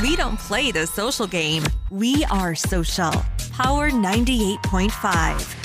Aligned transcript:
We 0.00 0.14
don't 0.14 0.38
play 0.38 0.70
the 0.70 0.86
social 0.86 1.26
game. 1.26 1.64
We 1.90 2.24
are 2.30 2.54
social. 2.54 3.10
Power 3.52 3.90
98.5. 3.90 5.56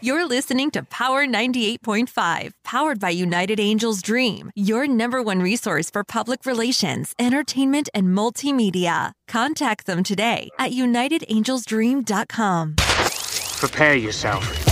You're 0.00 0.26
listening 0.26 0.70
to 0.72 0.82
Power 0.82 1.26
98.5, 1.26 2.50
powered 2.64 3.00
by 3.00 3.08
United 3.10 3.58
Angels 3.58 4.02
Dream, 4.02 4.50
your 4.54 4.86
number 4.86 5.22
one 5.22 5.40
resource 5.40 5.90
for 5.90 6.04
public 6.04 6.44
relations, 6.44 7.14
entertainment, 7.18 7.88
and 7.94 8.08
multimedia. 8.08 9.12
Contact 9.26 9.86
them 9.86 10.04
today 10.04 10.50
at 10.58 10.72
unitedangelsdream.com. 10.72 12.74
Prepare 13.58 13.96
yourself. 13.96 14.64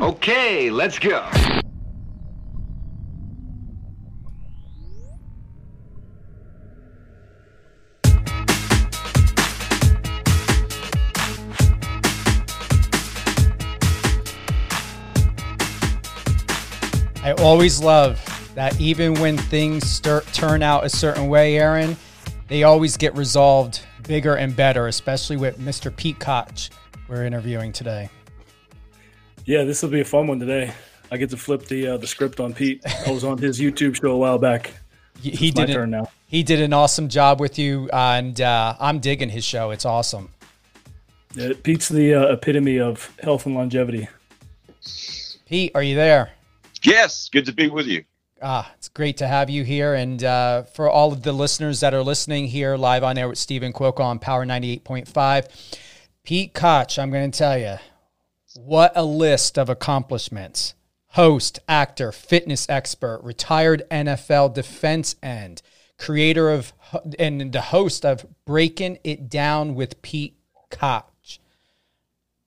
Okay, 0.00 0.70
let's 0.70 0.98
go. 0.98 1.28
I 17.32 17.42
always 17.44 17.80
love 17.80 18.20
that 18.54 18.78
even 18.78 19.14
when 19.14 19.38
things 19.38 19.88
start, 19.88 20.26
turn 20.34 20.62
out 20.62 20.84
a 20.84 20.88
certain 20.90 21.28
way, 21.28 21.56
Aaron, 21.56 21.96
they 22.48 22.64
always 22.64 22.98
get 22.98 23.16
resolved 23.16 23.80
bigger 24.02 24.34
and 24.34 24.54
better, 24.54 24.86
especially 24.86 25.38
with 25.38 25.58
Mr. 25.58 25.94
Pete 25.96 26.18
Koch 26.18 26.68
we're 27.08 27.24
interviewing 27.24 27.72
today. 27.72 28.10
Yeah, 29.46 29.64
this 29.64 29.82
will 29.82 29.88
be 29.88 30.00
a 30.00 30.04
fun 30.04 30.26
one 30.26 30.40
today. 30.40 30.74
I 31.10 31.16
get 31.16 31.30
to 31.30 31.38
flip 31.38 31.64
the 31.64 31.88
uh, 31.88 31.96
the 31.96 32.06
script 32.06 32.38
on 32.38 32.52
Pete. 32.52 32.82
I 33.06 33.10
was 33.10 33.24
on 33.24 33.38
his 33.38 33.58
YouTube 33.58 33.94
show 33.94 34.10
a 34.10 34.18
while 34.18 34.38
back. 34.38 34.74
He, 35.18 35.30
he 35.30 35.50
did 35.50 35.68
my 35.68 35.74
turn 35.74 35.90
now. 35.90 36.10
He 36.26 36.42
did 36.42 36.60
an 36.60 36.74
awesome 36.74 37.08
job 37.08 37.40
with 37.40 37.58
you, 37.58 37.88
uh, 37.94 38.16
and 38.18 38.38
uh, 38.42 38.76
I'm 38.78 38.98
digging 38.98 39.30
his 39.30 39.44
show. 39.44 39.70
It's 39.70 39.86
awesome. 39.86 40.28
Yeah, 41.34 41.54
Pete's 41.62 41.88
the 41.88 42.12
uh, 42.12 42.32
epitome 42.34 42.78
of 42.78 43.10
health 43.22 43.46
and 43.46 43.54
longevity. 43.54 44.08
Pete, 45.46 45.72
are 45.74 45.82
you 45.82 45.94
there? 45.94 46.32
Yes, 46.82 47.28
good 47.28 47.46
to 47.46 47.52
be 47.52 47.68
with 47.68 47.86
you. 47.86 48.04
Ah, 48.40 48.72
it's 48.76 48.88
great 48.88 49.16
to 49.18 49.28
have 49.28 49.48
you 49.48 49.62
here. 49.62 49.94
And 49.94 50.22
uh, 50.22 50.64
for 50.64 50.90
all 50.90 51.12
of 51.12 51.22
the 51.22 51.32
listeners 51.32 51.80
that 51.80 51.94
are 51.94 52.02
listening 52.02 52.48
here 52.48 52.76
live 52.76 53.04
on 53.04 53.16
air 53.16 53.28
with 53.28 53.38
Stephen 53.38 53.72
Quoka 53.72 54.00
on 54.00 54.18
Power 54.18 54.44
98.5, 54.44 55.78
Pete 56.24 56.52
Koch, 56.52 56.98
I'm 56.98 57.10
going 57.10 57.30
to 57.30 57.38
tell 57.38 57.56
you, 57.56 57.76
what 58.56 58.92
a 58.96 59.04
list 59.04 59.58
of 59.58 59.68
accomplishments. 59.68 60.74
Host, 61.08 61.60
actor, 61.68 62.10
fitness 62.10 62.68
expert, 62.68 63.20
retired 63.22 63.82
NFL 63.90 64.54
defense 64.54 65.14
end, 65.22 65.62
creator 65.98 66.50
of 66.50 66.72
and 67.18 67.52
the 67.52 67.60
host 67.60 68.04
of 68.04 68.26
Breaking 68.44 68.98
It 69.04 69.28
Down 69.28 69.74
with 69.74 70.02
Pete 70.02 70.36
Koch. 70.70 71.38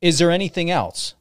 Is 0.02 0.20
there 0.20 0.32
anything 0.32 0.70
else? 0.70 1.15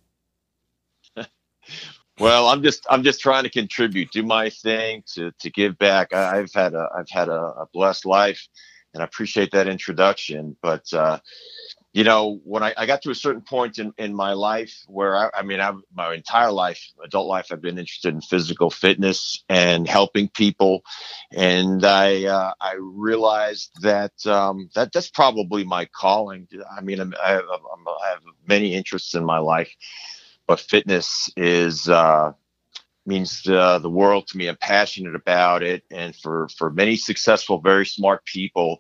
Well, 2.21 2.47
I'm 2.47 2.63
just 2.63 2.87
I'm 2.89 3.03
just 3.03 3.21
trying 3.21 3.43
to 3.43 3.51
contribute, 3.51 4.13
do 4.13 4.23
my 4.23 4.51
thing 4.51 5.03
to 5.15 5.33
to 5.41 5.51
give 5.51 5.77
back. 5.79 6.13
I, 6.13 6.37
have 6.37 6.53
had 6.53 6.75
a 6.75 6.89
I've 6.97 7.11
had 7.11 7.29
a, 7.29 7.41
a, 7.41 7.67
blessed 7.73 8.07
life, 8.07 8.47
and 8.93 9.03
I 9.03 9.07
appreciate 9.07 9.51
that 9.51 9.67
introduction. 9.67 10.57
But 10.63 10.93
uh, 10.93 11.19
you 11.93 12.05
know, 12.05 12.41
when 12.45 12.63
I, 12.63 12.73
I 12.77 12.87
got 12.87 13.03
to 13.03 13.11
a 13.11 13.17
certain 13.17 13.43
point 13.43 13.81
in, 13.81 13.93
in 13.99 14.15
my 14.15 14.33
life 14.33 14.85
where 14.87 15.17
I, 15.17 15.31
I 15.35 15.43
mean, 15.43 15.61
I, 15.61 15.73
my 15.93 16.15
entire 16.15 16.53
life, 16.53 16.81
adult 17.05 17.27
life, 17.27 17.49
I've 17.51 17.61
been 17.61 17.79
interested 17.79 18.15
in 18.15 18.21
physical 18.21 18.71
fitness 18.71 19.43
and 19.49 19.89
helping 19.89 20.29
people, 20.29 20.83
and 21.33 21.85
I 21.85 22.27
uh, 22.27 22.53
I 22.61 22.77
realized 22.79 23.73
that 23.83 24.25
um, 24.25 24.71
that 24.77 24.93
that's 24.93 25.11
probably 25.11 25.65
my 25.65 25.87
calling. 25.87 26.47
I 26.77 26.81
mean, 26.81 27.01
I'm, 27.01 27.13
I, 27.21 27.33
have, 27.33 27.45
I 27.49 28.09
have 28.11 28.23
many 28.47 28.73
interests 28.73 29.15
in 29.15 29.25
my 29.25 29.39
life 29.39 29.75
but 30.47 30.61
fitness 30.61 31.31
is 31.37 31.89
uh, 31.89 32.33
means 33.07 33.47
uh, 33.49 33.79
the 33.79 33.91
world 33.91 34.27
to 34.29 34.37
me. 34.37 34.49
I'm 34.49 34.57
passionate 34.57 35.15
about 35.15 35.63
it, 35.63 35.85
and 35.91 36.15
for 36.17 36.49
for 36.57 36.71
many 36.71 36.97
successful, 36.97 37.61
very 37.61 37.87
smart 37.87 38.25
people, 38.25 38.79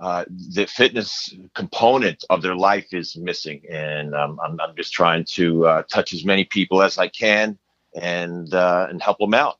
uh, 0.00 0.24
the 0.28 0.66
fitness 0.66 1.34
component 1.54 2.24
of 2.30 2.42
their 2.42 2.56
life 2.56 2.92
is 2.92 3.16
missing, 3.16 3.62
and 3.70 4.14
um, 4.14 4.38
I'm 4.44 4.60
I'm 4.60 4.76
just 4.76 4.92
trying 4.92 5.24
to 5.36 5.66
uh, 5.66 5.82
touch 5.84 6.12
as 6.12 6.24
many 6.24 6.44
people 6.44 6.82
as 6.82 6.98
I 6.98 7.08
can 7.08 7.58
and 7.94 8.52
uh, 8.54 8.86
and 8.90 9.02
help 9.02 9.18
them 9.18 9.34
out. 9.34 9.58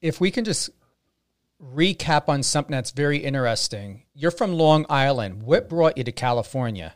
If 0.00 0.20
we 0.20 0.30
can 0.30 0.44
just 0.44 0.70
recap 1.62 2.28
on 2.28 2.42
something 2.42 2.72
that's 2.72 2.90
very 2.90 3.18
interesting. 3.18 4.02
You're 4.14 4.32
from 4.32 4.52
Long 4.54 4.84
Island. 4.90 5.42
What 5.44 5.68
brought 5.68 5.96
you 5.96 6.04
to 6.04 6.12
California? 6.12 6.94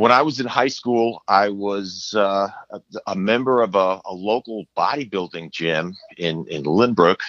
When 0.00 0.12
I 0.12 0.22
was 0.22 0.40
in 0.40 0.46
high 0.46 0.68
school, 0.68 1.22
I 1.28 1.50
was 1.50 2.14
uh, 2.16 2.48
a, 2.70 2.80
a, 3.08 3.14
member 3.14 3.60
of 3.60 3.74
a, 3.74 4.00
a, 4.06 4.14
local 4.14 4.64
bodybuilding 4.74 5.52
gym 5.52 5.94
in 6.16 6.46
in 6.46 6.62
Lynbrook. 6.62 7.20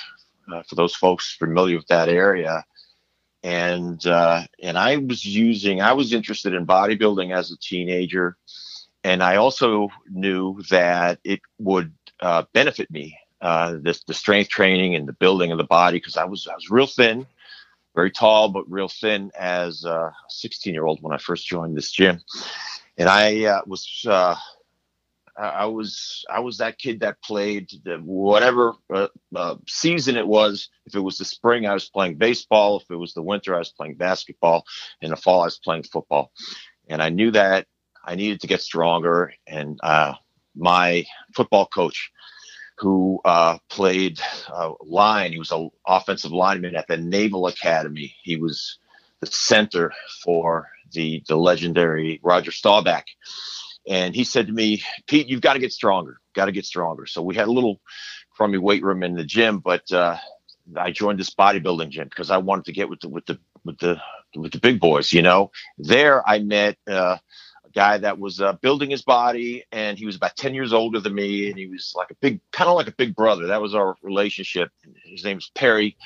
Uh, 0.52 0.64
for 0.64 0.76
those 0.76 0.96
folks 0.96 1.34
familiar 1.34 1.76
with 1.76 1.88
that 1.88 2.08
area, 2.08 2.64
and 3.44 4.06
uh, 4.08 4.44
and 4.64 4.78
I 4.78 4.96
was 4.98 5.26
using, 5.26 5.82
I 5.82 5.92
was 5.92 6.14
interested 6.14 6.54
in 6.54 6.66
bodybuilding 6.66 7.36
as 7.36 7.52
a 7.52 7.58
teenager, 7.58 8.38
and 9.04 9.22
I 9.22 9.36
also 9.36 9.90
knew 10.10 10.62
that 10.70 11.20
it 11.26 11.42
would 11.60 11.92
uh, 12.22 12.44
benefit 12.54 12.90
me. 12.90 13.18
Uh, 13.42 13.80
this 13.82 14.02
the 14.06 14.14
strength 14.14 14.50
training 14.50 14.96
and 14.96 15.08
the 15.10 15.14
building 15.14 15.52
of 15.52 15.58
the 15.58 15.66
body 15.66 15.98
because 15.98 16.16
I 16.16 16.24
was 16.24 16.48
I 16.48 16.56
was 16.56 16.70
real 16.70 16.88
thin 16.88 17.28
very 17.96 18.12
tall 18.12 18.50
but 18.50 18.70
real 18.70 18.88
thin 18.88 19.32
as 19.38 19.84
a 19.84 20.14
16 20.30 20.74
year 20.74 20.86
old 20.86 21.02
when 21.02 21.14
I 21.14 21.18
first 21.18 21.48
joined 21.48 21.76
this 21.76 21.92
gym, 21.92 22.22
and 22.98 23.10
I 23.10 23.46
uh, 23.46 23.62
was 23.66 24.06
uh, 24.08 24.36
I 25.38 25.66
was 25.66 26.26
I 26.30 26.40
was 26.40 26.58
that 26.58 26.78
kid 26.78 27.00
that 27.00 27.22
played 27.24 27.72
the, 27.84 27.98
whatever 27.98 28.74
uh, 28.94 29.08
uh, 29.36 29.56
season 29.68 30.18
it 30.18 30.28
was. 30.28 30.70
If 30.86 30.96
it 30.96 31.00
was 31.00 31.18
the 31.18 31.26
spring, 31.26 31.66
I 31.66 31.74
was 31.74 31.90
playing 31.90 32.16
baseball. 32.16 32.80
If 32.80 32.92
it 32.92 32.96
was 32.96 33.14
the 33.14 33.22
winter, 33.22 33.56
I 33.56 33.60
was 33.60 33.72
playing 33.72 33.96
basketball. 33.96 34.66
In 35.02 35.10
the 35.10 35.16
fall, 35.16 35.42
I 35.42 35.46
was 35.46 35.60
playing 35.60 35.84
football, 35.84 36.32
and 36.90 37.02
I 37.02 37.10
knew 37.10 37.32
that 37.32 37.68
I 38.04 38.16
needed 38.16 38.42
to 38.42 38.48
get 38.48 38.62
stronger. 38.62 39.34
And 39.48 39.80
uh, 39.84 40.14
my 40.56 41.06
football 41.36 41.66
coach 41.66 42.12
who 42.82 43.22
uh, 43.24 43.60
played 43.70 44.20
uh, 44.52 44.72
line. 44.82 45.32
He 45.32 45.40
was 45.40 45.52
an 45.52 45.70
offensive 45.88 46.32
lineman 46.32 46.76
at 46.76 46.88
the 46.88 46.98
Naval 46.98 47.46
Academy. 47.48 48.16
He 48.24 48.38
was 48.38 48.80
the 49.20 49.28
center 49.28 49.94
for 50.24 50.68
the 50.92 51.24
the 51.28 51.36
legendary 51.36 52.20
Roger 52.24 52.52
Staubach. 52.52 53.06
And 53.88 54.16
he 54.16 54.24
said 54.24 54.48
to 54.48 54.54
me, 54.54 54.84
Pete, 55.08 55.28
you've 55.28 55.42
got 55.42 55.54
to 55.54 55.60
get 55.60 55.74
stronger. 55.74 56.18
Got 56.36 56.46
to 56.46 56.52
get 56.52 56.66
stronger. 56.66 57.06
So 57.06 57.22
we 57.22 57.36
had 57.36 57.48
a 57.48 57.52
little 57.52 57.80
crummy 58.36 58.58
weight 58.58 58.84
room 58.84 59.04
in 59.04 59.16
the 59.16 59.24
gym, 59.24 59.60
but 59.60 59.92
uh, 59.92 60.18
I 60.76 60.92
joined 60.92 61.20
this 61.20 61.34
bodybuilding 61.34 61.90
gym 61.90 62.08
because 62.08 62.32
I 62.32 62.38
wanted 62.38 62.66
to 62.66 62.74
get 62.74 62.90
with 62.90 63.02
the 63.02 63.10
with 63.10 63.26
the 63.28 63.40
with 63.64 63.78
the 63.80 64.00
with 64.36 64.52
the 64.54 64.60
big 64.60 64.80
boys. 64.80 65.14
You 65.14 65.22
know, 65.22 65.52
there 65.78 66.28
I 66.28 66.40
met 66.40 66.78
uh, 66.88 67.18
guy 67.74 67.98
that 67.98 68.20
was 68.20 68.42
uh, 68.42 68.54
building 68.54 68.90
his 68.90 69.02
body, 69.02 69.64
and 69.72 69.98
he 69.98 70.06
was 70.06 70.16
about 70.16 70.36
ten 70.36 70.54
years 70.54 70.74
older 70.74 71.00
than 71.00 71.16
me, 71.16 71.50
and 71.50 71.58
he 71.58 71.68
was 71.68 71.94
like 71.96 72.12
a 72.12 72.16
big, 72.16 72.40
kind 72.52 72.70
of 72.70 72.76
like 72.76 72.88
a 72.88 72.94
big 72.94 73.16
brother. 73.16 73.48
That 73.48 73.62
was 73.62 73.76
our 73.76 73.96
relationship. 74.02 74.72
His 75.04 75.24
name 75.24 75.38
was 75.38 75.52
Perry, 75.56 75.98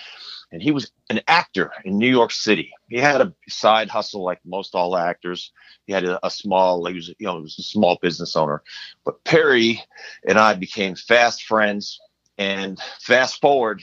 and 0.51 0.61
he 0.61 0.71
was 0.71 0.91
an 1.09 1.21
actor 1.27 1.71
in 1.83 1.97
New 1.97 2.09
York 2.09 2.31
City. 2.31 2.71
He 2.89 2.97
had 2.97 3.21
a 3.21 3.33
side 3.47 3.89
hustle 3.89 4.23
like 4.23 4.39
most 4.45 4.75
all 4.75 4.95
actors. 4.95 5.51
He 5.85 5.93
had 5.93 6.05
a, 6.05 6.25
a 6.25 6.29
small, 6.29 6.85
he 6.85 6.95
was, 6.95 7.09
you 7.09 7.27
know, 7.27 7.37
he 7.37 7.41
was 7.41 7.59
a 7.59 7.63
small 7.63 7.97
business 8.01 8.35
owner. 8.35 8.63
But 9.03 9.23
Perry 9.23 9.81
and 10.27 10.37
I 10.39 10.53
became 10.55 10.95
fast 10.95 11.43
friends. 11.43 11.99
And 12.37 12.77
fast 12.99 13.39
forward, 13.39 13.81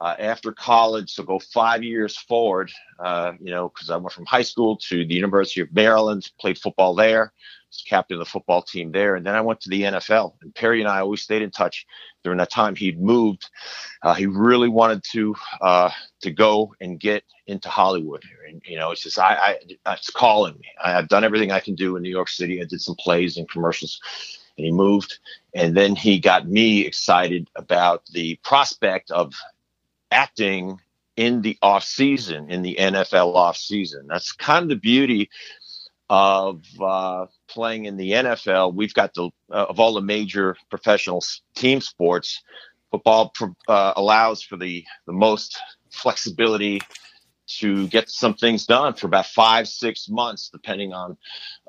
uh, 0.00 0.16
after 0.18 0.52
college, 0.52 1.10
so 1.12 1.22
go 1.22 1.38
five 1.38 1.82
years 1.82 2.16
forward, 2.16 2.70
uh, 2.98 3.32
you 3.40 3.50
know, 3.50 3.68
because 3.68 3.90
I 3.90 3.96
went 3.96 4.12
from 4.12 4.26
high 4.26 4.42
school 4.42 4.76
to 4.88 5.04
the 5.06 5.14
University 5.14 5.60
of 5.60 5.72
Maryland, 5.72 6.30
played 6.38 6.58
football 6.58 6.94
there, 6.94 7.32
was 7.68 7.84
captain 7.88 8.16
of 8.16 8.18
the 8.18 8.30
football 8.30 8.62
team 8.62 8.92
there, 8.92 9.14
and 9.14 9.24
then 9.24 9.34
I 9.34 9.40
went 9.40 9.60
to 9.62 9.70
the 9.70 9.82
NFL. 9.82 10.34
And 10.42 10.54
Perry 10.54 10.80
and 10.80 10.88
I 10.88 11.00
always 11.00 11.22
stayed 11.22 11.42
in 11.42 11.50
touch 11.50 11.86
during 12.22 12.38
that 12.38 12.50
time. 12.50 12.74
He'd 12.74 13.00
moved. 13.00 13.48
Uh, 14.02 14.14
he 14.14 14.26
really 14.26 14.68
wanted 14.68 15.02
to 15.12 15.34
uh, 15.60 15.90
to 16.22 16.30
go 16.30 16.74
and 16.80 16.98
get 16.98 17.24
into 17.46 17.68
Hollywood. 17.68 18.24
And 18.48 18.62
you 18.66 18.76
know, 18.76 18.90
it's 18.90 19.02
just 19.02 19.18
I, 19.18 19.58
I 19.86 19.92
it's 19.92 20.10
calling 20.10 20.54
me. 20.54 20.66
I, 20.82 20.94
I've 20.94 21.08
done 21.08 21.24
everything 21.24 21.52
I 21.52 21.60
can 21.60 21.74
do 21.74 21.96
in 21.96 22.02
New 22.02 22.10
York 22.10 22.28
City. 22.28 22.60
I 22.60 22.64
did 22.64 22.80
some 22.80 22.96
plays 22.96 23.36
and 23.36 23.48
commercials 23.48 24.00
and 24.56 24.64
he 24.64 24.72
moved. 24.72 25.18
And 25.54 25.76
then 25.76 25.96
he 25.96 26.18
got 26.18 26.48
me 26.48 26.86
excited 26.86 27.48
about 27.56 28.06
the 28.06 28.36
prospect 28.42 29.10
of 29.10 29.34
acting 30.14 30.78
in 31.16 31.42
the 31.42 31.58
off 31.60 31.84
season, 31.84 32.50
in 32.50 32.62
the 32.62 32.76
NFL 32.78 33.34
off 33.34 33.56
season. 33.56 34.06
That's 34.08 34.32
kind 34.32 34.64
of 34.64 34.68
the 34.68 34.76
beauty 34.76 35.30
of 36.08 36.62
uh, 36.80 37.26
playing 37.48 37.86
in 37.86 37.96
the 37.96 38.12
NFL. 38.12 38.74
We've 38.74 38.94
got 38.94 39.14
the 39.14 39.30
uh, 39.50 39.66
of 39.68 39.80
all 39.80 39.94
the 39.94 40.00
major 40.00 40.56
professional 40.70 41.22
team 41.54 41.80
sports, 41.80 42.42
football 42.90 43.32
uh, 43.68 43.92
allows 43.96 44.42
for 44.42 44.56
the 44.56 44.84
the 45.06 45.12
most 45.12 45.58
flexibility 45.90 46.80
to 47.46 47.86
get 47.88 48.08
some 48.08 48.34
things 48.34 48.66
done 48.66 48.94
for 48.94 49.06
about 49.06 49.26
five 49.26 49.68
six 49.68 50.08
months, 50.08 50.50
depending 50.50 50.92
on 50.92 51.16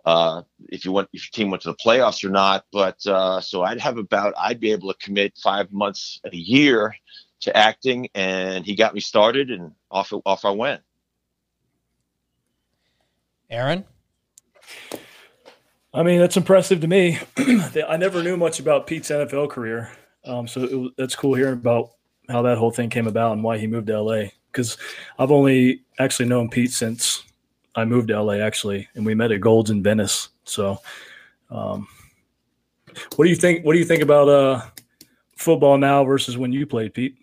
uh, 0.05 0.41
if 0.69 0.85
you 0.85 0.91
want 0.91 1.09
if 1.13 1.23
your 1.23 1.31
team 1.31 1.49
went 1.49 1.63
to 1.63 1.69
the 1.69 1.77
playoffs 1.77 2.23
or 2.23 2.29
not. 2.29 2.65
But 2.71 3.05
uh, 3.07 3.41
so 3.41 3.63
I'd 3.63 3.79
have 3.79 3.97
about 3.97 4.33
I'd 4.37 4.59
be 4.59 4.71
able 4.71 4.91
to 4.93 4.99
commit 4.99 5.37
five 5.41 5.71
months 5.71 6.19
a 6.25 6.35
year 6.35 6.95
to 7.41 7.55
acting, 7.55 8.09
and 8.15 8.65
he 8.65 8.75
got 8.75 8.93
me 8.93 8.99
started, 8.99 9.51
and 9.51 9.71
off 9.91 10.13
off 10.25 10.45
I 10.45 10.51
went. 10.51 10.81
Aaron. 13.49 13.85
I 15.93 16.03
mean, 16.03 16.19
that's 16.19 16.35
impressive 16.35 16.81
to 16.81 16.87
me. 16.87 17.19
I 17.37 17.95
never 17.97 18.21
knew 18.21 18.35
much 18.35 18.59
about 18.59 18.85
Pete's 18.85 19.09
NFL 19.09 19.49
career, 19.49 19.91
um, 20.25 20.47
so 20.47 20.63
it, 20.63 20.93
that's 20.97 21.15
cool 21.15 21.35
hearing 21.35 21.53
about 21.53 21.91
how 22.29 22.41
that 22.41 22.57
whole 22.57 22.71
thing 22.71 22.89
came 22.89 23.07
about 23.07 23.33
and 23.33 23.43
why 23.43 23.57
he 23.57 23.67
moved 23.67 23.87
to 23.87 24.01
LA. 24.01 24.23
Because 24.51 24.77
I've 25.19 25.31
only 25.31 25.81
actually 25.99 26.27
known 26.27 26.49
Pete 26.49 26.71
since 26.71 27.23
I 27.75 27.85
moved 27.85 28.09
to 28.09 28.21
LA, 28.21 28.35
actually, 28.35 28.87
and 28.95 29.05
we 29.05 29.15
met 29.15 29.31
at 29.31 29.41
Gold's 29.41 29.69
in 29.69 29.83
Venice. 29.83 30.29
So, 30.43 30.79
um, 31.49 31.87
what 33.15 33.25
do 33.25 33.29
you 33.29 33.35
think? 33.35 33.65
What 33.65 33.73
do 33.73 33.79
you 33.79 33.85
think 33.85 34.03
about 34.03 34.27
uh, 34.27 34.61
football 35.37 35.77
now 35.77 36.03
versus 36.03 36.37
when 36.37 36.51
you 36.51 36.65
played, 36.65 36.93
Pete? 36.93 37.17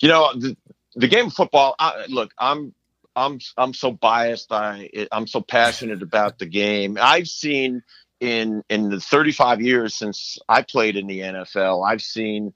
You 0.00 0.08
know, 0.08 0.32
the, 0.34 0.56
the 0.96 1.08
game 1.08 1.26
of 1.26 1.34
football. 1.34 1.74
I, 1.78 2.06
look, 2.08 2.32
I'm 2.38 2.74
I'm 3.14 3.38
I'm 3.56 3.74
so 3.74 3.92
biased. 3.92 4.52
I 4.52 4.90
I'm 5.12 5.26
so 5.26 5.40
passionate 5.40 6.02
about 6.02 6.38
the 6.38 6.46
game. 6.46 6.98
I've 7.00 7.28
seen 7.28 7.82
in 8.20 8.62
in 8.68 8.90
the 8.90 9.00
35 9.00 9.60
years 9.60 9.94
since 9.94 10.38
I 10.48 10.62
played 10.62 10.96
in 10.96 11.06
the 11.06 11.20
NFL, 11.20 11.88
I've 11.88 12.02
seen 12.02 12.52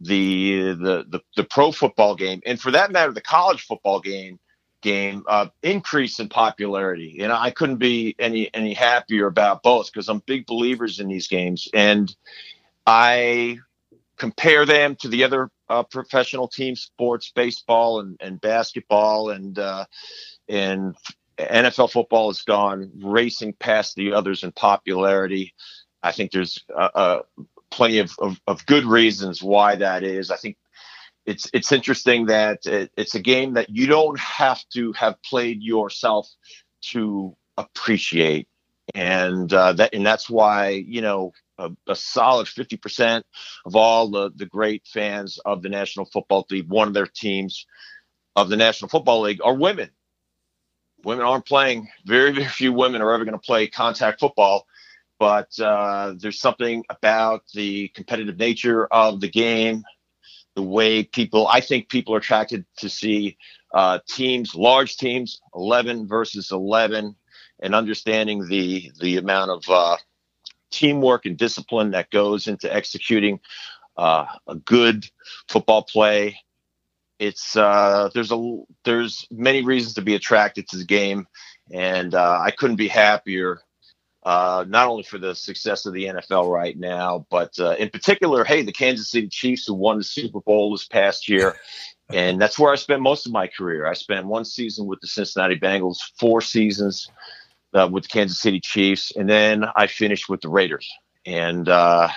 the 0.00 0.72
the 0.72 1.04
the, 1.08 1.20
the 1.36 1.44
pro 1.44 1.72
football 1.72 2.16
game, 2.16 2.40
and 2.44 2.60
for 2.60 2.70
that 2.72 2.90
matter, 2.90 3.12
the 3.12 3.20
college 3.20 3.62
football 3.62 4.00
game 4.00 4.38
game 4.80 5.24
uh, 5.28 5.46
increase 5.62 6.20
in 6.20 6.28
popularity. 6.28 7.18
And 7.20 7.32
I 7.32 7.50
couldn't 7.50 7.78
be 7.78 8.14
any 8.18 8.52
any 8.54 8.74
happier 8.74 9.26
about 9.26 9.62
both 9.62 9.92
because 9.92 10.08
I'm 10.08 10.22
big 10.26 10.46
believers 10.46 11.00
in 11.00 11.08
these 11.08 11.28
games, 11.28 11.68
and 11.72 12.14
I 12.86 13.58
compare 14.16 14.64
them 14.64 14.96
to 14.96 15.08
the 15.08 15.24
other 15.24 15.50
uh, 15.68 15.82
professional 15.82 16.48
team 16.48 16.76
sports, 16.76 17.32
baseball 17.34 18.00
and, 18.00 18.16
and 18.20 18.40
basketball, 18.40 19.30
and 19.30 19.58
uh, 19.58 19.84
and 20.48 20.94
NFL 21.38 21.90
football 21.90 22.28
has 22.28 22.42
gone 22.42 22.90
racing 23.02 23.54
past 23.54 23.96
the 23.96 24.12
others 24.12 24.42
in 24.42 24.52
popularity. 24.52 25.54
I 26.02 26.12
think 26.12 26.32
there's 26.32 26.62
uh, 26.74 26.90
uh, 26.94 27.22
plenty 27.70 27.98
of, 27.98 28.12
of, 28.18 28.40
of, 28.46 28.66
good 28.66 28.84
reasons 28.84 29.42
why 29.42 29.76
that 29.76 30.02
is. 30.02 30.30
I 30.30 30.36
think 30.36 30.56
it's 31.26 31.48
it's 31.52 31.72
interesting 31.72 32.26
that 32.26 32.66
it, 32.66 32.92
it's 32.96 33.14
a 33.14 33.20
game 33.20 33.54
that 33.54 33.70
you 33.70 33.86
don't 33.86 34.18
have 34.20 34.62
to 34.74 34.92
have 34.92 35.20
played 35.22 35.62
yourself 35.62 36.28
to 36.92 37.34
appreciate, 37.56 38.48
and 38.94 39.52
uh, 39.52 39.72
that 39.72 39.94
and 39.94 40.04
that's 40.04 40.28
why 40.28 40.70
you 40.70 41.00
know 41.00 41.32
a, 41.58 41.70
a 41.88 41.96
solid 41.96 42.46
50% 42.46 43.22
of 43.66 43.76
all 43.76 44.10
the, 44.10 44.30
the 44.34 44.46
great 44.46 44.86
fans 44.86 45.38
of 45.44 45.62
the 45.62 45.68
National 45.68 46.06
Football 46.06 46.46
League, 46.50 46.68
one 46.68 46.88
of 46.88 46.94
their 46.94 47.06
teams 47.06 47.66
of 48.36 48.48
the 48.48 48.56
National 48.56 48.88
Football 48.88 49.22
League 49.22 49.40
are 49.42 49.54
women. 49.54 49.90
Women 51.04 51.26
aren't 51.26 51.46
playing, 51.46 51.88
very, 52.06 52.32
very 52.32 52.46
few 52.46 52.72
women 52.72 53.02
are 53.02 53.12
ever 53.12 53.24
going 53.24 53.38
to 53.38 53.46
play 53.46 53.66
contact 53.66 54.20
football. 54.20 54.66
But 55.18 55.58
uh, 55.60 56.14
there's 56.18 56.40
something 56.40 56.84
about 56.90 57.44
the 57.54 57.88
competitive 57.88 58.36
nature 58.36 58.86
of 58.86 59.20
the 59.20 59.28
game, 59.28 59.84
the 60.56 60.62
way 60.62 61.04
people, 61.04 61.46
I 61.46 61.60
think 61.60 61.88
people 61.88 62.14
are 62.14 62.18
attracted 62.18 62.64
to 62.78 62.88
see 62.88 63.36
uh, 63.72 64.00
teams, 64.08 64.54
large 64.54 64.96
teams, 64.96 65.40
11 65.54 66.08
versus 66.08 66.50
11, 66.50 67.14
and 67.60 67.74
understanding 67.74 68.46
the 68.48 68.90
the 69.00 69.16
amount 69.16 69.50
of 69.50 69.62
uh, 69.68 69.96
teamwork 70.74 71.24
and 71.26 71.36
discipline 71.36 71.92
that 71.92 72.10
goes 72.10 72.48
into 72.48 72.72
executing 72.72 73.40
uh, 73.96 74.26
a 74.46 74.56
good 74.56 75.08
football 75.48 75.82
play. 75.82 76.38
It's 77.18 77.56
uh, 77.56 78.10
there's 78.12 78.32
a 78.32 78.62
there's 78.84 79.26
many 79.30 79.62
reasons 79.62 79.94
to 79.94 80.02
be 80.02 80.14
attracted 80.14 80.68
to 80.68 80.76
the 80.76 80.84
game, 80.84 81.26
and 81.70 82.14
uh, 82.14 82.40
I 82.40 82.50
couldn't 82.50 82.76
be 82.76 82.88
happier. 82.88 83.60
Uh, 84.24 84.64
not 84.66 84.88
only 84.88 85.02
for 85.02 85.18
the 85.18 85.34
success 85.34 85.84
of 85.84 85.92
the 85.92 86.06
NFL 86.06 86.50
right 86.50 86.78
now, 86.78 87.26
but 87.30 87.52
uh, 87.60 87.76
in 87.78 87.90
particular, 87.90 88.42
hey, 88.42 88.62
the 88.62 88.72
Kansas 88.72 89.10
City 89.10 89.28
Chiefs 89.28 89.66
who 89.66 89.74
won 89.74 89.98
the 89.98 90.04
Super 90.04 90.40
Bowl 90.40 90.72
this 90.72 90.86
past 90.86 91.28
year, 91.28 91.56
and 92.08 92.40
that's 92.40 92.58
where 92.58 92.72
I 92.72 92.76
spent 92.76 93.02
most 93.02 93.26
of 93.26 93.32
my 93.32 93.46
career. 93.46 93.86
I 93.86 93.92
spent 93.92 94.26
one 94.26 94.46
season 94.46 94.86
with 94.86 95.00
the 95.00 95.06
Cincinnati 95.06 95.56
Bengals, 95.56 95.98
four 96.18 96.40
seasons 96.40 97.08
uh, 97.74 97.88
with 97.90 98.04
the 98.04 98.08
Kansas 98.08 98.40
City 98.40 98.60
Chiefs, 98.60 99.12
and 99.16 99.28
then 99.28 99.64
I 99.76 99.86
finished 99.86 100.28
with 100.28 100.40
the 100.40 100.48
Raiders. 100.48 100.88
And 101.26 101.68
uh, 101.68 102.08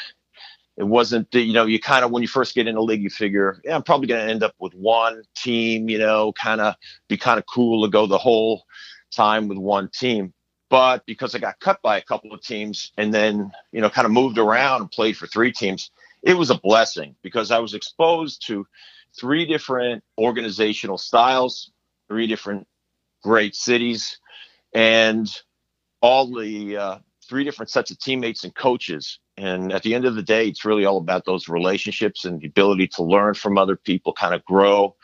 it 0.78 0.84
wasn't, 0.84 1.34
you 1.34 1.54
know, 1.54 1.66
you 1.66 1.80
kind 1.80 2.06
of 2.06 2.12
when 2.12 2.22
you 2.22 2.28
first 2.28 2.54
get 2.54 2.68
in 2.68 2.76
the 2.76 2.82
league, 2.82 3.02
you 3.02 3.10
figure, 3.10 3.62
yeah, 3.64 3.76
I'm 3.76 3.84
probably 3.84 4.08
going 4.08 4.26
to 4.26 4.32
end 4.32 4.44
up 4.44 4.54
with 4.60 4.74
one 4.74 5.24
team, 5.36 5.90
you 5.90 5.98
know, 5.98 6.34
kind 6.34 6.62
of 6.62 6.76
be 7.08 7.18
kind 7.18 7.40
of 7.40 7.46
cool 7.48 7.84
to 7.84 7.92
go 7.92 8.06
the 8.06 8.18
whole 8.18 8.64
time 9.12 9.48
with 9.48 9.58
one 9.58 9.90
team. 9.90 10.34
But 10.70 11.06
because 11.06 11.34
I 11.34 11.40
got 11.40 11.60
cut 11.60 11.82
by 11.82 11.98
a 11.98 12.04
couple 12.04 12.34
of 12.34 12.42
teams 12.42 12.92
and 12.98 13.14
then, 13.14 13.52
you 13.72 13.82
know, 13.82 13.90
kind 13.90 14.06
of 14.06 14.12
moved 14.12 14.38
around 14.38 14.82
and 14.82 14.92
played 14.92 15.18
for 15.18 15.26
three 15.26 15.52
teams, 15.52 15.92
it 16.22 16.34
was 16.34 16.50
a 16.50 16.60
blessing 16.60 17.16
because 17.24 17.52
I 17.52 17.60
was 17.60 17.74
exposed 17.74 18.46
to 18.48 18.68
three 19.18 19.46
different 19.46 20.04
organizational 20.18 20.98
styles, 20.98 21.72
three 22.10 22.28
different 22.28 22.68
great 23.24 23.56
cities, 23.56 24.20
and 24.74 25.28
all 26.02 26.34
the 26.34 26.78
uh, 26.78 26.98
three 27.28 27.44
different 27.44 27.70
sets 27.70 27.92
of 27.92 28.00
teammates 28.00 28.44
and 28.44 28.56
coaches. 28.56 29.20
And 29.38 29.72
at 29.72 29.84
the 29.84 29.94
end 29.94 30.06
of 30.06 30.16
the 30.16 30.24
day, 30.24 30.48
it's 30.48 30.66
really 30.66 30.86
all 30.86 30.98
about 30.98 31.26
those 31.26 31.48
relationships 31.48 32.26
and 32.26 32.42
the 32.42 32.48
ability 32.48 32.88
to 32.90 33.04
learn 33.04 33.34
from 33.34 33.58
other 33.58 33.76
people, 33.76 34.14
kind 34.14 34.34
of 34.34 34.44
grow 34.46 34.96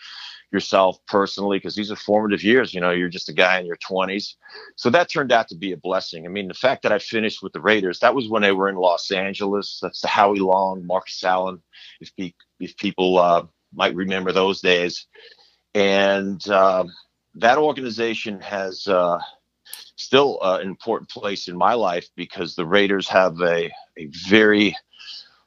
yourself 0.51 0.99
personally, 1.07 1.57
because 1.57 1.75
these 1.75 1.91
are 1.91 1.95
formative 1.95 2.43
years. 2.43 2.73
You 2.73 2.81
know, 2.81 2.91
you're 2.91 3.09
just 3.09 3.29
a 3.29 3.33
guy 3.33 3.59
in 3.59 3.65
your 3.65 3.77
20s. 3.77 4.35
So 4.75 4.89
that 4.91 5.09
turned 5.09 5.31
out 5.31 5.47
to 5.49 5.55
be 5.55 5.71
a 5.71 5.77
blessing. 5.77 6.25
I 6.25 6.29
mean, 6.29 6.47
the 6.47 6.53
fact 6.53 6.83
that 6.83 6.91
I 6.91 6.99
finished 6.99 7.41
with 7.41 7.53
the 7.53 7.61
Raiders, 7.61 7.99
that 7.99 8.15
was 8.15 8.29
when 8.29 8.43
they 8.43 8.51
were 8.51 8.69
in 8.69 8.75
Los 8.75 9.11
Angeles. 9.11 9.79
That's 9.81 10.01
the 10.01 10.07
Howie 10.07 10.39
Long, 10.39 10.85
Marcus 10.85 11.23
Allen, 11.23 11.61
if, 11.99 12.11
if 12.59 12.77
people 12.77 13.17
uh, 13.17 13.45
might 13.73 13.95
remember 13.95 14.31
those 14.31 14.61
days. 14.61 15.07
And 15.75 16.47
uh, 16.47 16.85
that 17.35 17.57
organization 17.57 18.39
has. 18.41 18.87
Uh, 18.87 19.19
still 19.95 20.39
uh, 20.41 20.59
an 20.61 20.67
important 20.67 21.09
place 21.09 21.47
in 21.47 21.57
my 21.57 21.73
life 21.73 22.07
because 22.15 22.55
the 22.55 22.65
Raiders 22.65 23.07
have 23.07 23.39
a, 23.41 23.71
a 23.97 24.05
very 24.27 24.75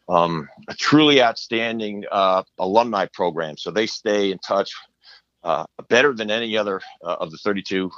um, 0.08 0.48
a 0.68 0.74
truly 0.74 1.20
outstanding 1.20 2.04
uh, 2.12 2.42
alumni 2.58 3.06
program. 3.06 3.56
So 3.56 3.70
they 3.70 3.86
stay 3.86 4.30
in 4.30 4.38
touch 4.38 4.72
uh, 5.42 5.64
better 5.88 6.12
than 6.12 6.30
any 6.30 6.56
other 6.56 6.80
uh, 7.04 7.16
of 7.20 7.30
the 7.30 7.38
32 7.38 7.90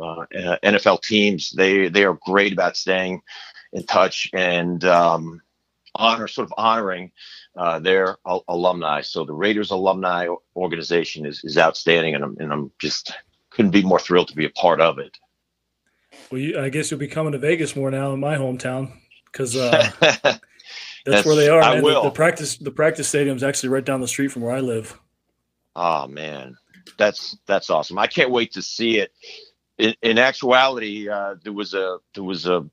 uh, 0.00 0.26
NFL 0.62 1.02
teams. 1.02 1.50
They 1.50 1.88
they 1.88 2.04
are 2.04 2.18
great 2.24 2.52
about 2.52 2.76
staying 2.76 3.22
in 3.72 3.84
touch 3.84 4.30
and 4.32 4.84
um, 4.84 5.42
honor 5.94 6.28
sort 6.28 6.46
of 6.46 6.54
honoring 6.56 7.12
uh, 7.56 7.78
their 7.78 8.16
al- 8.26 8.44
alumni. 8.48 9.00
So 9.00 9.24
the 9.24 9.34
Raiders 9.34 9.70
alumni 9.70 10.28
organization 10.54 11.26
is, 11.26 11.42
is 11.44 11.58
outstanding, 11.58 12.14
and 12.14 12.24
I'm, 12.24 12.36
and 12.38 12.52
I'm 12.52 12.72
just 12.80 13.12
couldn't 13.50 13.70
be 13.70 13.82
more 13.82 13.98
thrilled 13.98 14.28
to 14.28 14.36
be 14.36 14.44
a 14.44 14.50
part 14.50 14.80
of 14.80 14.98
it. 14.98 15.16
Well, 16.30 16.40
you, 16.40 16.58
I 16.58 16.68
guess 16.68 16.90
you'll 16.90 17.00
be 17.00 17.08
coming 17.08 17.32
to 17.32 17.38
Vegas 17.38 17.76
more 17.76 17.90
now 17.90 18.12
in 18.12 18.20
my 18.20 18.36
hometown 18.36 18.92
because 19.30 19.56
uh, 19.56 19.90
that's, 20.00 20.22
that's, 21.06 21.26
where 21.26 21.36
they 21.36 21.48
are. 21.48 21.60
Man. 21.60 21.82
The, 21.82 22.02
the, 22.02 22.10
practice 22.10 22.56
the 22.56 22.70
practice 22.70 23.08
stadium 23.08 23.36
is 23.36 23.42
actually 23.42 23.68
right 23.68 23.84
down 23.84 24.00
the 24.00 24.08
street 24.08 24.28
from 24.28 24.42
where 24.42 24.54
I 24.54 24.60
live. 24.60 24.98
Oh 25.76 26.06
man, 26.06 26.56
that's 26.98 27.36
that's 27.46 27.70
awesome! 27.70 27.98
I 27.98 28.06
can't 28.06 28.30
wait 28.30 28.52
to 28.52 28.62
see 28.62 28.98
it. 28.98 29.12
In, 29.78 29.94
in 30.02 30.18
actuality, 30.18 31.08
uh, 31.08 31.36
there 31.44 31.52
was 31.52 31.74
a 31.74 31.98
there 32.14 32.24
was 32.24 32.46
a 32.46 32.68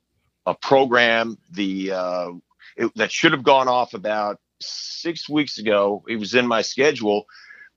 a 0.45 0.55
program 0.55 1.38
the 1.51 1.91
uh, 1.91 2.31
it, 2.77 2.91
that 2.95 3.12
should 3.12 3.33
have 3.33 3.43
gone 3.43 3.67
off 3.67 3.93
about 3.93 4.39
six 4.62 5.29
weeks 5.29 5.57
ago. 5.57 6.03
It 6.07 6.15
was 6.15 6.33
in 6.33 6.48
my 6.48 6.62
schedule 6.62 7.25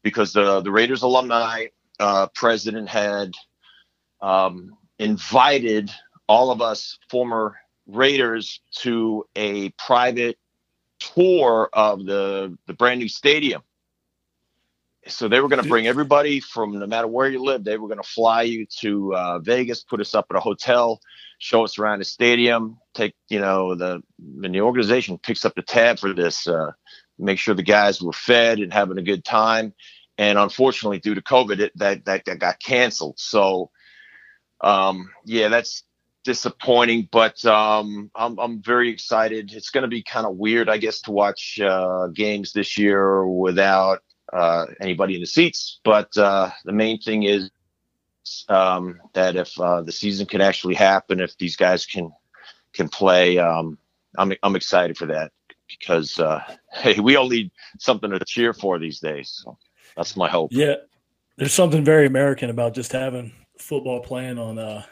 because 0.03 0.33
the 0.33 0.61
the 0.61 0.71
Raiders 0.71 1.03
alumni 1.03 1.67
uh, 1.99 2.29
president 2.29 2.89
had 2.89 3.33
um, 4.21 4.77
invited 4.99 5.91
all 6.29 6.51
of 6.51 6.61
us 6.61 6.99
former 7.11 7.57
Raiders 7.87 8.61
to 8.79 9.25
a 9.37 9.71
private 9.71 10.39
tour 10.99 11.71
of 11.73 12.05
the 12.05 12.57
the 12.67 12.75
brand 12.75 13.01
new 13.01 13.09
stadium. 13.09 13.63
So 15.07 15.29
they 15.29 15.41
were 15.41 15.49
going 15.49 15.63
to 15.63 15.69
bring 15.69 15.87
everybody 15.87 16.41
from 16.41 16.77
no 16.77 16.87
matter 16.87 17.07
where 17.07 17.29
you 17.29 17.41
live. 17.41 17.63
They 17.63 17.79
were 17.79 17.87
going 17.87 18.03
to 18.03 18.09
fly 18.09 18.43
you 18.43 18.67
to 18.81 19.15
uh, 19.15 19.39
Vegas, 19.39 19.85
put 19.85 20.01
us 20.01 20.17
up 20.17 20.27
at 20.31 20.37
a 20.37 20.41
hotel, 20.41 21.01
show 21.39 21.63
us 21.63 21.79
around 21.79 22.01
the 22.01 22.05
stadium. 22.05 22.79
Take 22.93 23.15
you 23.29 23.41
know 23.41 23.77
the 23.77 24.03
when 24.19 24.51
the 24.51 24.63
organization 24.63 25.19
picks 25.19 25.45
up 25.45 25.55
the 25.55 25.63
tab 25.63 26.01
for 26.01 26.13
this. 26.13 26.49
Uh, 26.49 26.73
make 27.19 27.39
sure 27.39 27.55
the 27.55 27.63
guys 27.63 28.03
were 28.03 28.13
fed 28.13 28.59
and 28.59 28.73
having 28.73 28.99
a 28.99 29.03
good 29.03 29.25
time. 29.25 29.73
And 30.19 30.39
unfortunately, 30.39 30.99
due 30.99 31.15
to 31.15 31.23
COVID, 31.23 31.59
it, 31.61 31.73
that, 31.77 32.05
that 32.07 32.25
that 32.25 32.39
got 32.39 32.59
canceled. 32.61 33.19
So, 33.19 33.71
um, 34.61 35.11
yeah, 35.25 35.49
that's 35.49 35.83
disappointing. 36.25 37.09
But 37.11 37.43
um, 37.47 38.11
I'm 38.15 38.39
I'm 38.39 38.63
very 38.63 38.91
excited. 38.91 39.53
It's 39.55 39.71
going 39.71 39.83
to 39.83 39.89
be 39.89 40.03
kind 40.03 40.27
of 40.27 40.37
weird, 40.37 40.69
I 40.69 40.77
guess, 40.77 41.01
to 41.03 41.13
watch 41.13 41.59
uh, 41.61 42.09
games 42.09 42.53
this 42.53 42.77
year 42.77 43.27
without 43.27 44.03
uh, 44.33 44.67
anybody 44.81 45.15
in 45.15 45.21
the 45.21 45.27
seats. 45.27 45.81
But 45.85 46.15
uh, 46.19 46.51
the 46.65 46.73
main 46.73 47.01
thing 47.01 47.23
is 47.23 47.51
um, 48.49 49.01
that 49.15 49.37
if 49.37 49.59
uh, 49.59 49.83
the 49.83 49.93
season 49.93 50.27
can 50.27 50.41
actually 50.41 50.75
happen, 50.75 51.21
if 51.21 51.37
these 51.39 51.57
guys 51.57 51.87
can 51.87 52.13
can 52.73 52.89
play, 52.89 53.39
um, 53.39 53.79
I'm 54.19 54.33
I'm 54.43 54.57
excited 54.57 54.99
for 54.99 55.07
that 55.07 55.33
because 55.69 56.19
uh, 56.19 56.43
hey, 56.73 57.01
we 57.01 57.17
all 57.17 57.29
need 57.29 57.51
something 57.79 58.11
to 58.11 58.19
cheer 58.27 58.53
for 58.53 58.79
these 58.79 59.01
days. 59.01 59.41
So 59.43 59.57
that's 59.97 60.17
my 60.17 60.29
hope. 60.29 60.51
Yeah, 60.53 60.75
there's 61.37 61.55
something 61.55 61.85
very 61.85 62.07
American 62.07 62.51
about 62.51 62.75
just 62.75 62.93
having 62.93 63.33
football 63.59 64.01
playing 64.01 64.39
on 64.39 64.59
uh, 64.59 64.83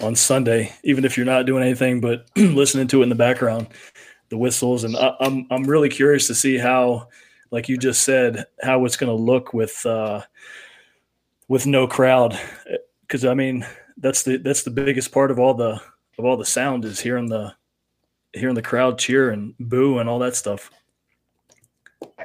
on 0.00 0.14
Sunday, 0.14 0.72
even 0.82 1.04
if 1.04 1.16
you're 1.16 1.26
not 1.26 1.46
doing 1.46 1.62
anything 1.62 2.00
but 2.00 2.26
listening 2.36 2.88
to 2.88 3.00
it 3.00 3.04
in 3.04 3.08
the 3.08 3.14
background, 3.14 3.68
the 4.28 4.38
whistles, 4.38 4.84
and 4.84 4.96
I, 4.96 5.14
I'm 5.20 5.46
I'm 5.50 5.64
really 5.64 5.88
curious 5.88 6.26
to 6.28 6.34
see 6.34 6.58
how 6.58 7.08
like 7.54 7.68
you 7.68 7.78
just 7.78 8.02
said, 8.02 8.46
how 8.62 8.84
it's 8.84 8.96
going 8.96 9.16
to 9.16 9.22
look 9.22 9.54
with 9.54 9.86
uh, 9.86 10.22
with 11.46 11.66
no 11.66 11.86
crowd. 11.86 12.36
Because 13.02 13.24
I 13.24 13.34
mean, 13.34 13.64
that's 13.96 14.24
the 14.24 14.38
that's 14.38 14.64
the 14.64 14.72
biggest 14.72 15.12
part 15.12 15.30
of 15.30 15.38
all 15.38 15.54
the 15.54 15.80
of 16.18 16.24
all 16.24 16.36
the 16.36 16.44
sound 16.44 16.84
is 16.84 16.98
hearing 16.98 17.28
the 17.28 17.54
hearing 18.32 18.56
the 18.56 18.62
crowd 18.62 18.98
cheer 18.98 19.30
and 19.30 19.54
boo 19.60 19.98
and 19.98 20.08
all 20.08 20.18
that 20.18 20.34
stuff. 20.34 20.68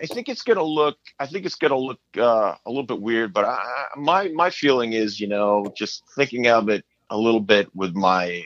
I 0.01 0.05
think 0.05 0.29
it's 0.29 0.43
to 0.43 0.63
look. 0.63 0.97
I 1.19 1.25
think 1.25 1.45
it's 1.45 1.57
to 1.57 1.77
look 1.77 1.99
uh, 2.17 2.55
a 2.65 2.69
little 2.69 2.83
bit 2.83 3.01
weird, 3.01 3.33
but 3.33 3.45
I, 3.45 3.59
my 3.97 4.29
my 4.29 4.49
feeling 4.49 4.93
is, 4.93 5.19
you 5.19 5.27
know, 5.27 5.71
just 5.75 6.03
thinking 6.15 6.47
of 6.47 6.69
it 6.69 6.85
a 7.09 7.17
little 7.17 7.39
bit 7.39 7.73
with 7.75 7.95
my 7.95 8.43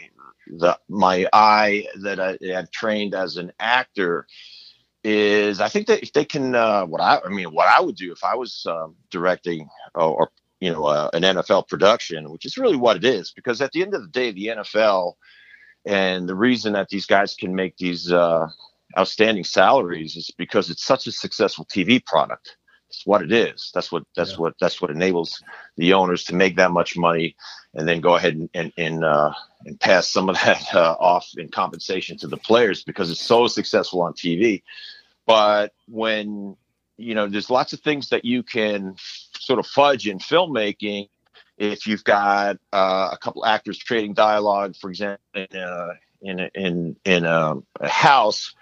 the 0.48 0.78
my 0.90 1.28
eye 1.34 1.88
that 2.02 2.20
I 2.20 2.38
have 2.54 2.72
trained 2.72 3.16
as 3.16 3.38
an 3.38 3.52
actor 3.60 4.28
is 5.04 5.60
I 5.60 5.68
think 5.68 5.88
that 5.88 6.02
if 6.02 6.14
they 6.14 6.26
can, 6.26 6.56
uh, 6.56 6.86
what 6.86 7.02
I, 7.02 7.20
I 7.26 7.30
mean, 7.30 7.48
what 7.54 7.68
I 7.68 7.82
would 7.82 7.96
do 7.96 8.12
if 8.12 8.24
I 8.24 8.36
was 8.36 8.66
um, 8.70 8.96
directing 9.10 9.68
or, 9.96 10.22
or, 10.22 10.32
you 10.62 10.72
know, 10.72 10.86
uh, 10.86 11.10
an 11.14 11.24
NFL 11.24 11.68
production, 11.68 12.32
which 12.32 12.46
is 12.46 12.58
really 12.58 12.78
what 12.78 12.96
it 12.96 13.04
is, 13.04 13.32
because 13.32 13.62
at 13.62 13.72
the 13.74 13.82
end 13.82 13.94
of 13.94 14.02
the 14.02 14.08
day, 14.08 14.32
the 14.32 14.48
NFL 14.48 15.14
and 15.86 16.30
the 16.30 16.36
reason 16.36 16.74
that 16.74 16.88
these 16.88 17.06
guys 17.06 17.36
can 17.36 17.54
make 17.54 17.76
these 17.76 18.12
uh, 18.12 18.48
outstanding 18.98 19.44
salaries 19.44 20.16
is 20.16 20.32
because 20.38 20.70
it's 20.70 20.84
such 20.84 21.08
a 21.08 21.12
successful 21.12 21.66
TV 21.66 22.04
product. 22.04 22.58
It's 22.90 23.06
what 23.06 23.24
it 23.24 23.32
is. 23.32 23.72
That's 23.74 23.92
what 23.92 24.04
that's 24.16 24.32
yeah. 24.32 24.38
what 24.38 24.54
that's 24.60 24.80
what 24.80 24.92
enables 24.92 25.42
the 25.78 25.94
owners 25.94 26.26
to 26.26 26.36
make 26.36 26.58
that 26.58 26.72
much 26.72 26.96
money, 26.96 27.36
and 27.74 27.88
then 27.88 28.02
go 28.02 28.16
ahead 28.16 28.36
and 28.36 28.50
and 28.54 28.72
and, 28.78 29.04
uh, 29.04 29.34
and 29.66 29.80
pass 29.80 30.08
some 30.08 30.30
of 30.30 30.36
that 30.36 30.64
uh, 30.76 30.96
off 31.00 31.28
in 31.38 31.50
compensation 31.50 32.18
to 32.20 32.28
the 32.28 32.38
players 32.38 32.84
because 32.84 33.10
it's 33.10 33.26
so 33.26 33.48
successful 33.48 34.04
on 34.04 34.14
TV. 34.14 34.62
But 35.26 35.74
when 35.88 36.56
you 36.98 37.16
know, 37.16 37.28
there's 37.28 37.50
lots 37.50 37.74
of 37.74 37.80
things 37.80 38.10
that 38.10 38.26
you 38.26 38.44
can 38.44 38.96
sort 39.40 39.60
of 39.60 39.66
fudge 39.66 40.08
in 40.08 40.20
filmmaking. 40.20 41.10
If 41.58 41.88
you've 41.88 42.04
got 42.04 42.58
uh, 42.72 43.10
a 43.12 43.18
couple 43.18 43.46
actors 43.46 43.78
trading 43.78 44.14
dialogue, 44.14 44.76
for 44.76 44.90
example, 44.90 45.24
in 45.34 45.48
a, 45.54 45.90
in 46.22 46.40
a, 46.40 46.50
in, 46.56 46.96
in 47.06 47.26
a, 47.26 47.56
a 47.80 47.88
house, 47.88 48.54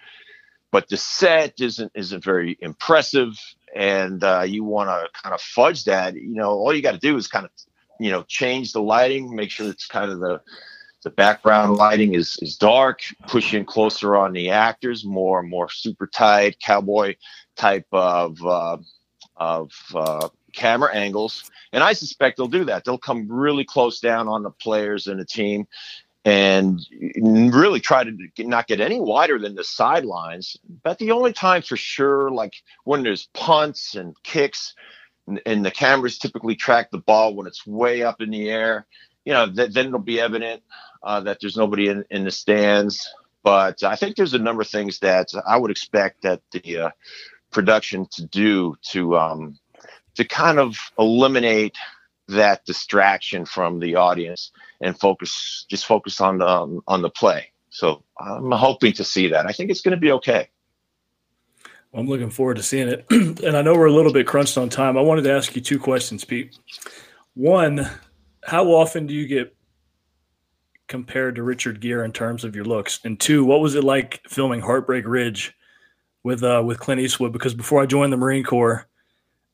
but 0.72 0.88
the 0.90 0.98
set 0.98 1.60
isn't 1.60 1.92
isn't 1.96 2.24
very 2.24 2.58
impressive, 2.62 3.38
and 3.76 4.24
uh, 4.24 4.44
you 4.46 4.64
want 4.64 4.90
to 4.90 5.22
kind 5.22 5.36
of 5.36 5.42
fudge 5.42 5.84
that. 5.86 6.16
You 6.16 6.36
know, 6.36 6.52
all 6.52 6.74
you 6.74 6.82
got 6.82 6.94
to 6.94 6.98
do 6.98 7.18
is 7.18 7.28
kind 7.28 7.46
of 7.46 7.52
you 8.00 8.12
know 8.12 8.24
change 8.24 8.74
the 8.74 8.82
lighting, 8.82 9.36
make 9.36 9.52
sure 9.52 9.70
it's 9.70 9.88
kind 9.88 10.12
of 10.12 10.20
the 10.20 10.42
the 11.04 11.10
background 11.10 11.76
lighting 11.76 12.14
is 12.14 12.38
is 12.42 12.58
dark, 12.58 13.02
pushing 13.28 13.66
closer 13.66 14.16
on 14.16 14.34
the 14.34 14.50
actors, 14.50 15.04
more 15.04 15.40
and 15.40 15.50
more 15.50 15.70
super 15.70 16.08
tight 16.08 16.60
cowboy 16.60 17.16
type 17.56 17.88
of 17.92 18.44
uh, 18.46 18.78
of 19.36 19.72
uh, 19.94 20.30
camera 20.54 20.94
angles. 20.94 21.50
And 21.74 21.84
I 21.84 21.94
suspect 21.94 22.38
they'll 22.38 22.48
do 22.48 22.66
that. 22.66 22.86
They'll 22.86 22.98
come 22.98 23.28
really 23.30 23.64
close 23.64 24.00
down 24.00 24.28
on 24.28 24.44
the 24.44 24.52
players 24.52 25.08
and 25.08 25.20
the 25.20 25.26
team, 25.26 25.68
and 26.24 26.80
really 27.22 27.80
try 27.80 28.04
to 28.04 28.16
not 28.40 28.68
get 28.68 28.80
any 28.80 29.00
wider 29.00 29.40
than 29.40 29.56
the 29.56 29.64
sidelines. 29.64 30.56
But 30.84 31.00
the 31.00 31.12
only 31.12 31.34
time 31.34 31.62
for 31.62 31.78
sure, 31.78 32.30
like 32.30 32.54
when 32.84 33.04
there's 33.04 33.28
punts 33.34 33.96
and 33.96 34.16
kicks, 34.24 34.76
and, 35.28 35.42
and 35.46 35.66
the 35.66 35.72
cameras 35.72 36.18
typically 36.18 36.56
track 36.56 36.92
the 36.92 37.00
ball 37.00 37.36
when 37.36 37.48
it's 37.48 37.66
way 37.66 38.04
up 38.04 38.22
in 38.22 38.30
the 38.30 38.50
air 38.50 38.86
you 39.26 39.34
know, 39.34 39.52
th- 39.52 39.72
then 39.72 39.88
it'll 39.88 40.00
be 40.00 40.20
evident 40.20 40.64
uh, 41.04 41.20
that 41.22 41.40
there's 41.42 41.58
nobody 41.58 41.90
in, 41.90 42.06
in 42.10 42.24
the 42.24 42.32
stands. 42.32 43.08
But 43.44 43.84
I 43.84 43.96
think 43.96 44.16
there's 44.16 44.34
a 44.34 44.40
number 44.40 44.62
of 44.62 44.68
things 44.68 45.00
that 45.00 45.30
I 45.48 45.58
would 45.58 45.72
expect 45.72 46.22
that 46.24 46.42
the 46.52 46.78
uh, 46.78 46.90
production 47.52 48.08
to 48.12 48.26
do 48.26 48.76
to 48.90 49.18
um, 49.18 49.58
to 50.16 50.26
kind 50.26 50.60
of 50.60 50.78
eliminate 51.00 51.76
that 52.32 52.66
distraction 52.66 53.46
from 53.46 53.80
the 53.80 53.96
audience 53.96 54.52
and 54.82 55.00
focus 55.00 55.66
just 55.70 55.86
focus 55.86 56.20
on 56.22 56.40
the 56.40 56.48
um, 56.48 56.82
on 56.88 57.02
the 57.02 57.10
play. 57.10 57.52
So 57.70 58.04
I'm 58.20 58.52
hoping 58.52 58.94
to 58.94 59.04
see 59.04 59.28
that. 59.30 59.46
I 59.46 59.52
think 59.52 59.72
it's 59.72 59.82
going 59.82 59.96
to 59.96 60.02
be 60.02 60.12
okay. 60.14 60.50
I'm 61.94 62.08
looking 62.08 62.30
forward 62.30 62.58
to 62.58 62.64
seeing 62.64 62.88
it. 62.88 63.06
and 63.12 63.56
I 63.56 63.62
know 63.62 63.74
we're 63.74 63.86
a 63.86 63.94
little 63.94 64.14
bit 64.14 64.28
crunched 64.28 64.58
on 64.58 64.70
time. 64.70 64.98
I 64.98 65.02
wanted 65.02 65.24
to 65.24 65.34
ask 65.34 65.56
you 65.56 65.62
two 65.62 65.80
questions, 65.80 66.24
Pete. 66.24 66.58
One, 67.34 67.90
how 68.44 68.66
often 68.66 69.08
do 69.08 69.14
you 69.14 69.28
get 69.28 69.56
compared 70.88 71.36
to 71.36 71.44
Richard 71.44 71.80
Gere 71.80 72.04
in 72.04 72.12
terms 72.12 72.44
of 72.44 72.56
your 72.56 72.66
looks? 72.66 73.00
And 73.04 73.20
two, 73.20 73.46
what 73.46 73.62
was 73.62 73.76
it 73.76 73.84
like 73.84 74.22
filming 74.28 74.62
Heartbreak 74.62 75.06
Ridge 75.06 75.54
with 76.24 76.44
uh, 76.44 76.62
with 76.66 76.80
Clint 76.80 77.02
Eastwood? 77.02 77.34
Because 77.34 77.54
before 77.54 77.82
I 77.82 77.86
joined 77.86 78.12
the 78.12 78.18
Marine 78.18 78.44
Corps, 78.44 78.88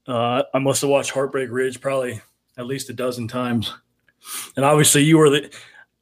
uh, 0.08 0.44
I 0.54 0.60
must 0.60 0.82
have 0.82 0.90
watched 0.90 1.12
Heartbreak 1.12 1.50
Ridge 1.52 1.82
probably 1.82 2.22
at 2.58 2.66
least 2.66 2.90
a 2.90 2.94
dozen 2.94 3.28
times. 3.28 3.74
And 4.56 4.66
obviously, 4.66 5.04
you 5.04 5.18
were 5.18 5.30
the. 5.30 5.54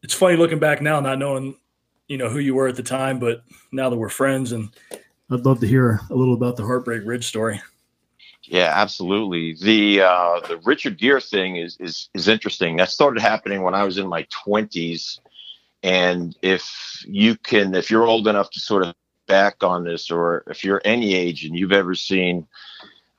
It's 0.01 0.13
funny 0.13 0.37
looking 0.37 0.59
back 0.59 0.81
now, 0.81 0.99
not 0.99 1.19
knowing 1.19 1.55
you 2.07 2.17
know 2.17 2.29
who 2.29 2.39
you 2.39 2.55
were 2.55 2.67
at 2.67 2.75
the 2.75 2.83
time, 2.83 3.19
but 3.19 3.43
now 3.71 3.89
that 3.89 3.97
we're 3.97 4.09
friends, 4.09 4.51
and 4.51 4.69
I'd 5.31 5.45
love 5.45 5.59
to 5.61 5.67
hear 5.67 5.99
a 6.09 6.15
little 6.15 6.33
about 6.33 6.55
the 6.55 6.63
Heartbreak 6.63 7.03
Ridge 7.05 7.25
story. 7.25 7.61
Yeah, 8.43 8.71
absolutely. 8.75 9.55
The 9.59 10.01
uh, 10.01 10.39
the 10.47 10.57
Richard 10.63 10.97
Gere 10.97 11.21
thing 11.21 11.57
is 11.57 11.77
is 11.79 12.09
is 12.13 12.27
interesting. 12.27 12.77
That 12.77 12.89
started 12.89 13.21
happening 13.21 13.63
when 13.63 13.73
I 13.73 13.83
was 13.83 13.97
in 13.97 14.07
my 14.07 14.27
twenties, 14.29 15.19
and 15.83 16.35
if 16.41 17.03
you 17.07 17.35
can, 17.37 17.73
if 17.73 17.89
you're 17.89 18.05
old 18.05 18.27
enough 18.27 18.51
to 18.51 18.59
sort 18.59 18.83
of 18.85 18.93
back 19.27 19.63
on 19.63 19.83
this, 19.83 20.11
or 20.11 20.43
if 20.47 20.63
you're 20.63 20.81
any 20.85 21.15
age 21.15 21.45
and 21.45 21.57
you've 21.57 21.71
ever 21.71 21.95
seen 21.95 22.45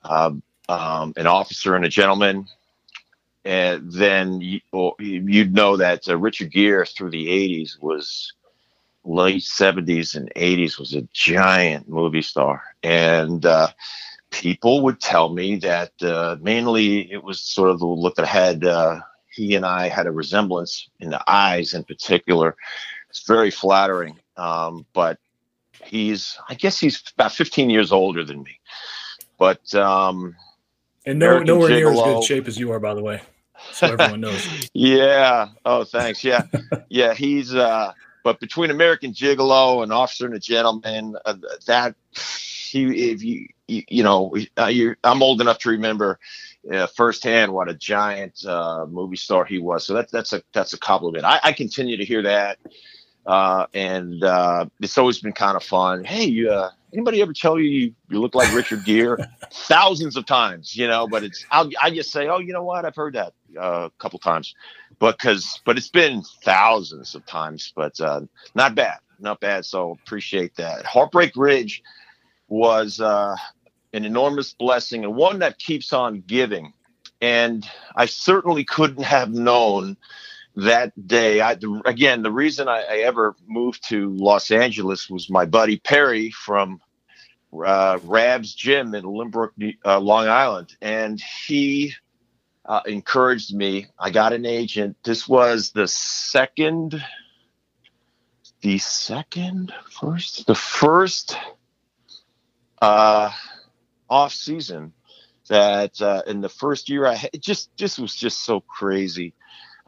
uh, 0.05 0.31
um, 0.69 1.12
an 1.16 1.26
officer 1.26 1.75
and 1.75 1.85
a 1.85 1.88
gentleman, 1.88 2.47
and 3.47 3.93
then 3.93 4.41
you, 4.41 4.61
would 4.73 5.55
know 5.55 5.76
that 5.76 6.09
uh, 6.09 6.19
Richard 6.19 6.50
Gere 6.50 6.85
through 6.85 7.11
the 7.11 7.29
'80s 7.29 7.81
was 7.81 8.33
late 9.05 9.43
'70s 9.43 10.17
and 10.17 10.33
'80s 10.35 10.81
was 10.81 10.95
a 10.95 11.07
giant 11.12 11.88
movie 11.88 12.23
star, 12.23 12.61
and 12.83 13.47
uh, 13.47 13.69
people 14.31 14.83
would 14.83 15.00
tell 15.00 15.29
me 15.29 15.57
that 15.57 15.93
uh, 16.03 16.37
mainly 16.41 17.11
it 17.12 17.23
was 17.23 17.38
sort 17.38 17.71
of 17.71 17.79
the 17.79 17.87
look 17.87 18.17
that 18.17 18.26
had 18.26 18.65
uh, 18.65 18.99
he 19.31 19.55
and 19.55 19.65
I 19.65 19.88
had 19.88 20.09
a 20.09 20.12
resemblance 20.12 20.88
in 20.99 21.11
the 21.11 21.23
eyes 21.31 21.73
in 21.73 21.85
particular. 21.85 22.57
It's 23.11 23.25
very 23.29 23.53
flattering, 23.53 24.19
um, 24.37 24.85
but 24.93 25.19
he's 25.85 26.37
I 26.49 26.55
guess 26.55 26.81
he's 26.81 27.00
about 27.17 27.31
15 27.31 27.71
years 27.71 27.93
older 27.93 28.25
than 28.25 28.43
me, 28.43 28.59
but 29.38 29.73
um, 29.76 30.35
and 31.05 31.21
no, 31.21 31.38
nowhere 31.38 31.69
near 31.69 31.93
as 31.93 32.00
good 32.00 32.25
shape 32.25 32.49
as 32.49 32.59
you 32.59 32.73
are, 32.73 32.81
by 32.81 32.93
the 32.93 33.03
way. 33.03 33.23
So 33.73 33.92
everyone 33.92 34.20
knows. 34.20 34.70
yeah. 34.73 35.49
Oh, 35.64 35.85
thanks. 35.85 36.25
Yeah, 36.25 36.42
yeah. 36.88 37.14
He's 37.14 37.54
uh, 37.54 37.92
but 38.25 38.40
between 38.40 38.70
American 38.70 39.12
Gigolo 39.12 39.82
and 39.82 39.92
Officer 39.92 40.26
and 40.26 40.35
a 40.35 40.40
Gentleman, 40.40 41.16
uh, 41.25 41.37
that 41.66 41.94
he 42.12 43.12
if 43.12 43.23
you 43.23 43.46
you, 43.68 43.82
you 43.88 44.02
know 44.02 44.35
uh, 44.56 44.70
I'm 45.04 45.23
old 45.23 45.40
enough 45.40 45.58
to 45.61 45.70
remember 45.70 46.18
uh, 46.73 46.87
firsthand 46.88 47.52
what 47.52 47.68
a 47.68 47.75
giant 47.75 48.44
uh, 48.44 48.87
movie 48.87 49.16
star 49.16 49.44
he 49.44 49.58
was. 49.58 49.87
So 49.87 49.94
that, 49.94 50.11
that's 50.11 50.32
a 50.32 50.42
that's 50.52 50.73
a 50.73 50.78
compliment. 50.78 51.25
I, 51.25 51.40
I 51.42 51.52
continue 51.52 51.96
to 51.96 52.04
hear 52.04 52.23
that, 52.23 52.58
uh, 53.26 53.66
and 53.75 54.23
uh, 54.25 54.66
it's 54.80 54.99
always 54.99 55.20
been 55.20 55.32
kind 55.32 55.56
of 55.56 55.62
fun. 55.62 56.04
Hey, 56.04 56.46
uh, 56.49 56.70
anybody 56.93 57.23
ever 57.23 57.33
tell 57.33 57.59
you 57.59 57.69
you, 57.69 57.95
you 58.11 58.21
look 58.21 58.35
like 58.35 58.52
Richard 58.55 58.85
Gere? 58.85 59.16
Thousands 59.52 60.16
of 60.16 60.26
times, 60.26 60.76
you 60.76 60.88
know. 60.88 61.07
But 61.07 61.25
it's 61.25 61.45
I'll, 61.50 61.71
I 61.83 61.90
just 61.90 62.11
say, 62.11 62.28
oh, 62.28 62.38
you 62.38 62.52
know 62.52 62.64
what? 62.64 62.85
I've 62.85 62.97
heard 62.97 63.14
that 63.14 63.33
a 63.59 63.90
couple 63.99 64.19
times, 64.19 64.55
but 64.99 65.19
because 65.19 65.61
but 65.64 65.76
it's 65.76 65.88
been 65.88 66.23
thousands 66.45 67.14
of 67.14 67.25
times, 67.26 67.73
but 67.76 68.00
uh, 68.00 68.23
not 68.55 68.75
bad, 68.75 68.99
not 69.19 69.40
bad. 69.40 69.64
So 69.64 69.93
appreciate 70.05 70.57
that. 70.57 70.85
Heartbreak 70.85 71.33
Ridge 71.37 71.83
was 72.49 73.00
uh, 73.00 73.37
an 73.93 74.05
enormous 74.05 74.55
blessing 74.55 75.05
and 75.05 75.14
one 75.14 75.40
that 75.40 75.59
keeps 75.59 75.93
on 75.93 76.23
giving. 76.26 76.73
And 77.21 77.66
I 77.97 78.07
certainly 78.07 78.64
couldn't 78.64 79.02
have 79.02 79.31
known 79.33 79.97
that 80.57 81.07
day. 81.07 81.41
I, 81.41 81.57
again, 81.85 82.23
the 82.23 82.33
reason 82.33 82.69
I, 82.69 82.83
I 82.83 82.97
ever 82.99 83.37
moved 83.47 83.89
to 83.89 84.11
Los 84.11 84.51
Angeles 84.51 85.09
was 85.09 85.31
my 85.31 85.45
buddy 85.45 85.79
Perry 85.79 86.31
from 86.31 86.81
uh, 87.65 87.99
Rab's 88.03 88.55
Gym 88.55 88.95
in 88.95 89.05
Lynbrook, 89.05 89.51
uh, 89.85 90.01
Long 90.01 90.29
Island, 90.29 90.75
and 90.81 91.21
he 91.47 91.95
uh, 92.65 92.81
encouraged 92.87 93.55
me. 93.55 93.87
I 93.99 94.11
got 94.11 94.33
an 94.33 94.47
agent. 94.47 94.97
This 95.05 95.29
was 95.29 95.71
the 95.71 95.87
second, 95.87 97.03
the 98.63 98.79
second, 98.79 99.73
first, 99.91 100.47
the 100.47 100.55
first 100.55 101.37
uh, 102.81 103.31
off 104.09 104.33
season 104.33 104.93
that 105.49 106.01
uh, 106.01 106.23
in 106.27 106.41
the 106.41 106.49
first 106.49 106.89
year 106.89 107.07
I 107.07 107.15
had, 107.15 107.31
it 107.33 107.43
just 107.43 107.71
this 107.79 107.99
was 107.99 108.15
just 108.15 108.45
so 108.45 108.61
crazy. 108.61 109.35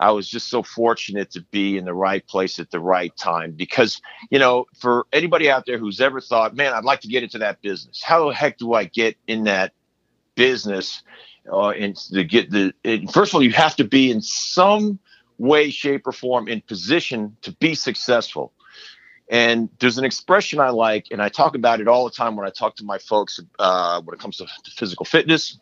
I 0.00 0.12
was 0.12 0.28
just 0.28 0.48
so 0.48 0.62
fortunate 0.62 1.30
to 1.32 1.40
be 1.50 1.76
in 1.76 1.84
the 1.84 1.94
right 1.94 2.24
place 2.26 2.58
at 2.58 2.70
the 2.70 2.78
right 2.78 3.14
time 3.16 3.52
because, 3.52 4.00
you 4.30 4.38
know, 4.38 4.66
for 4.78 5.06
anybody 5.12 5.50
out 5.50 5.66
there 5.66 5.78
who's 5.78 6.00
ever 6.00 6.20
thought, 6.20 6.54
man, 6.54 6.72
I'd 6.72 6.84
like 6.84 7.00
to 7.00 7.08
get 7.08 7.22
into 7.22 7.38
that 7.38 7.60
business. 7.62 8.02
How 8.02 8.28
the 8.28 8.34
heck 8.34 8.58
do 8.58 8.74
I 8.74 8.84
get 8.84 9.16
in 9.26 9.44
that 9.44 9.72
business? 10.36 11.02
Uh, 11.50 11.70
and 11.70 11.96
to 11.96 12.22
get 12.22 12.50
the, 12.50 12.72
it, 12.84 13.10
first 13.10 13.32
of 13.32 13.36
all, 13.36 13.42
you 13.42 13.52
have 13.52 13.74
to 13.76 13.84
be 13.84 14.10
in 14.10 14.20
some 14.20 14.98
way, 15.38 15.70
shape, 15.70 16.06
or 16.06 16.12
form 16.12 16.46
in 16.46 16.60
position 16.60 17.36
to 17.42 17.52
be 17.52 17.74
successful. 17.74 18.52
And 19.30 19.68
there's 19.78 19.98
an 19.98 20.04
expression 20.04 20.60
I 20.60 20.70
like, 20.70 21.06
and 21.10 21.20
I 21.20 21.28
talk 21.28 21.54
about 21.54 21.80
it 21.80 21.88
all 21.88 22.04
the 22.04 22.10
time 22.10 22.36
when 22.36 22.46
I 22.46 22.50
talk 22.50 22.76
to 22.76 22.84
my 22.84 22.98
folks 22.98 23.40
uh, 23.58 24.00
when 24.02 24.14
it 24.14 24.20
comes 24.20 24.38
to, 24.38 24.46
to 24.46 24.70
physical 24.70 25.04
fitness, 25.04 25.58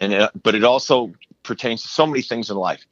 and 0.00 0.12
it, 0.12 0.30
but 0.42 0.54
it 0.54 0.64
also 0.64 1.12
pertains 1.44 1.82
to 1.82 1.88
so 1.88 2.06
many 2.06 2.22
things 2.22 2.50
in 2.50 2.56
life. 2.56 2.84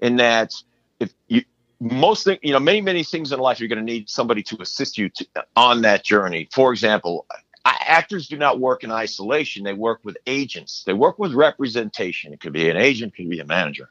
In 0.00 0.16
that, 0.16 0.54
if 1.00 1.12
you 1.28 1.42
most 1.80 2.24
thing, 2.24 2.38
you 2.42 2.52
know, 2.52 2.60
many 2.60 2.80
many 2.80 3.04
things 3.04 3.32
in 3.32 3.38
life, 3.40 3.60
you're 3.60 3.68
going 3.68 3.84
to 3.84 3.84
need 3.84 4.08
somebody 4.08 4.42
to 4.44 4.60
assist 4.60 4.98
you 4.98 5.08
to, 5.10 5.26
on 5.56 5.82
that 5.82 6.04
journey. 6.04 6.48
For 6.52 6.72
example, 6.72 7.26
actors 7.64 8.28
do 8.28 8.36
not 8.36 8.60
work 8.60 8.84
in 8.84 8.90
isolation; 8.90 9.64
they 9.64 9.72
work 9.72 10.00
with 10.04 10.16
agents. 10.26 10.82
They 10.86 10.92
work 10.92 11.18
with 11.18 11.32
representation. 11.32 12.32
It 12.32 12.40
could 12.40 12.52
be 12.52 12.68
an 12.68 12.76
agent, 12.76 13.12
it 13.12 13.22
could 13.22 13.30
be 13.30 13.40
a 13.40 13.44
manager, 13.44 13.90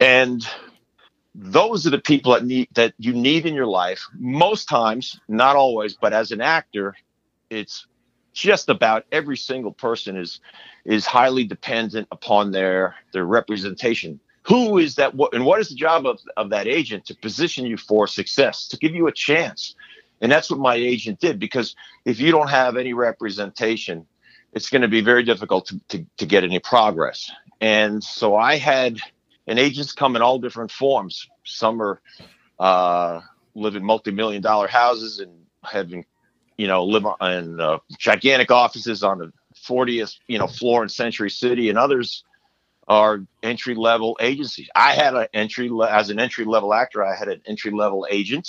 and 0.00 0.46
those 1.34 1.86
are 1.86 1.90
the 1.90 1.98
people 1.98 2.32
that 2.32 2.44
need 2.44 2.68
that 2.74 2.94
you 2.98 3.12
need 3.12 3.46
in 3.46 3.54
your 3.54 3.66
life 3.66 4.04
most 4.18 4.68
times 4.68 5.20
not 5.28 5.54
always 5.54 5.94
but 5.94 6.12
as 6.12 6.32
an 6.32 6.40
actor 6.40 6.94
it's 7.50 7.86
just 8.32 8.68
about 8.68 9.04
every 9.12 9.36
single 9.36 9.72
person 9.72 10.16
is 10.16 10.40
is 10.84 11.06
highly 11.06 11.44
dependent 11.44 12.08
upon 12.10 12.50
their 12.50 12.96
their 13.12 13.24
representation 13.24 14.18
who 14.42 14.78
is 14.78 14.94
that 14.96 15.14
what 15.14 15.34
and 15.34 15.44
what 15.44 15.60
is 15.60 15.68
the 15.68 15.74
job 15.74 16.06
of, 16.06 16.20
of 16.36 16.50
that 16.50 16.66
agent 16.66 17.04
to 17.06 17.14
position 17.14 17.66
you 17.66 17.76
for 17.76 18.06
success 18.06 18.68
to 18.68 18.76
give 18.76 18.94
you 18.94 19.06
a 19.06 19.12
chance 19.12 19.74
and 20.20 20.30
that's 20.30 20.50
what 20.50 20.60
my 20.60 20.74
agent 20.74 21.18
did 21.20 21.38
because 21.38 21.74
if 22.04 22.20
you 22.20 22.30
don't 22.30 22.50
have 22.50 22.76
any 22.76 22.92
representation 22.92 24.06
it's 24.52 24.68
going 24.68 24.82
to 24.82 24.88
be 24.88 25.00
very 25.00 25.22
difficult 25.22 25.66
to, 25.66 25.80
to, 25.88 26.04
to 26.16 26.26
get 26.26 26.44
any 26.44 26.58
progress 26.58 27.30
and 27.60 28.02
so 28.02 28.36
i 28.36 28.56
had 28.56 29.00
and 29.50 29.58
agents 29.58 29.92
come 29.92 30.14
in 30.14 30.22
all 30.22 30.38
different 30.38 30.70
forms. 30.70 31.28
Some 31.44 31.82
are 31.82 32.00
uh, 32.60 33.20
live 33.56 33.74
in 33.74 33.84
multi-million 33.84 34.42
dollar 34.42 34.68
houses 34.68 35.18
and 35.18 35.32
having, 35.64 36.06
you 36.56 36.68
know, 36.68 36.84
live 36.84 37.04
in 37.20 37.60
uh, 37.60 37.78
gigantic 37.98 38.52
offices 38.52 39.02
on 39.02 39.18
the 39.18 39.32
40th, 39.56 40.18
you 40.28 40.38
know, 40.38 40.46
floor 40.46 40.84
in 40.84 40.88
Century 40.88 41.30
City, 41.30 41.68
and 41.68 41.76
others 41.76 42.22
are 42.90 43.20
entry 43.44 43.76
level 43.76 44.18
agencies. 44.20 44.68
I 44.74 44.92
had 44.94 45.14
an 45.14 45.28
entry 45.32 45.68
le- 45.70 45.88
as 45.88 46.10
an 46.10 46.18
entry 46.18 46.44
level 46.44 46.74
actor. 46.74 47.04
I 47.06 47.14
had 47.14 47.28
an 47.28 47.40
entry 47.46 47.70
level 47.70 48.06
agent. 48.10 48.48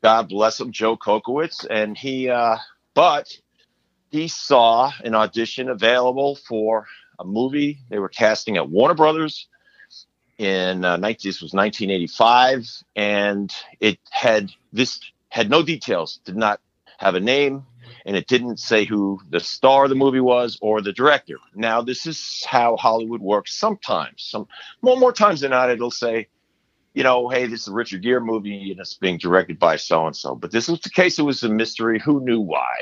God 0.00 0.28
bless 0.28 0.60
him, 0.60 0.70
Joe 0.70 0.96
Kokowitz, 0.96 1.66
and 1.68 1.98
he, 1.98 2.30
uh, 2.30 2.56
but 2.94 3.36
he 4.10 4.28
saw 4.28 4.92
an 5.02 5.16
audition 5.16 5.68
available 5.68 6.36
for 6.36 6.86
a 7.18 7.24
movie 7.24 7.80
they 7.90 7.98
were 7.98 8.08
casting 8.08 8.56
at 8.56 8.70
Warner 8.70 8.94
Brothers 8.94 9.48
in 10.38 10.84
uh, 10.84 10.96
19, 10.96 11.28
this 11.28 11.42
was 11.42 11.52
1985, 11.52 12.68
and 12.96 13.52
it 13.80 13.98
had 14.10 14.50
this 14.72 15.00
had 15.30 15.50
no 15.50 15.62
details, 15.62 16.20
did 16.24 16.36
not 16.36 16.60
have 16.98 17.16
a 17.16 17.20
name, 17.20 17.66
and 18.04 18.16
it 18.16 18.26
didn't 18.26 18.58
say 18.58 18.84
who 18.84 19.20
the 19.30 19.40
star 19.40 19.84
of 19.84 19.90
the 19.90 19.96
movie 19.96 20.20
was 20.20 20.58
or 20.60 20.80
the 20.80 20.92
director. 20.92 21.36
Now, 21.54 21.82
this 21.82 22.06
is 22.06 22.44
how 22.48 22.76
Hollywood 22.76 23.20
works 23.20 23.54
sometimes. 23.54 24.22
Some 24.22 24.46
more 24.82 24.96
more 24.96 25.12
times 25.12 25.40
than 25.40 25.50
not, 25.50 25.70
it'll 25.70 25.90
say, 25.90 26.28
you 26.94 27.02
know, 27.02 27.28
hey, 27.28 27.46
this 27.46 27.62
is 27.62 27.68
a 27.68 27.72
Richard 27.72 28.02
Gere 28.02 28.20
movie 28.20 28.70
and 28.70 28.80
it's 28.80 28.94
being 28.94 29.18
directed 29.18 29.58
by 29.58 29.76
so 29.76 30.06
and 30.06 30.16
so. 30.16 30.34
But 30.34 30.52
this 30.52 30.68
was 30.68 30.80
the 30.80 30.90
case; 30.90 31.18
it 31.18 31.22
was 31.22 31.42
a 31.42 31.48
mystery. 31.48 31.98
Who 32.00 32.20
knew 32.20 32.40
why? 32.40 32.74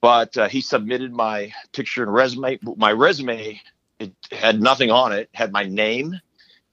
But 0.00 0.36
uh, 0.36 0.48
he 0.48 0.60
submitted 0.60 1.12
my 1.12 1.52
picture 1.72 2.02
and 2.02 2.12
resume. 2.12 2.58
My 2.76 2.92
resume 2.92 3.60
it 3.98 4.12
had 4.30 4.60
nothing 4.60 4.90
on 4.90 5.12
it. 5.12 5.28
Had 5.32 5.52
my 5.52 5.64
name 5.64 6.20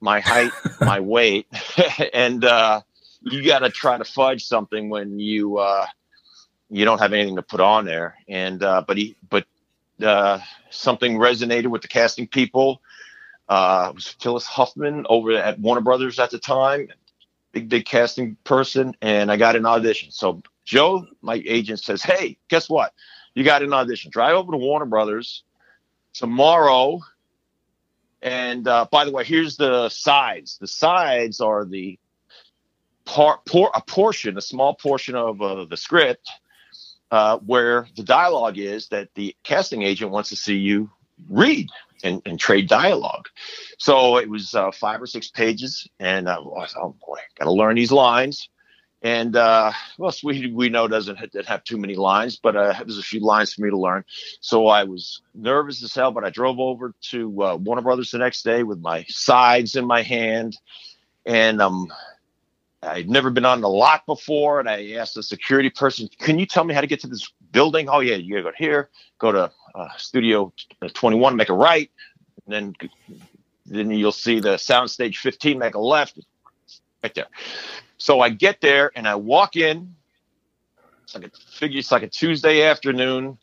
my 0.05 0.19
height, 0.19 0.51
my 0.81 0.99
weight, 0.99 1.47
and 2.13 2.45
uh, 2.45 2.81
you 3.21 3.43
got 3.45 3.59
to 3.59 3.69
try 3.69 3.97
to 3.97 4.05
fudge 4.05 4.45
something 4.45 4.89
when 4.89 5.19
you 5.19 5.57
uh, 5.57 5.85
you 6.69 6.85
don't 6.85 6.99
have 6.99 7.13
anything 7.13 7.35
to 7.35 7.41
put 7.41 7.59
on 7.59 7.85
there. 7.85 8.15
And 8.27 8.61
uh, 8.63 8.83
but 8.87 8.97
he 8.97 9.15
but 9.29 9.45
uh, 10.03 10.39
something 10.69 11.17
resonated 11.17 11.67
with 11.67 11.81
the 11.81 11.87
casting 11.87 12.27
people. 12.27 12.81
Uh, 13.47 13.87
it 13.89 13.95
was 13.95 14.07
Phyllis 14.07 14.45
Huffman 14.45 15.05
over 15.07 15.33
at 15.33 15.59
Warner 15.59 15.81
Brothers 15.81 16.19
at 16.19 16.31
the 16.31 16.39
time, 16.39 16.87
big 17.51 17.69
big 17.69 17.85
casting 17.85 18.37
person, 18.43 18.95
and 19.01 19.31
I 19.31 19.37
got 19.37 19.55
an 19.55 19.65
audition. 19.65 20.11
So 20.11 20.41
Joe, 20.65 21.05
my 21.21 21.41
agent, 21.45 21.79
says, 21.79 22.01
"Hey, 22.01 22.37
guess 22.49 22.69
what? 22.69 22.93
You 23.35 23.43
got 23.43 23.61
an 23.61 23.73
audition. 23.73 24.11
Drive 24.11 24.35
over 24.35 24.51
to 24.51 24.57
Warner 24.57 24.85
Brothers 24.85 25.43
tomorrow." 26.13 27.01
And 28.21 28.67
uh, 28.67 28.87
by 28.91 29.05
the 29.05 29.11
way, 29.11 29.23
here's 29.23 29.55
the 29.55 29.87
sides. 29.89 30.57
The 30.57 30.67
sides 30.67 31.39
are 31.41 31.63
the 31.63 31.99
part, 33.05 33.45
por- 33.45 33.69
a 33.75 33.81
portion, 33.81 34.35
a 34.35 34.41
small 34.41 34.73
portion 34.73 35.13
of 35.13 35.39
uh, 35.39 35.65
the 35.65 35.77
script 35.77 36.27
uh, 37.11 37.37
where 37.39 37.87
the 37.95 38.03
dialogue 38.03 38.57
is 38.57 38.89
that 38.89 39.09
the 39.15 39.35
casting 39.43 39.83
agent 39.83 40.11
wants 40.11 40.29
to 40.29 40.35
see 40.35 40.55
you 40.55 40.89
read 41.29 41.69
and, 42.03 42.21
and 42.25 42.39
trade 42.39 42.67
dialogue. 42.67 43.27
So 43.77 44.17
it 44.17 44.29
was 44.29 44.53
uh, 44.53 44.71
five 44.71 45.01
or 45.01 45.07
six 45.07 45.29
pages, 45.29 45.87
and 45.99 46.27
uh, 46.27 46.39
oh 46.41 46.95
boy, 47.05 47.17
got 47.37 47.45
to 47.45 47.51
learn 47.51 47.75
these 47.75 47.91
lines. 47.91 48.49
And 49.01 49.35
uh, 49.35 49.71
well, 49.99 50.11
Sweetie 50.11 50.51
we 50.51 50.69
know 50.69 50.87
doesn't 50.87 51.17
have 51.47 51.63
too 51.63 51.77
many 51.77 51.95
lines, 51.95 52.37
but 52.41 52.55
uh, 52.55 52.73
there's 52.79 52.97
a 52.97 53.03
few 53.03 53.19
lines 53.19 53.53
for 53.53 53.61
me 53.61 53.69
to 53.69 53.77
learn. 53.77 54.03
So 54.41 54.67
I 54.67 54.83
was 54.83 55.21
nervous 55.35 55.83
as 55.83 55.93
hell, 55.93 56.11
but 56.11 56.23
I 56.23 56.31
drove 56.31 56.59
over 56.59 56.93
to 57.11 57.43
uh, 57.43 57.55
Warner 57.57 57.83
Brothers 57.83 58.11
the 58.11 58.17
next 58.17 58.43
day 58.43 58.63
with 58.63 58.79
my 58.79 59.05
sides 59.07 59.75
in 59.75 59.85
my 59.85 60.01
hand, 60.01 60.57
and 61.25 61.61
um, 61.61 61.93
I'd 62.85 63.09
never 63.09 63.29
been 63.29 63.45
on 63.45 63.61
the 63.61 63.69
lot 63.69 64.05
before. 64.05 64.59
And 64.59 64.69
I 64.69 64.91
asked 64.93 65.15
the 65.15 65.23
security 65.23 65.69
person, 65.69 66.07
"Can 66.19 66.39
you 66.39 66.45
tell 66.45 66.63
me 66.63 66.73
how 66.73 66.81
to 66.81 66.87
get 66.87 66.99
to 67.01 67.07
this 67.07 67.31
building?" 67.51 67.89
Oh 67.89 67.99
yeah, 67.99 68.15
you 68.15 68.35
gotta 68.35 68.43
go 68.43 68.51
here, 68.57 68.89
go 69.19 69.31
to 69.31 69.51
uh, 69.73 69.87
Studio 69.97 70.53
21, 70.93 71.35
make 71.35 71.49
a 71.49 71.53
right, 71.53 71.89
and 72.45 72.53
then 72.53 72.89
then 73.65 73.89
you'll 73.91 74.11
see 74.11 74.39
the 74.39 74.55
soundstage 74.55 75.17
15, 75.17 75.57
make 75.57 75.73
a 75.73 75.79
left, 75.79 76.19
right 77.03 77.13
there. 77.15 77.27
So 77.97 78.21
I 78.21 78.29
get 78.29 78.61
there 78.61 78.91
and 78.95 79.07
I 79.07 79.15
walk 79.15 79.55
in. 79.55 79.95
It's 81.03 81.15
like 81.15 81.25
a 81.25 81.31
figure. 81.51 81.79
It's 81.79 81.91
like 81.91 82.03
a 82.03 82.07
Tuesday 82.07 82.63
afternoon, 82.63 83.37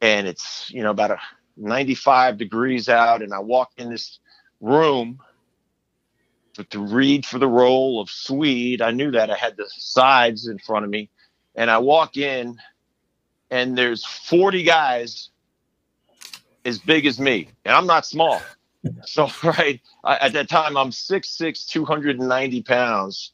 and 0.00 0.26
it's 0.26 0.70
you 0.70 0.82
know 0.82 0.90
about 0.90 1.12
a 1.12 1.18
95 1.56 2.38
degrees 2.38 2.88
out, 2.88 3.22
and 3.22 3.32
I 3.32 3.40
walk 3.40 3.72
in 3.76 3.90
this 3.90 4.18
room 4.60 5.20
to, 6.54 6.64
to 6.64 6.80
read 6.80 7.26
for 7.26 7.38
the 7.38 7.48
role 7.48 8.00
of 8.00 8.10
Swede. 8.10 8.82
I 8.82 8.90
knew 8.90 9.10
that 9.12 9.30
I 9.30 9.36
had 9.36 9.56
the 9.56 9.68
sides 9.68 10.46
in 10.46 10.58
front 10.58 10.84
of 10.84 10.90
me, 10.90 11.10
and 11.54 11.70
I 11.70 11.78
walk 11.78 12.16
in, 12.16 12.58
and 13.50 13.76
there's 13.76 14.04
40 14.04 14.62
guys 14.62 15.30
as 16.64 16.78
big 16.78 17.06
as 17.06 17.18
me, 17.18 17.48
and 17.64 17.74
I'm 17.74 17.86
not 17.86 18.06
small. 18.06 18.40
So 19.04 19.28
right 19.44 19.78
I, 20.02 20.16
at 20.16 20.32
that 20.32 20.48
time, 20.48 20.74
I'm 20.74 20.88
6'6", 20.88 21.68
290 21.68 22.62
pounds 22.62 23.32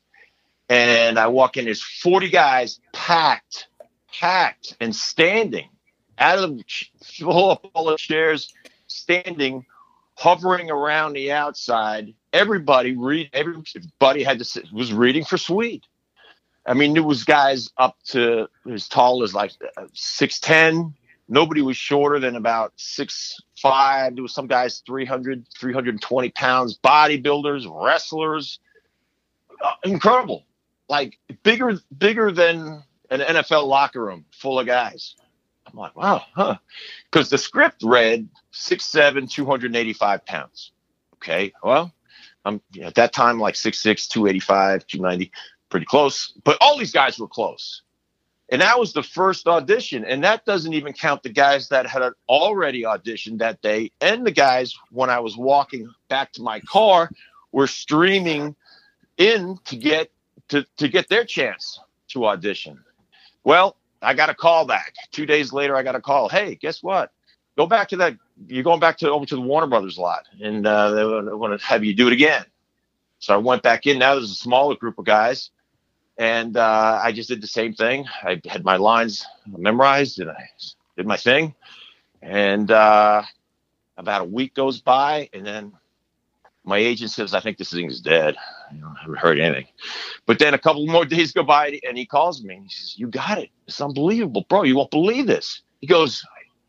and 0.68 1.18
I 1.18 1.28
walk 1.28 1.56
in, 1.56 1.64
there's 1.64 1.82
40 1.82 2.30
guys 2.30 2.80
packed, 2.92 3.68
packed 4.12 4.76
and 4.80 4.94
standing 4.94 5.68
out 6.18 6.38
of 6.38 6.56
the 6.56 6.64
full 7.02 7.60
of 7.74 7.98
chairs, 7.98 8.52
standing, 8.86 9.64
hovering 10.14 10.70
around 10.70 11.12
the 11.12 11.32
outside. 11.32 12.14
Everybody 12.36 12.96
read, 12.96 13.30
everybody 13.32 14.22
had 14.22 14.38
to 14.38 14.62
was 14.72 14.92
reading 14.92 15.24
for 15.24 15.38
Swede. 15.38 15.84
I 16.66 16.74
mean, 16.74 16.94
there 16.94 17.02
was 17.02 17.24
guys 17.24 17.70
up 17.78 17.96
to 18.08 18.48
as 18.70 18.88
tall 18.88 19.22
as 19.22 19.34
like 19.34 19.52
6'10, 19.94 20.92
Nobody 21.28 21.60
was 21.60 21.76
shorter 21.76 22.20
than 22.20 22.36
about 22.36 22.72
six 22.76 23.36
five. 23.60 24.14
There 24.14 24.22
was 24.22 24.34
some 24.34 24.46
guys 24.46 24.82
300, 24.86 25.46
320 25.58 26.30
pounds, 26.30 26.78
bodybuilders, 26.78 27.66
wrestlers. 27.68 28.60
Uh, 29.60 29.72
incredible. 29.84 30.44
Like 30.88 31.18
bigger, 31.42 31.78
bigger 31.98 32.30
than 32.30 32.84
an 33.10 33.20
NFL 33.20 33.66
locker 33.66 34.04
room 34.04 34.24
full 34.30 34.60
of 34.60 34.66
guys. 34.66 35.16
I'm 35.66 35.76
like, 35.76 35.96
wow, 35.96 36.22
huh? 36.34 36.58
Because 37.10 37.28
the 37.28 37.38
script 37.38 37.82
read 37.82 38.28
six 38.52 38.84
seven, 38.84 39.26
285 39.26 40.24
pounds. 40.26 40.70
Okay, 41.14 41.52
well, 41.64 41.92
I'm 42.46 42.60
at 42.82 42.94
that 42.94 43.12
time 43.12 43.40
like 43.40 43.56
six 43.56 43.80
six, 43.80 44.06
285, 44.06 44.86
290, 44.86 45.32
pretty 45.68 45.86
close. 45.86 46.32
But 46.44 46.56
all 46.60 46.78
these 46.78 46.92
guys 46.92 47.18
were 47.18 47.28
close. 47.28 47.82
And 48.48 48.62
that 48.62 48.78
was 48.78 48.92
the 48.92 49.02
first 49.02 49.48
audition. 49.48 50.04
And 50.04 50.22
that 50.22 50.44
doesn't 50.44 50.72
even 50.72 50.92
count 50.92 51.24
the 51.24 51.30
guys 51.30 51.68
that 51.70 51.86
had 51.86 52.02
already 52.28 52.82
auditioned 52.82 53.38
that 53.38 53.60
day. 53.60 53.90
And 54.00 54.24
the 54.24 54.30
guys, 54.30 54.74
when 54.90 55.10
I 55.10 55.18
was 55.18 55.36
walking 55.36 55.92
back 56.08 56.32
to 56.34 56.42
my 56.42 56.60
car, 56.60 57.10
were 57.50 57.66
streaming 57.66 58.54
in 59.18 59.58
to 59.64 59.76
get 59.76 60.12
to, 60.48 60.64
to 60.76 60.88
get 60.88 61.08
their 61.08 61.24
chance 61.24 61.80
to 62.08 62.26
audition. 62.26 62.78
Well, 63.42 63.76
I 64.00 64.14
got 64.14 64.30
a 64.30 64.34
call 64.34 64.64
back. 64.64 64.94
Two 65.10 65.26
days 65.26 65.52
later, 65.52 65.74
I 65.74 65.82
got 65.82 65.96
a 65.96 66.00
call. 66.00 66.28
Hey, 66.28 66.54
guess 66.54 66.82
what? 66.82 67.10
Go 67.56 67.66
back 67.66 67.88
to 67.88 67.96
that. 67.96 68.16
You're 68.48 68.64
going 68.64 68.80
back 68.80 68.98
to 68.98 69.10
over 69.10 69.24
to 69.26 69.34
the 69.34 69.40
Warner 69.40 69.66
Brothers 69.66 69.98
lot, 69.98 70.26
and 70.42 70.66
uh, 70.66 70.90
they 70.90 71.04
want 71.04 71.58
to 71.58 71.66
have 71.66 71.84
you 71.84 71.94
do 71.94 72.06
it 72.06 72.12
again. 72.12 72.44
So 73.18 73.34
I 73.34 73.38
went 73.38 73.62
back 73.62 73.86
in. 73.86 73.98
Now 73.98 74.14
there's 74.14 74.30
a 74.30 74.34
smaller 74.34 74.76
group 74.76 74.98
of 74.98 75.06
guys, 75.06 75.50
and 76.18 76.56
uh, 76.56 77.00
I 77.02 77.12
just 77.12 77.28
did 77.28 77.40
the 77.42 77.46
same 77.46 77.72
thing. 77.72 78.06
I 78.22 78.40
had 78.46 78.64
my 78.64 78.76
lines 78.76 79.26
memorized 79.46 80.20
and 80.20 80.30
I 80.30 80.48
did 80.96 81.06
my 81.06 81.16
thing. 81.16 81.54
And 82.22 82.70
uh, 82.70 83.22
about 83.96 84.22
a 84.22 84.24
week 84.24 84.54
goes 84.54 84.80
by, 84.80 85.28
and 85.32 85.46
then 85.46 85.72
my 86.64 86.78
agent 86.78 87.10
says, 87.10 87.32
I 87.32 87.40
think 87.40 87.58
this 87.58 87.70
thing 87.70 87.86
is 87.86 88.00
dead. 88.00 88.36
You 88.72 88.80
know, 88.80 88.88
I 88.88 89.02
haven't 89.02 89.18
heard 89.18 89.38
anything. 89.38 89.66
But 90.26 90.38
then 90.38 90.52
a 90.52 90.58
couple 90.58 90.86
more 90.86 91.04
days 91.06 91.32
go 91.32 91.42
by, 91.42 91.80
and 91.86 91.96
he 91.96 92.04
calls 92.04 92.42
me 92.42 92.56
and 92.56 92.64
he 92.64 92.70
says, 92.70 92.98
You 92.98 93.06
got 93.08 93.38
it. 93.38 93.50
It's 93.66 93.80
unbelievable, 93.80 94.44
bro. 94.48 94.64
You 94.64 94.76
won't 94.76 94.90
believe 94.90 95.26
this. 95.26 95.62
He 95.80 95.86
goes, 95.86 96.24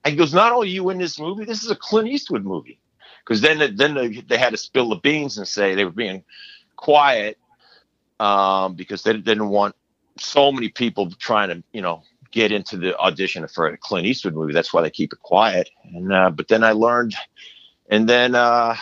he 0.09 0.15
goes, 0.15 0.33
Not 0.33 0.51
only 0.51 0.69
you 0.69 0.89
in 0.89 0.97
this 0.97 1.19
movie, 1.19 1.45
this 1.45 1.63
is 1.63 1.71
a 1.71 1.75
Clint 1.75 2.07
Eastwood 2.07 2.43
movie. 2.45 2.79
Because 3.25 3.41
then, 3.41 3.75
then 3.75 3.93
they, 3.93 4.21
they 4.21 4.37
had 4.37 4.51
to 4.51 4.57
spill 4.57 4.89
the 4.89 4.95
beans 4.95 5.37
and 5.37 5.47
say 5.47 5.75
they 5.75 5.83
were 5.83 5.91
being 5.91 6.23
quiet 6.77 7.37
um, 8.19 8.75
because 8.75 9.03
they 9.03 9.13
didn't 9.13 9.49
want 9.49 9.75
so 10.19 10.51
many 10.51 10.69
people 10.69 11.11
trying 11.11 11.49
to, 11.49 11.63
you 11.73 11.81
know, 11.81 12.03
get 12.31 12.51
into 12.51 12.77
the 12.77 12.97
audition 12.97 13.47
for 13.47 13.67
a 13.67 13.77
Clint 13.77 14.07
Eastwood 14.07 14.33
movie. 14.33 14.53
That's 14.53 14.73
why 14.73 14.81
they 14.81 14.89
keep 14.89 15.13
it 15.13 15.19
quiet. 15.19 15.69
And 15.83 16.13
uh, 16.13 16.29
but 16.29 16.47
then 16.47 16.63
I 16.63 16.71
learned, 16.71 17.15
and 17.89 18.07
then 18.07 18.35
uh, 18.35 18.75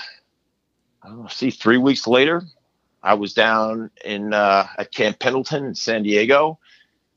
I 1.04 1.08
don't 1.08 1.24
know, 1.24 1.28
see, 1.28 1.52
three 1.52 1.78
weeks 1.78 2.08
later, 2.08 2.44
I 3.04 3.14
was 3.14 3.34
down 3.34 3.92
in 4.04 4.34
uh, 4.34 4.68
at 4.78 4.92
Camp 4.94 5.20
Pendleton 5.20 5.66
in 5.66 5.76
San 5.76 6.04
Diego, 6.04 6.60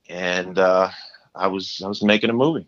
and 0.09 0.59
uh, 0.59 0.91
I 1.35 1.47
was 1.49 1.81
I 1.85 1.89
was 1.89 2.03
making 2.03 2.31
a 2.31 2.35
movie. 2.35 2.67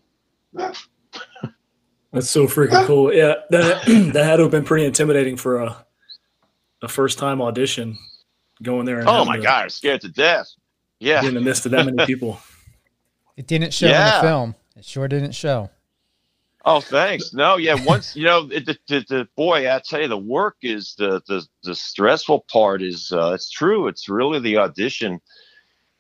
That's 2.12 2.30
so 2.30 2.46
freaking 2.46 2.84
cool. 2.86 3.12
Yeah, 3.14 3.34
that 3.50 3.84
that 4.14 4.24
had 4.24 4.36
to 4.36 4.42
have 4.42 4.50
been 4.50 4.64
pretty 4.64 4.84
intimidating 4.84 5.36
for 5.36 5.62
a 5.62 5.86
a 6.82 6.88
first 6.88 7.18
time 7.18 7.40
audition 7.40 7.98
going 8.62 8.86
there. 8.86 9.02
oh 9.06 9.24
my 9.24 9.38
god, 9.38 9.64
I'm 9.64 9.70
scared 9.70 10.00
to 10.02 10.08
death. 10.08 10.48
Yeah, 10.98 11.24
in 11.24 11.34
the 11.34 11.40
midst 11.40 11.66
of 11.66 11.72
that 11.72 11.86
many 11.86 12.04
people. 12.06 12.40
It 13.36 13.46
didn't 13.46 13.72
show 13.72 13.86
yeah. 13.86 14.18
in 14.18 14.22
the 14.22 14.28
film. 14.28 14.54
It 14.76 14.84
sure 14.84 15.08
didn't 15.08 15.32
show. 15.32 15.70
Oh, 16.64 16.80
thanks. 16.80 17.32
No, 17.32 17.56
yeah. 17.56 17.74
Once 17.86 18.14
you 18.14 18.24
know, 18.24 18.48
it, 18.52 18.66
the, 18.66 18.76
the, 18.86 19.04
the, 19.08 19.28
boy, 19.34 19.72
I 19.72 19.80
tell 19.82 20.02
you, 20.02 20.08
the 20.08 20.18
work 20.18 20.56
is 20.62 20.94
the 20.98 21.22
the, 21.26 21.46
the 21.62 21.74
stressful 21.74 22.44
part. 22.52 22.82
Is 22.82 23.12
uh, 23.12 23.32
it's 23.34 23.50
true. 23.50 23.88
It's 23.88 24.08
really 24.08 24.40
the 24.40 24.58
audition, 24.58 25.20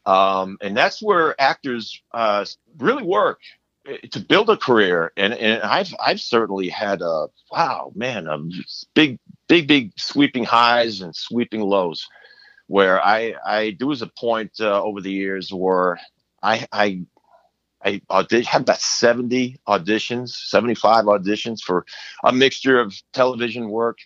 um, 0.04 0.58
and 0.60 0.76
that's 0.76 1.00
where 1.00 1.40
actors 1.40 2.02
uh, 2.12 2.44
really 2.78 3.04
work 3.04 3.40
to 4.10 4.20
build 4.20 4.50
a 4.50 4.56
career. 4.56 5.12
And 5.16 5.34
and 5.34 5.62
I've 5.62 5.94
I've 6.00 6.20
certainly 6.20 6.68
had 6.68 7.02
a 7.02 7.28
wow, 7.50 7.92
man, 7.94 8.26
a 8.26 8.38
big 8.94 9.18
big 9.48 9.66
big 9.68 9.92
sweeping 9.96 10.44
highs 10.44 11.00
and 11.00 11.14
sweeping 11.14 11.60
lows 11.60 12.06
where 12.66 13.04
I 13.04 13.34
I 13.44 13.76
there 13.78 13.88
was 13.88 14.02
a 14.02 14.06
point 14.06 14.52
uh, 14.60 14.82
over 14.82 15.00
the 15.00 15.10
years 15.10 15.52
where 15.52 15.98
I 16.42 16.66
I 16.72 17.00
I 17.84 18.00
audit- 18.08 18.46
had 18.46 18.62
about 18.62 18.80
70 18.80 19.58
auditions, 19.66 20.28
75 20.30 21.06
auditions 21.06 21.62
for 21.62 21.84
a 22.24 22.32
mixture 22.32 22.78
of 22.78 22.94
television 23.12 23.70
work 23.70 23.98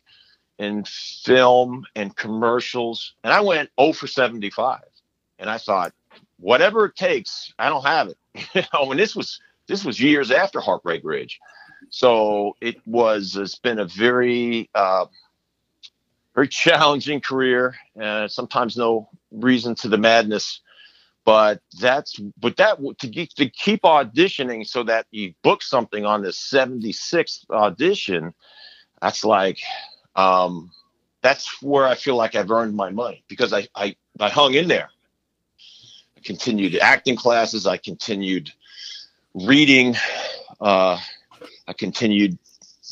and 0.59 0.87
film 0.89 1.85
and 1.97 2.17
commercials. 2.17 3.15
And 3.25 3.33
I 3.33 3.41
went 3.41 3.71
0 3.79 3.93
for 3.93 4.07
75. 4.07 4.81
And 5.39 5.51
I 5.51 5.59
thought, 5.59 5.93
whatever 6.39 6.87
it 6.87 6.97
takes, 6.97 7.53
I 7.59 7.69
don't 7.69 7.85
have 7.85 8.09
it. 8.09 8.19
you 8.55 8.63
know, 8.73 8.91
and 8.91 9.01
this 9.01 9.17
was 9.17 9.41
this 9.67 9.85
was 9.85 10.01
years 10.01 10.31
after 10.31 10.61
Heartbreak 10.61 11.03
Ridge. 11.05 11.41
So 11.91 12.57
it 12.61 12.77
was 12.87 13.37
it's 13.37 13.57
been 13.57 13.79
a 13.79 13.85
very 13.85 14.71
uh, 14.75 15.07
very 16.35 16.49
challenging 16.49 17.21
career. 17.21 17.75
Uh, 18.01 18.29
sometimes 18.29 18.77
no 18.77 19.09
reason 19.31 19.75
to 19.77 19.89
the 19.89 19.99
madness, 19.99 20.61
but 21.25 21.61
that's 21.81 22.19
but 22.39 22.57
that 22.57 22.79
to 22.99 23.09
keep, 23.09 23.31
to 23.35 23.49
keep 23.49 23.83
auditioning 23.83 24.67
so 24.67 24.83
that 24.83 25.07
you 25.11 25.35
book 25.43 25.63
something 25.63 26.05
on 26.05 26.23
the 26.23 26.31
76th 26.31 27.49
audition. 27.51 28.35
That's 29.01 29.25
like 29.25 29.59
um, 30.17 30.71
that's 31.23 31.63
where 31.63 31.87
I 31.87 31.95
feel 31.95 32.17
like 32.17 32.35
I've 32.35 32.51
earned 32.51 32.77
my 32.77 32.91
money 32.91 33.25
because 33.29 33.53
I 33.53 33.69
I, 33.75 33.97
I 34.21 34.29
hung 34.31 34.55
in 34.55 34.69
there. 34.69 34.91
I 36.17 36.21
continued 36.23 36.77
acting 36.77 37.17
classes. 37.17 37.67
I 37.67 37.77
continued 37.77 38.53
reading. 39.35 39.97
Uh, 40.61 40.99
I 41.67 41.73
continued 41.73 42.39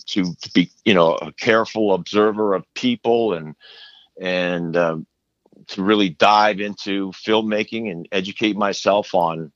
to, 0.07 0.35
to 0.35 0.52
be 0.52 0.70
you 0.85 0.94
know 0.94 1.14
a 1.14 1.33
careful 1.33 1.94
observer 1.94 2.55
of 2.55 2.64
people 2.74 3.35
and 3.35 3.55
and 4.20 4.76
um, 4.76 5.07
to 5.68 5.83
really 5.83 6.11
dive 6.11 6.61
into 6.61 7.11
filmmaking 7.12 7.90
and 7.90 8.09
educate 8.12 8.57
myself 8.57 9.14
on 9.14 9.52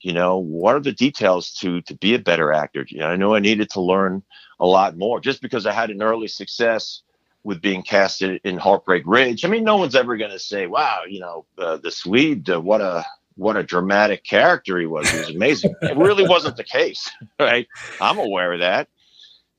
you 0.00 0.12
know 0.12 0.38
what 0.38 0.74
are 0.74 0.80
the 0.80 0.92
details 0.92 1.52
to 1.52 1.80
to 1.82 1.94
be 1.96 2.14
a 2.14 2.18
better 2.18 2.52
actor 2.52 2.86
you 2.88 2.98
know, 2.98 3.06
i 3.06 3.16
know 3.16 3.34
i 3.34 3.40
needed 3.40 3.68
to 3.70 3.80
learn 3.80 4.22
a 4.58 4.66
lot 4.66 4.96
more 4.96 5.20
just 5.20 5.42
because 5.42 5.66
i 5.66 5.72
had 5.72 5.90
an 5.90 6.02
early 6.02 6.28
success 6.28 7.02
with 7.42 7.60
being 7.60 7.82
casted 7.82 8.40
in 8.44 8.56
heartbreak 8.56 9.02
ridge 9.06 9.44
i 9.44 9.48
mean 9.48 9.64
no 9.64 9.76
one's 9.76 9.94
ever 9.94 10.16
going 10.16 10.30
to 10.30 10.38
say 10.38 10.66
wow 10.66 11.02
you 11.08 11.20
know 11.20 11.44
uh, 11.58 11.76
the 11.76 11.90
swede 11.90 12.48
uh, 12.48 12.60
what 12.60 12.80
a 12.80 13.04
what 13.40 13.56
a 13.56 13.62
dramatic 13.62 14.22
character 14.24 14.78
he 14.78 14.86
was 14.86 15.10
he 15.10 15.16
was 15.18 15.30
amazing 15.30 15.74
it 15.82 15.96
really 15.96 16.26
wasn't 16.26 16.56
the 16.56 16.64
case 16.64 17.10
right 17.40 17.66
i'm 18.00 18.18
aware 18.18 18.52
of 18.52 18.60
that 18.60 18.88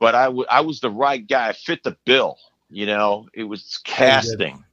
but 0.02 0.15
I, 0.15 0.26
w- 0.26 0.48
I 0.50 0.62
was 0.62 0.80
the 0.80 0.89
right 0.89 1.26
guy. 1.26 1.50
I 1.50 1.54
fit 1.54 1.84
the 1.84 1.96
bill. 2.06 2.38
You 2.72 2.88
know, 2.88 3.28
it 3.36 3.44
was 3.44 3.80
casting, 3.84 4.63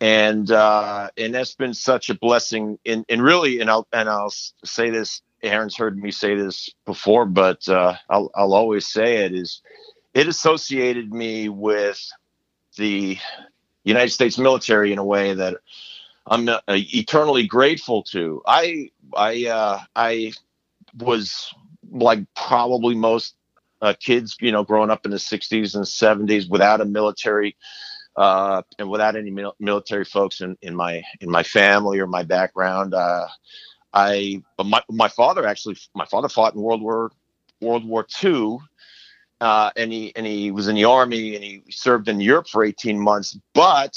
and 0.00 0.50
uh, 0.50 1.08
and 1.16 1.34
that's 1.34 1.54
been 1.54 1.72
such 1.72 2.10
a 2.10 2.14
blessing. 2.14 2.78
And 2.84 3.06
and 3.08 3.22
really, 3.22 3.60
and 3.60 3.70
I'll 3.70 3.88
and 3.92 4.08
I'll 4.08 4.32
say 4.64 4.90
this. 4.90 5.22
Aaron's 5.42 5.76
heard 5.76 5.96
me 5.96 6.10
say 6.10 6.34
this 6.34 6.68
before, 6.84 7.24
but 7.24 7.66
uh, 7.68 7.94
I'll 8.10 8.30
I'll 8.34 8.52
always 8.52 8.86
say 8.86 9.24
it 9.24 9.32
is. 9.32 9.62
It 10.12 10.28
associated 10.28 11.12
me 11.12 11.48
with 11.48 12.06
the 12.76 13.16
United 13.84 14.10
States 14.10 14.36
military 14.36 14.92
in 14.92 14.98
a 14.98 15.04
way 15.04 15.32
that 15.32 15.56
I'm 16.26 16.48
uh, 16.48 16.60
eternally 16.68 17.46
grateful 17.46 18.02
to. 18.04 18.42
I 18.46 18.90
I 19.16 19.46
uh, 19.46 19.80
I 19.96 20.32
was 20.98 21.52
like 21.90 22.20
probably 22.34 22.94
most 22.94 23.36
uh, 23.82 23.94
kids, 24.00 24.36
you 24.40 24.52
know, 24.52 24.64
growing 24.64 24.90
up 24.90 25.04
in 25.04 25.10
the 25.10 25.18
60s 25.18 25.74
and 25.74 25.84
70s 25.84 26.48
without 26.48 26.80
a 26.80 26.84
military 26.84 27.56
uh, 28.16 28.62
and 28.78 28.88
without 28.90 29.16
any 29.16 29.30
mil- 29.30 29.56
military 29.60 30.04
folks 30.04 30.40
in, 30.40 30.56
in 30.62 30.74
my 30.74 31.02
in 31.20 31.30
my 31.30 31.42
family 31.42 31.98
or 31.98 32.06
my 32.06 32.22
background. 32.22 32.94
Uh, 32.94 33.26
I 33.92 34.42
my 34.64 34.82
my 34.90 35.08
father 35.08 35.46
actually 35.46 35.76
my 35.94 36.06
father 36.06 36.28
fought 36.28 36.54
in 36.54 36.62
World 36.62 36.82
War 36.82 37.12
World 37.60 37.86
War 37.86 38.06
II. 38.22 38.58
Uh, 39.40 39.70
and 39.76 39.92
he 39.92 40.14
and 40.16 40.26
he 40.26 40.50
was 40.50 40.68
in 40.68 40.76
the 40.76 40.84
army 40.84 41.34
and 41.34 41.44
he 41.44 41.62
served 41.70 42.08
in 42.08 42.20
Europe 42.20 42.48
for 42.48 42.64
18 42.64 42.98
months. 42.98 43.38
But 43.52 43.94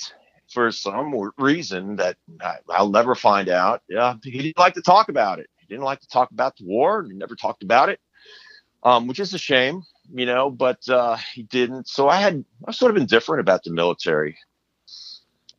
for 0.51 0.71
some 0.71 1.13
reason 1.37 1.97
that 1.97 2.17
I, 2.41 2.81
will 2.81 2.89
never 2.89 3.15
find 3.15 3.49
out, 3.49 3.81
yeah, 3.89 4.15
he 4.23 4.31
didn't 4.31 4.57
like 4.57 4.75
to 4.75 4.81
talk 4.81 5.09
about 5.09 5.39
it. 5.39 5.49
He 5.57 5.67
didn't 5.67 5.83
like 5.83 5.99
to 6.01 6.07
talk 6.07 6.31
about 6.31 6.57
the 6.57 6.65
war. 6.65 7.03
He 7.03 7.13
never 7.13 7.35
talked 7.35 7.63
about 7.63 7.89
it 7.89 7.99
um, 8.83 9.07
which 9.07 9.19
is 9.19 9.33
a 9.33 9.37
shame, 9.37 9.83
you 10.13 10.25
know, 10.25 10.49
but 10.49 10.87
uh, 10.89 11.17
he 11.33 11.43
didn't. 11.43 11.87
So 11.87 12.09
I 12.09 12.17
had 12.17 12.35
I 12.63 12.67
was 12.67 12.77
sort 12.77 12.91
of 12.91 12.97
indifferent 12.97 13.41
about 13.41 13.63
the 13.63 13.71
military. 13.71 14.37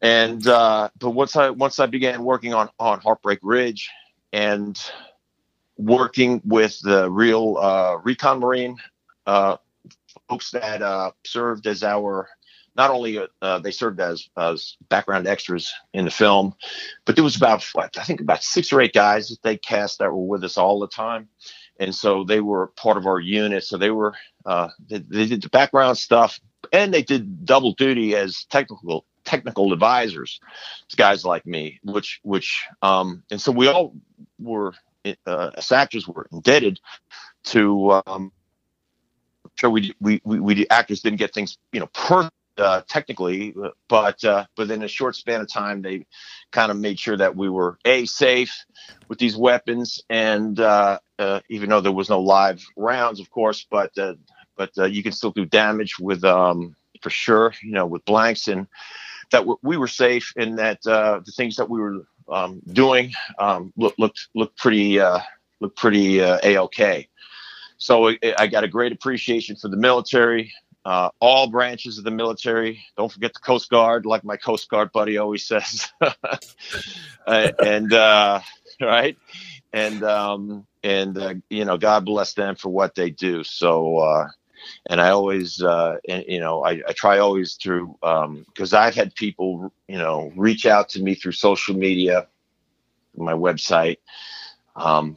And 0.01 0.46
uh, 0.46 0.90
but 0.98 1.11
once 1.11 1.37
I 1.37 1.51
once 1.51 1.79
I 1.81 1.87
began 1.87 2.24
working 2.24 2.55
on 2.55 2.70
on 2.79 3.01
Heartbreak 3.01 3.40
Ridge, 3.42 3.90
and 4.33 4.79
working 5.77 6.40
with 6.44 6.81
the 6.81 7.11
real 7.11 7.57
uh, 7.59 7.96
recon 8.03 8.40
marine 8.40 8.77
uh, 9.27 9.57
folks 10.29 10.51
that 10.53 10.83
uh, 10.83 11.11
served 11.24 11.66
as 11.66 11.83
our 11.83 12.29
not 12.78 12.90
only 12.90 13.18
uh, 13.42 13.58
they 13.58 13.72
served 13.72 14.00
as 14.00 14.30
as 14.38 14.76
background 14.88 15.26
extras 15.26 15.74
in 15.92 16.04
the 16.04 16.10
film, 16.10 16.54
but 17.04 17.16
there 17.16 17.24
was 17.24 17.36
about 17.36 17.66
I 17.76 18.04
think 18.04 18.20
about 18.20 18.42
six 18.44 18.72
or 18.72 18.80
eight 18.80 18.94
guys 18.94 19.28
that 19.28 19.42
they 19.42 19.58
cast 19.58 19.98
that 19.98 20.12
were 20.12 20.24
with 20.24 20.44
us 20.44 20.56
all 20.56 20.78
the 20.78 20.88
time, 20.88 21.28
and 21.80 21.94
so 21.94 22.24
they 22.24 22.40
were 22.40 22.68
part 22.68 22.96
of 22.96 23.06
our 23.06 23.18
unit. 23.20 23.64
So 23.64 23.76
they 23.76 23.90
were 23.90 24.14
uh, 24.46 24.68
they, 24.88 24.98
they 24.98 25.26
did 25.26 25.42
the 25.42 25.48
background 25.48 25.98
stuff, 25.98 26.40
and 26.72 26.94
they 26.94 27.02
did 27.02 27.44
double 27.44 27.72
duty 27.72 28.14
as 28.14 28.44
technical 28.44 29.04
technical 29.24 29.72
advisors 29.72 30.40
to 30.88 30.96
guys 30.96 31.24
like 31.24 31.44
me, 31.46 31.80
which 31.82 32.20
which 32.22 32.64
um, 32.80 33.24
and 33.30 33.40
so 33.40 33.50
we 33.50 33.66
all 33.66 33.92
were 34.38 34.72
uh, 35.26 35.50
as 35.56 35.72
actors 35.72 36.06
were 36.06 36.28
indebted 36.32 36.78
to 37.44 38.00
um, 38.06 38.30
sure 39.56 39.70
we, 39.70 39.92
we 40.00 40.20
we 40.24 40.38
we 40.38 40.68
actors 40.68 41.00
didn't 41.00 41.18
get 41.18 41.34
things 41.34 41.58
you 41.72 41.80
know 41.80 41.88
perfect 41.88 42.32
uh, 42.59 42.83
technically, 42.88 43.55
but 43.88 44.23
uh, 44.25 44.47
but 44.57 44.71
in 44.71 44.83
a 44.83 44.88
short 44.88 45.16
span 45.16 45.40
of 45.40 45.49
time, 45.49 45.83
they 45.83 46.07
kind 46.51 46.71
of 46.71 46.79
made 46.79 46.99
sure 46.99 47.16
that 47.16 47.37
we 47.37 47.49
were 47.49 47.79
a 47.85 48.07
safe 48.07 48.64
with 49.09 49.18
these 49.18 49.37
weapons, 49.37 50.03
and 50.11 50.61
uh, 50.61 50.99
uh 51.18 51.40
even 51.49 51.71
though 51.71 51.81
there 51.81 51.92
was 51.92 52.09
no 52.09 52.21
live 52.21 52.64
rounds, 52.77 53.21
of 53.21 53.31
course, 53.31 53.66
but 53.71 53.97
uh, 53.99 54.14
but 54.57 54.71
uh, 54.79 54.85
you 54.85 55.03
can 55.03 55.12
still 55.12 55.31
do 55.31 55.44
damage 55.44 55.99
with 55.99 56.25
um, 56.25 56.75
for 57.03 57.11
sure, 57.11 57.55
you 57.62 57.73
know, 57.73 57.87
with 57.87 58.05
blanks, 58.05 58.49
and 58.49 58.66
that 59.31 59.47
we 59.62 59.77
were 59.77 59.88
safe, 59.88 60.33
and 60.37 60.59
that 60.59 60.83
the 60.83 61.33
things 61.37 61.57
that 61.57 61.68
we 61.68 61.81
were 61.81 62.07
um, 62.29 62.61
doing 62.73 63.12
um, 63.38 63.73
looked 63.77 63.99
looked 63.99 64.29
looked 64.35 64.59
pretty 64.59 64.99
looked 65.61 65.77
pretty 65.77 66.18
a 66.18 66.59
okay. 66.62 67.09
So 67.81 68.12
I 68.37 68.49
got 68.49 68.64
a 68.64 68.68
great 68.68 68.90
appreciation 68.90 69.55
for 69.55 69.68
the 69.68 69.77
military 69.77 70.53
uh, 70.84 71.10
all 71.20 71.48
branches 71.50 71.98
of 71.98 72.04
the 72.04 72.10
military. 72.10 72.84
Don't 72.96 73.12
forget 73.12 73.34
the 73.34 73.40
Coast 73.40 73.70
Guard, 73.70 74.06
like 74.06 74.24
my 74.24 74.36
Coast 74.36 74.68
Guard 74.68 74.92
buddy 74.92 75.18
always 75.18 75.46
says. 75.46 75.88
uh, 76.00 77.52
and 77.64 77.92
uh, 77.92 78.40
right, 78.80 79.16
and 79.72 80.02
um, 80.02 80.66
and 80.82 81.18
uh, 81.18 81.34
you 81.50 81.64
know, 81.64 81.76
God 81.76 82.04
bless 82.04 82.34
them 82.34 82.56
for 82.56 82.70
what 82.70 82.94
they 82.94 83.10
do. 83.10 83.44
So, 83.44 83.98
uh, 83.98 84.28
and 84.88 85.00
I 85.00 85.10
always, 85.10 85.62
uh, 85.62 85.96
and, 86.08 86.24
you 86.26 86.40
know, 86.40 86.64
I, 86.64 86.80
I 86.86 86.92
try 86.92 87.18
always 87.18 87.54
through 87.54 87.96
because 88.00 88.72
um, 88.72 88.80
I've 88.80 88.94
had 88.94 89.14
people, 89.14 89.72
you 89.88 89.98
know, 89.98 90.32
reach 90.36 90.66
out 90.66 90.90
to 90.90 91.02
me 91.02 91.14
through 91.14 91.32
social 91.32 91.76
media, 91.76 92.26
my 93.16 93.34
website. 93.34 93.98
Um, 94.76 95.16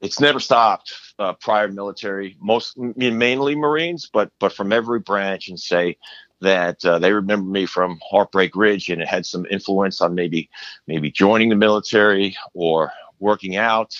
it's 0.00 0.20
never 0.20 0.40
stopped 0.40 0.94
uh, 1.18 1.34
prior 1.34 1.68
military, 1.68 2.36
most 2.40 2.76
mainly 2.78 3.54
Marines, 3.54 4.08
but 4.12 4.30
but 4.38 4.52
from 4.52 4.72
every 4.72 5.00
branch, 5.00 5.48
and 5.48 5.60
say 5.60 5.96
that 6.40 6.82
uh, 6.84 6.98
they 6.98 7.12
remember 7.12 7.50
me 7.50 7.66
from 7.66 8.00
Heartbreak 8.10 8.56
Ridge, 8.56 8.88
and 8.88 9.02
it 9.02 9.08
had 9.08 9.26
some 9.26 9.46
influence 9.50 10.00
on 10.00 10.14
maybe 10.14 10.48
maybe 10.86 11.10
joining 11.10 11.50
the 11.50 11.56
military 11.56 12.36
or 12.54 12.92
working 13.18 13.56
out, 13.56 13.94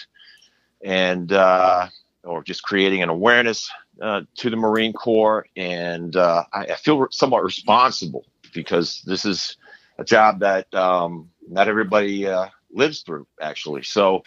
and 0.83 1.33
uh, 1.33 1.89
or 2.25 2.43
just 2.43 2.63
creating 2.63 3.03
an 3.03 3.11
awareness 3.11 3.71
uh, 4.01 4.23
to 4.37 4.51
the 4.51 4.57
Marine 4.57 4.95
Corps. 4.95 5.47
And 5.57 6.17
uh, 6.17 6.45
I, 6.53 6.65
I, 6.65 6.75
feel 6.77 7.07
somewhat 7.11 7.45
responsible 7.45 8.25
because 8.55 9.03
this 9.03 9.27
is 9.27 9.57
a 9.99 10.05
job 10.05 10.41
that 10.41 10.73
um, 10.75 11.31
not 11.47 11.69
everybody 11.69 12.27
uh, 12.27 12.47
lives 12.73 13.03
through, 13.03 13.27
actually. 13.41 13.83
So 13.83 14.23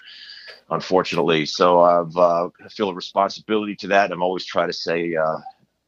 unfortunately. 0.69 1.45
So 1.45 1.81
I've 1.81 2.15
uh, 2.17 2.49
I 2.63 2.69
feel 2.69 2.89
a 2.89 2.93
responsibility 2.93 3.75
to 3.77 3.87
that. 3.87 4.11
I'm 4.11 4.23
always 4.23 4.45
trying 4.45 4.67
to 4.67 4.73
say, 4.73 5.15
uh, 5.15 5.37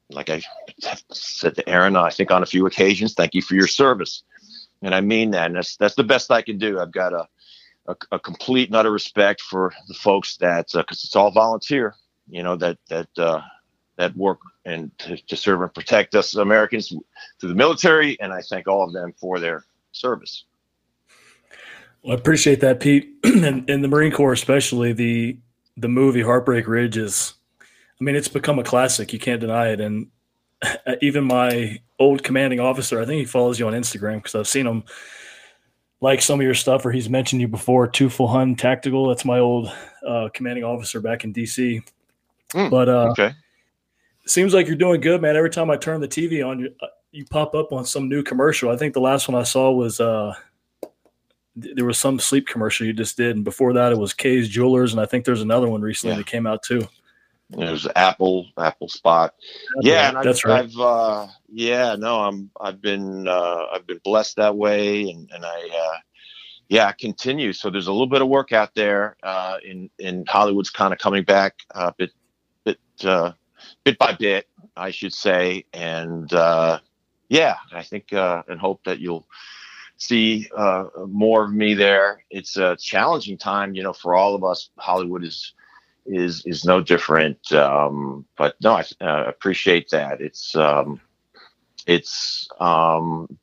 like 0.10 0.30
I 0.30 0.42
said 1.12 1.56
to 1.56 1.70
Aaron, 1.70 1.96
I 1.96 2.10
think 2.10 2.32
on 2.32 2.44
a 2.44 2.48
few 2.48 2.66
occasions, 2.66 3.14
thank 3.14 3.34
you 3.34 3.42
for 3.42 3.56
your 3.56 3.68
service, 3.68 4.24
and 4.82 4.94
I 4.94 5.02
mean 5.02 5.32
that. 5.32 5.48
And 5.48 5.56
that's 5.56 5.78
that's 5.78 5.96
the 5.96 6.04
best 6.04 6.32
I 6.32 6.42
can 6.42 6.58
do. 6.58 6.80
I've 6.80 6.92
got 6.92 7.14
a 7.14 7.28
a, 7.88 7.96
a 8.14 8.20
complete 8.20 8.70
and 8.70 8.76
utter 8.76 8.92
respect 8.92 9.42
for 9.42 9.74
the 9.88 9.94
folks 9.94 10.38
that 10.38 10.68
because 10.74 11.00
uh, 11.00 11.06
it's 11.06 11.16
all 11.16 11.32
volunteer, 11.32 11.96
you 12.30 12.44
know 12.44 12.56
that 12.56 12.78
that 12.90 13.10
uh, 13.18 13.42
that 13.98 14.16
work 14.16 14.40
and 14.66 14.98
to, 15.00 15.18
to 15.18 15.38
serve 15.38 15.62
and 15.62 15.74
protect 15.74 16.16
us 16.16 16.36
Americans 16.36 16.94
through 17.40 17.50
the 17.50 17.56
military, 17.56 18.20
and 18.20 18.34
I 18.34 18.42
thank 18.42 18.68
all 18.68 18.84
of 18.84 18.94
them 18.94 19.14
for 19.20 19.40
their 19.40 19.66
service. 19.92 20.46
Well, 22.06 22.16
I 22.16 22.20
appreciate 22.20 22.60
that, 22.60 22.80
Pete. 22.80 23.16
and 23.24 23.68
in 23.68 23.82
the 23.82 23.88
Marine 23.88 24.12
Corps, 24.12 24.32
especially 24.32 24.94
the 24.94 25.38
the 25.76 25.88
movie 25.88 26.22
Heartbreak 26.22 26.68
Ridge 26.68 26.98
is, 26.98 27.34
I 27.60 28.04
mean, 28.04 28.16
it's 28.16 28.28
become 28.28 28.60
a 28.60 28.64
classic. 28.64 29.12
You 29.12 29.20
can't 29.20 29.42
deny 29.42 29.70
it. 29.70 29.82
And 29.82 30.08
even 31.02 31.26
my 31.26 31.82
old 32.00 32.24
commanding 32.24 32.60
officer, 32.60 33.02
I 33.02 33.06
think 33.06 33.20
he 33.20 33.26
follows 33.26 33.60
you 33.60 33.68
on 33.68 33.74
Instagram 33.74 34.18
because 34.18 34.36
I've 34.36 34.48
seen 34.48 34.68
him 34.68 34.84
like 36.00 36.22
some 36.22 36.40
of 36.40 36.46
your 36.46 36.54
stuff, 36.54 36.86
or 36.86 36.92
he's 36.92 37.10
mentioned 37.10 37.42
you 37.42 37.48
before. 37.48 37.88
Two 37.88 38.10
full 38.10 38.28
Hun 38.28 38.56
Tactical. 38.56 39.08
That's 39.08 39.26
my 39.26 39.40
old 39.40 39.74
uh, 40.06 40.30
commanding 40.32 40.64
officer 40.64 41.02
back 41.02 41.24
in 41.24 41.34
DC. 41.34 41.82
Mm, 42.54 42.70
but 42.70 42.88
uh, 42.88 43.10
okay. 43.10 43.34
seems 44.28 44.54
like 44.54 44.68
you're 44.68 44.76
doing 44.76 45.02
good, 45.02 45.24
man. 45.24 45.36
Every 45.36 45.50
time 45.50 45.72
I 45.72 45.78
turn 45.78 46.02
the 46.02 46.08
TV 46.08 46.46
on, 46.48 46.60
you, 46.60 46.76
uh, 46.82 46.88
you 47.12 47.26
pop 47.26 47.56
up 47.56 47.74
on 47.74 47.84
some 47.84 48.08
new 48.08 48.22
commercial. 48.22 48.70
I 48.70 48.78
think 48.78 48.94
the 48.94 49.02
last 49.02 49.28
one 49.28 49.42
I 49.42 49.44
saw 49.44 49.72
was. 49.72 50.00
Uh, 50.00 50.36
there 51.56 51.86
was 51.86 51.98
some 51.98 52.20
sleep 52.20 52.48
commercial 52.48 52.86
you 52.86 52.94
just 52.94 53.18
did, 53.18 53.36
and 53.36 53.46
before 53.46 53.74
that 53.74 53.92
it 53.92 53.98
was 53.98 54.14
Kay's 54.14 54.50
Jewelers, 54.50 54.92
and 54.92 55.02
I 55.02 55.06
think 55.06 55.26
there's 55.26 55.42
another 55.42 55.70
one 55.70 55.82
recently 55.82 56.14
yeah. 56.14 56.18
that 56.18 56.28
came 56.28 56.46
out 56.46 56.64
too. 56.64 56.88
There's 57.50 57.88
Apple 57.96 58.48
Apple 58.58 58.90
Spot. 58.90 59.34
That's 59.76 59.88
yeah, 59.88 60.12
right. 60.12 60.24
That's 60.24 60.44
I've, 60.46 60.50
right. 60.50 60.66
I've 60.66 60.80
uh, 60.80 61.28
yeah, 61.52 61.96
no, 61.96 62.22
I'm 62.22 62.50
I've 62.60 62.82
been 62.82 63.28
uh, 63.28 63.66
I've 63.72 63.86
been 63.86 64.02
blessed 64.04 64.38
that 64.38 64.56
way, 64.56 65.10
and 65.10 65.30
and 65.32 65.46
I 65.46 65.70
uh, 65.74 65.98
yeah 66.70 66.92
continue. 66.92 67.54
So 67.54 67.70
there's 67.70 67.88
a 67.88 67.92
little 67.92 68.08
bit 68.08 68.22
of 68.22 68.28
work 68.28 68.52
out 68.52 68.74
there 68.74 69.16
uh, 69.24 69.58
in 69.64 69.90
in 70.00 70.26
Hollywood's 70.28 70.72
kind 70.72 70.92
of 70.92 71.00
coming 71.00 71.24
back 71.24 71.56
uh, 71.76 71.92
bit 71.98 72.12
bit 72.64 72.80
uh, 73.04 73.32
bit 73.84 73.98
by 74.00 74.14
bit, 74.14 74.48
I 74.76 74.90
should 74.90 75.14
say, 75.14 75.66
and 75.72 76.34
uh, 76.34 76.80
yeah, 77.30 77.58
I 77.72 77.84
think 77.84 78.12
uh, 78.12 78.42
and 78.48 78.60
hope 78.60 78.84
that 78.86 79.00
you'll 79.00 79.28
see 79.98 80.50
uh, 80.56 80.86
more 81.08 81.46
of 81.46 81.54
me 81.54 81.74
there. 81.74 82.24
It's 82.30 82.58
a 82.58 82.76
challenging 82.76 83.38
time, 83.38 83.76
you 83.76 83.84
know, 83.84 83.94
for 83.94 84.16
all 84.16 84.36
of 84.36 84.44
us. 84.44 84.70
Hollywood 84.78 85.24
is 85.24 85.54
is 86.06 86.46
is 86.46 86.66
no 86.66 86.82
different. 86.82 87.52
Um, 87.52 88.26
but 88.38 88.56
no, 88.62 88.74
I 88.74 88.84
uh, 89.02 89.26
appreciate 89.28 89.90
that. 89.90 90.22
It's 90.22 90.56
um, 90.56 91.00
it's 91.88 92.48
um, 92.60 93.38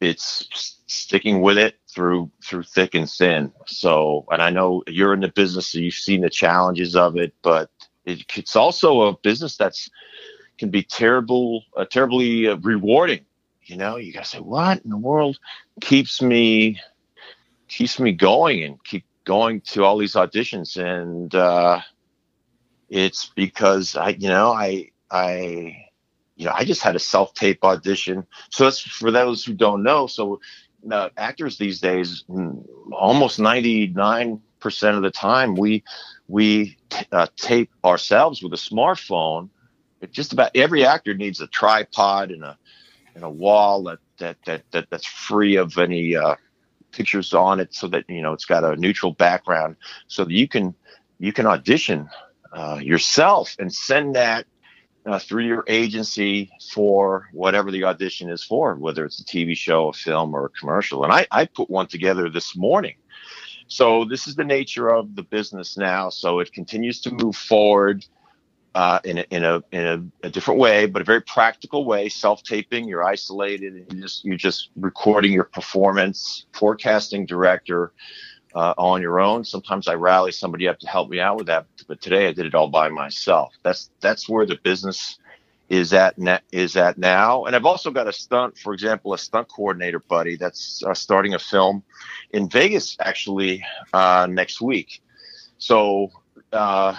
it's 0.00 0.76
sticking 0.86 1.40
with 1.40 1.58
it 1.58 1.76
through 1.88 2.30
through 2.44 2.64
thick 2.64 2.94
and 2.94 3.08
thin. 3.08 3.52
So, 3.66 4.26
and 4.30 4.42
I 4.42 4.50
know 4.50 4.82
you're 4.86 5.14
in 5.14 5.20
the 5.20 5.28
business, 5.28 5.68
so 5.68 5.78
you've 5.78 5.94
seen 5.94 6.22
the 6.22 6.30
challenges 6.30 6.96
of 6.96 7.16
it, 7.16 7.34
but 7.42 7.70
it, 8.04 8.24
it's 8.36 8.56
also 8.56 9.02
a 9.02 9.16
business 9.18 9.56
that's 9.56 9.88
can 10.58 10.70
be 10.70 10.82
terrible, 10.82 11.64
uh, 11.76 11.84
terribly 11.84 12.46
uh, 12.46 12.56
rewarding 12.56 13.24
you 13.72 13.78
know, 13.78 13.96
you 13.96 14.12
gotta 14.12 14.26
say, 14.26 14.38
what 14.38 14.84
in 14.84 14.90
the 14.90 14.98
world 14.98 15.38
keeps 15.80 16.20
me 16.20 16.78
keeps 17.68 17.98
me 17.98 18.12
going 18.12 18.62
and 18.62 18.84
keep 18.84 19.06
going 19.24 19.62
to 19.62 19.82
all 19.82 19.96
these 19.96 20.12
auditions 20.12 20.76
and 20.76 21.34
uh 21.34 21.80
it's 22.90 23.32
because 23.34 23.96
I 23.96 24.10
you 24.10 24.28
know, 24.28 24.52
I 24.52 24.90
I 25.10 25.88
you 26.36 26.44
know, 26.44 26.52
I 26.54 26.64
just 26.64 26.82
had 26.82 26.96
a 26.96 26.98
self 26.98 27.32
tape 27.32 27.64
audition. 27.64 28.26
So 28.50 28.64
that's 28.64 28.80
for 28.80 29.10
those 29.10 29.42
who 29.42 29.54
don't 29.54 29.82
know. 29.82 30.06
So 30.06 30.40
uh, 30.90 31.08
actors 31.16 31.56
these 31.56 31.80
days, 31.80 32.24
mm, 32.28 32.62
almost 32.92 33.38
99% 33.38 34.40
of 34.96 35.02
the 35.02 35.10
time, 35.10 35.54
we 35.54 35.82
we 36.28 36.76
uh, 37.10 37.28
tape 37.36 37.70
ourselves 37.84 38.42
with 38.42 38.52
a 38.52 38.56
smartphone. 38.56 39.48
Just 40.10 40.34
about 40.34 40.50
every 40.56 40.84
actor 40.84 41.14
needs 41.14 41.40
a 41.40 41.46
tripod 41.46 42.32
and 42.32 42.42
a 42.44 42.58
and 43.14 43.24
a 43.24 43.30
wall 43.30 43.84
that 43.84 43.98
that 44.18 44.36
that, 44.46 44.62
that 44.72 44.86
that's 44.90 45.06
free 45.06 45.56
of 45.56 45.76
any 45.78 46.16
uh, 46.16 46.36
pictures 46.92 47.32
on 47.34 47.60
it, 47.60 47.74
so 47.74 47.88
that 47.88 48.04
you 48.08 48.22
know 48.22 48.32
it's 48.32 48.44
got 48.44 48.64
a 48.64 48.76
neutral 48.76 49.12
background, 49.12 49.76
so 50.08 50.24
that 50.24 50.32
you 50.32 50.48
can 50.48 50.74
you 51.18 51.32
can 51.32 51.46
audition 51.46 52.08
uh, 52.52 52.78
yourself 52.82 53.54
and 53.58 53.72
send 53.72 54.14
that 54.14 54.46
uh, 55.06 55.18
through 55.18 55.44
your 55.44 55.64
agency 55.68 56.50
for 56.72 57.28
whatever 57.32 57.70
the 57.70 57.84
audition 57.84 58.30
is 58.30 58.42
for, 58.44 58.74
whether 58.76 59.04
it's 59.04 59.20
a 59.20 59.24
TV 59.24 59.56
show, 59.56 59.88
a 59.88 59.92
film, 59.92 60.34
or 60.34 60.46
a 60.46 60.60
commercial. 60.60 61.04
And 61.04 61.12
I, 61.12 61.26
I 61.30 61.46
put 61.46 61.70
one 61.70 61.86
together 61.86 62.28
this 62.28 62.56
morning. 62.56 62.94
So 63.66 64.04
this 64.04 64.26
is 64.26 64.36
the 64.36 64.44
nature 64.44 64.88
of 64.88 65.16
the 65.16 65.22
business 65.22 65.76
now. 65.76 66.10
So 66.10 66.40
it 66.40 66.52
continues 66.52 67.00
to 67.02 67.10
move 67.10 67.36
forward 67.36 68.04
uh, 68.74 69.00
in 69.04 69.18
a, 69.18 69.24
in 69.30 69.44
a 69.44 69.62
in 69.72 69.86
a, 69.86 70.26
a, 70.26 70.30
different 70.30 70.58
way, 70.58 70.86
but 70.86 71.02
a 71.02 71.04
very 71.04 71.20
practical 71.20 71.84
way. 71.84 72.08
Self 72.08 72.42
taping, 72.42 72.88
you're 72.88 73.04
isolated, 73.04 73.74
and 73.74 73.92
you 73.92 74.00
just 74.00 74.24
you're 74.24 74.36
just 74.36 74.70
recording 74.76 75.32
your 75.32 75.44
performance. 75.44 76.46
Forecasting 76.52 77.26
director, 77.26 77.92
uh, 78.54 78.74
on 78.76 79.02
your 79.02 79.20
own. 79.20 79.44
Sometimes 79.44 79.88
I 79.88 79.94
rally 79.94 80.32
somebody 80.32 80.68
up 80.68 80.78
to 80.80 80.88
help 80.88 81.08
me 81.10 81.20
out 81.20 81.36
with 81.36 81.46
that, 81.46 81.66
but 81.86 82.00
today 82.00 82.28
I 82.28 82.32
did 82.32 82.46
it 82.46 82.54
all 82.54 82.68
by 82.68 82.88
myself. 82.88 83.54
That's 83.62 83.90
that's 84.00 84.28
where 84.28 84.46
the 84.46 84.56
business 84.56 85.18
is 85.68 85.92
at 85.92 86.18
ne- 86.18 86.40
is 86.50 86.76
at 86.76 86.98
now. 86.98 87.44
And 87.44 87.56
I've 87.56 87.64
also 87.64 87.90
got 87.90 88.08
a 88.08 88.12
stunt, 88.12 88.58
for 88.58 88.74
example, 88.74 89.14
a 89.14 89.18
stunt 89.18 89.48
coordinator 89.48 90.00
buddy 90.00 90.36
that's 90.36 90.82
uh, 90.84 90.94
starting 90.94 91.34
a 91.34 91.38
film 91.38 91.82
in 92.32 92.48
Vegas 92.48 92.96
actually 93.00 93.64
uh, 93.92 94.26
next 94.30 94.60
week. 94.60 95.00
So 95.58 96.10
uh, 96.52 96.94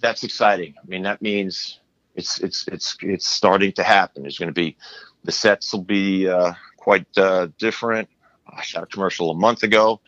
that's 0.00 0.24
exciting. 0.24 0.74
I 0.82 0.86
mean, 0.86 1.02
that 1.02 1.22
means 1.22 1.80
it's 2.14 2.40
it's 2.40 2.66
it's 2.68 2.96
it's 3.02 3.28
starting 3.28 3.72
to 3.72 3.82
happen. 3.82 4.22
There's 4.22 4.38
going 4.38 4.48
to 4.48 4.52
be 4.52 4.76
the 5.24 5.32
sets 5.32 5.72
will 5.72 5.82
be 5.82 6.28
uh, 6.28 6.52
quite 6.76 7.06
uh, 7.16 7.48
different. 7.58 8.08
I 8.46 8.62
shot 8.62 8.82
a 8.82 8.86
commercial 8.86 9.30
a 9.30 9.34
month 9.34 9.62
ago 9.62 10.00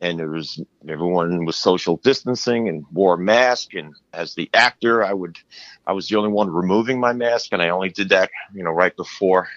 and 0.00 0.18
there 0.18 0.28
was 0.28 0.62
everyone 0.88 1.44
was 1.44 1.56
social 1.56 1.96
distancing 1.98 2.68
and 2.68 2.84
wore 2.92 3.14
a 3.14 3.18
mask 3.18 3.74
and 3.74 3.94
as 4.12 4.34
the 4.34 4.48
actor 4.54 5.04
i 5.04 5.12
would 5.12 5.38
i 5.86 5.92
was 5.92 6.08
the 6.08 6.16
only 6.16 6.30
one 6.30 6.50
removing 6.50 7.00
my 7.00 7.12
mask 7.12 7.52
and 7.52 7.62
i 7.62 7.68
only 7.68 7.88
did 7.88 8.08
that 8.08 8.30
you 8.54 8.62
know 8.62 8.70
right 8.70 8.96
before 8.96 9.48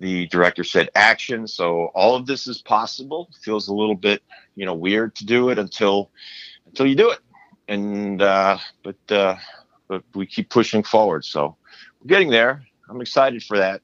the 0.00 0.26
director 0.28 0.64
said 0.64 0.88
action 0.94 1.46
so 1.46 1.90
all 1.94 2.16
of 2.16 2.26
this 2.26 2.46
is 2.46 2.62
possible 2.62 3.28
it 3.30 3.36
feels 3.42 3.68
a 3.68 3.74
little 3.74 3.94
bit 3.94 4.22
you 4.56 4.66
know 4.66 4.74
weird 4.74 5.14
to 5.14 5.24
do 5.24 5.50
it 5.50 5.58
until 5.58 6.10
until 6.66 6.86
you 6.86 6.96
do 6.96 7.10
it 7.10 7.20
and 7.70 8.20
uh 8.20 8.58
but 8.84 8.96
uh 9.10 9.34
but 9.88 10.02
we 10.14 10.26
keep 10.26 10.50
pushing 10.50 10.82
forward 10.82 11.24
so 11.24 11.56
we're 12.00 12.08
getting 12.08 12.28
there 12.28 12.62
i'm 12.90 13.00
excited 13.00 13.42
for 13.42 13.56
that 13.56 13.80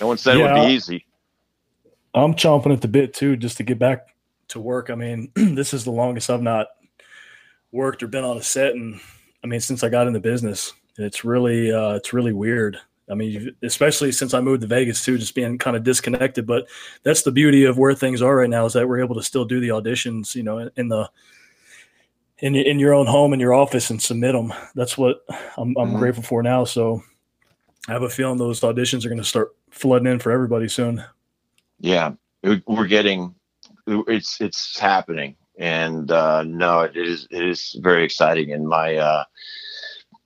no 0.00 0.06
one 0.06 0.16
said 0.16 0.38
yeah, 0.38 0.44
it 0.44 0.60
would 0.60 0.66
be 0.68 0.72
easy 0.72 1.04
i'm 2.14 2.34
chomping 2.34 2.72
at 2.72 2.80
the 2.80 2.88
bit 2.88 3.12
too 3.12 3.36
just 3.36 3.56
to 3.56 3.64
get 3.64 3.78
back 3.78 4.14
to 4.48 4.60
work. 4.60 4.90
I 4.90 4.94
mean, 4.94 5.30
this 5.34 5.74
is 5.74 5.84
the 5.84 5.90
longest 5.90 6.30
I've 6.30 6.42
not 6.42 6.68
worked 7.72 8.02
or 8.02 8.08
been 8.08 8.24
on 8.24 8.38
a 8.38 8.42
set, 8.42 8.74
and 8.74 9.00
I 9.42 9.46
mean, 9.46 9.60
since 9.60 9.84
I 9.84 9.88
got 9.88 10.06
in 10.06 10.12
the 10.12 10.20
business, 10.20 10.72
it's 10.96 11.24
really 11.24 11.72
uh, 11.72 11.94
it's 11.94 12.12
really 12.12 12.32
weird. 12.32 12.78
I 13.10 13.14
mean, 13.14 13.54
especially 13.62 14.12
since 14.12 14.32
I 14.32 14.40
moved 14.40 14.62
to 14.62 14.66
Vegas 14.66 15.04
too, 15.04 15.18
just 15.18 15.34
being 15.34 15.58
kind 15.58 15.76
of 15.76 15.84
disconnected. 15.84 16.46
But 16.46 16.66
that's 17.02 17.22
the 17.22 17.32
beauty 17.32 17.64
of 17.64 17.76
where 17.76 17.94
things 17.94 18.22
are 18.22 18.36
right 18.36 18.48
now 18.48 18.64
is 18.64 18.72
that 18.72 18.88
we're 18.88 19.02
able 19.02 19.16
to 19.16 19.22
still 19.22 19.44
do 19.44 19.60
the 19.60 19.68
auditions, 19.68 20.34
you 20.34 20.42
know, 20.42 20.70
in 20.76 20.88
the 20.88 21.10
in 22.38 22.54
in 22.54 22.78
your 22.78 22.94
own 22.94 23.06
home 23.06 23.32
in 23.32 23.40
your 23.40 23.54
office 23.54 23.90
and 23.90 24.00
submit 24.00 24.32
them. 24.32 24.52
That's 24.74 24.98
what 24.98 25.24
I'm, 25.56 25.76
I'm 25.76 25.88
mm-hmm. 25.88 25.98
grateful 25.98 26.22
for 26.22 26.42
now. 26.42 26.64
So 26.64 27.02
I 27.88 27.92
have 27.92 28.02
a 28.02 28.08
feeling 28.08 28.38
those 28.38 28.60
auditions 28.60 29.04
are 29.04 29.08
going 29.08 29.18
to 29.18 29.24
start 29.24 29.54
flooding 29.70 30.10
in 30.10 30.18
for 30.18 30.32
everybody 30.32 30.68
soon. 30.68 31.04
Yeah, 31.80 32.12
we're 32.66 32.86
getting 32.86 33.34
it's 33.86 34.40
it's 34.40 34.78
happening, 34.78 35.36
and 35.58 36.10
uh, 36.10 36.44
no, 36.44 36.80
it 36.80 36.96
is 36.96 37.26
it 37.30 37.44
is 37.44 37.76
very 37.82 38.04
exciting. 38.04 38.52
And 38.52 38.66
my 38.66 38.96
uh, 38.96 39.24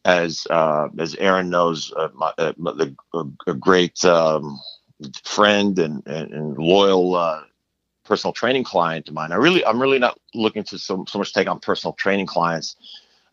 as 0.04 0.46
uh, 0.50 0.88
as 0.98 1.14
Aaron 1.16 1.50
knows, 1.50 1.92
uh, 1.96 2.08
my, 2.14 2.32
uh, 2.38 2.52
the, 2.56 2.94
a, 3.46 3.54
great 3.54 4.04
um, 4.04 4.58
friend 5.24 5.78
and, 5.78 6.02
and, 6.06 6.32
and 6.32 6.58
loyal 6.58 7.14
uh, 7.14 7.42
personal 8.08 8.32
training 8.32 8.64
client 8.64 9.08
of 9.08 9.14
mine. 9.14 9.32
I 9.32 9.36
really 9.36 9.64
I'm 9.64 9.80
really 9.80 9.98
not 9.98 10.18
looking 10.34 10.64
to 10.64 10.78
so, 10.78 11.04
so 11.08 11.18
much 11.18 11.32
take 11.32 11.48
on 11.48 11.60
personal 11.60 11.92
training 11.94 12.26
clients, 12.26 12.76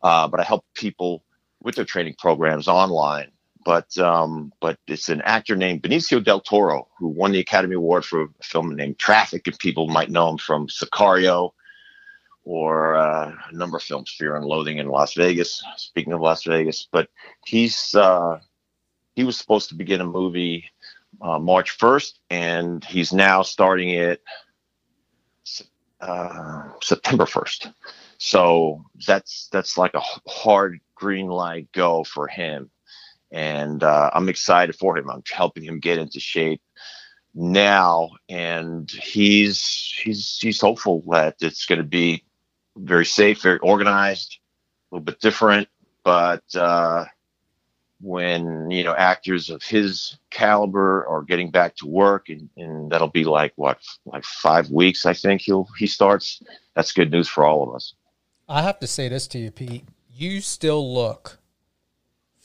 but 0.02 0.40
I 0.40 0.44
help 0.44 0.66
people 0.76 1.24
with 1.64 1.76
their 1.76 1.86
training 1.86 2.16
programs 2.20 2.68
online 2.68 3.32
but 3.66 3.98
um, 3.98 4.54
but 4.62 4.78
it's 4.88 5.10
an 5.10 5.22
actor 5.22 5.56
named 5.56 5.82
Benicio 5.82 6.24
del 6.24 6.40
Toro 6.40 6.88
who 6.98 7.08
won 7.08 7.32
the 7.32 7.40
Academy 7.40 7.76
Award 7.76 8.06
for 8.06 8.24
a 8.24 8.28
film 8.44 8.76
named 8.76 9.00
Traffic, 9.00 9.48
and 9.48 9.58
people 9.60 9.88
might 9.88 10.12
know 10.12 10.30
him 10.30 10.38
from 10.38 10.68
Sicario 10.68 11.52
or 12.44 12.96
uh, 12.96 13.34
a 13.52 13.56
number 13.56 13.78
of 13.78 13.84
films, 13.84 14.14
Fear 14.16 14.36
and 14.36 14.46
Loathing 14.46 14.78
in 14.78 14.88
Las 14.88 15.16
Vegas. 15.16 15.64
Speaking 15.78 16.14
of 16.14 16.22
Las 16.22 16.44
Vegas, 16.44 16.88
but 16.92 17.10
he's 17.44 17.96
uh, 17.96 18.40
he 19.16 19.24
was 19.24 19.36
supposed 19.36 19.70
to 19.70 19.76
begin 19.76 20.00
a 20.00 20.06
movie 20.06 20.66
uh, 21.20 21.40
March 21.40 21.72
first, 21.72 22.20
and 22.30 22.86
he's 22.86 23.12
now 23.12 23.42
starting 23.42 23.90
it 23.90 24.22
uh, 26.02 26.70
September 26.82 27.26
first. 27.26 27.70
So 28.18 28.86
that's 29.08 29.50
that's 29.52 29.78
like 29.78 29.94
a 29.94 30.04
hard 30.30 30.80
green 30.96 31.28
light 31.28 31.72
go 31.74 32.04
for 32.04 32.28
him 32.28 32.72
and 33.32 33.84
uh, 33.84 34.10
I'm 34.14 34.30
excited 34.30 34.76
for 34.76 34.98
him. 34.98 35.10
I'm 35.10 35.24
helping 35.30 35.64
him 35.64 35.80
get 35.80 36.00
into 36.00 36.20
shape 36.22 36.62
now, 37.34 38.12
and 38.30 38.90
he's 38.90 39.94
he's 40.02 40.38
he's 40.40 40.62
hopeful 40.62 41.04
that 41.12 41.36
it's 41.42 41.66
going 41.66 41.80
to 41.80 41.88
be 41.88 42.24
very 42.78 43.06
safe, 43.06 43.42
very 43.42 43.60
organized, 43.60 44.38
a 44.92 44.96
little 44.96 45.04
bit 45.04 45.20
different. 45.20 45.68
But 46.04 46.44
uh, 46.56 47.06
when 48.02 48.70
you 48.70 48.84
know 48.84 48.94
actors 48.96 49.50
of 49.50 49.64
his 49.64 50.18
caliber 50.30 51.06
are 51.08 51.24
getting 51.24 51.52
back 51.52 51.76
to 51.78 51.88
work, 51.88 52.30
and, 52.30 52.50
and 52.58 52.92
that'll 52.92 53.08
be 53.08 53.24
like 53.24 53.54
what, 53.56 53.80
like 54.06 54.24
five 54.24 54.70
weeks, 54.70 55.06
I 55.06 55.14
think 55.14 55.42
he'll 55.42 55.68
he 55.78 55.88
starts. 55.88 56.42
That's 56.76 56.92
good 56.92 57.12
news 57.12 57.28
for 57.28 57.46
all 57.46 57.68
of 57.68 57.76
us. 57.76 57.94
I 58.48 58.62
have 58.62 58.80
to 58.80 58.88
say 58.88 59.10
this 59.10 59.28
to 59.28 59.40
you, 59.40 59.52
Pete. 59.52 59.86
You 60.14 60.42
still 60.42 60.94
look 60.94 61.40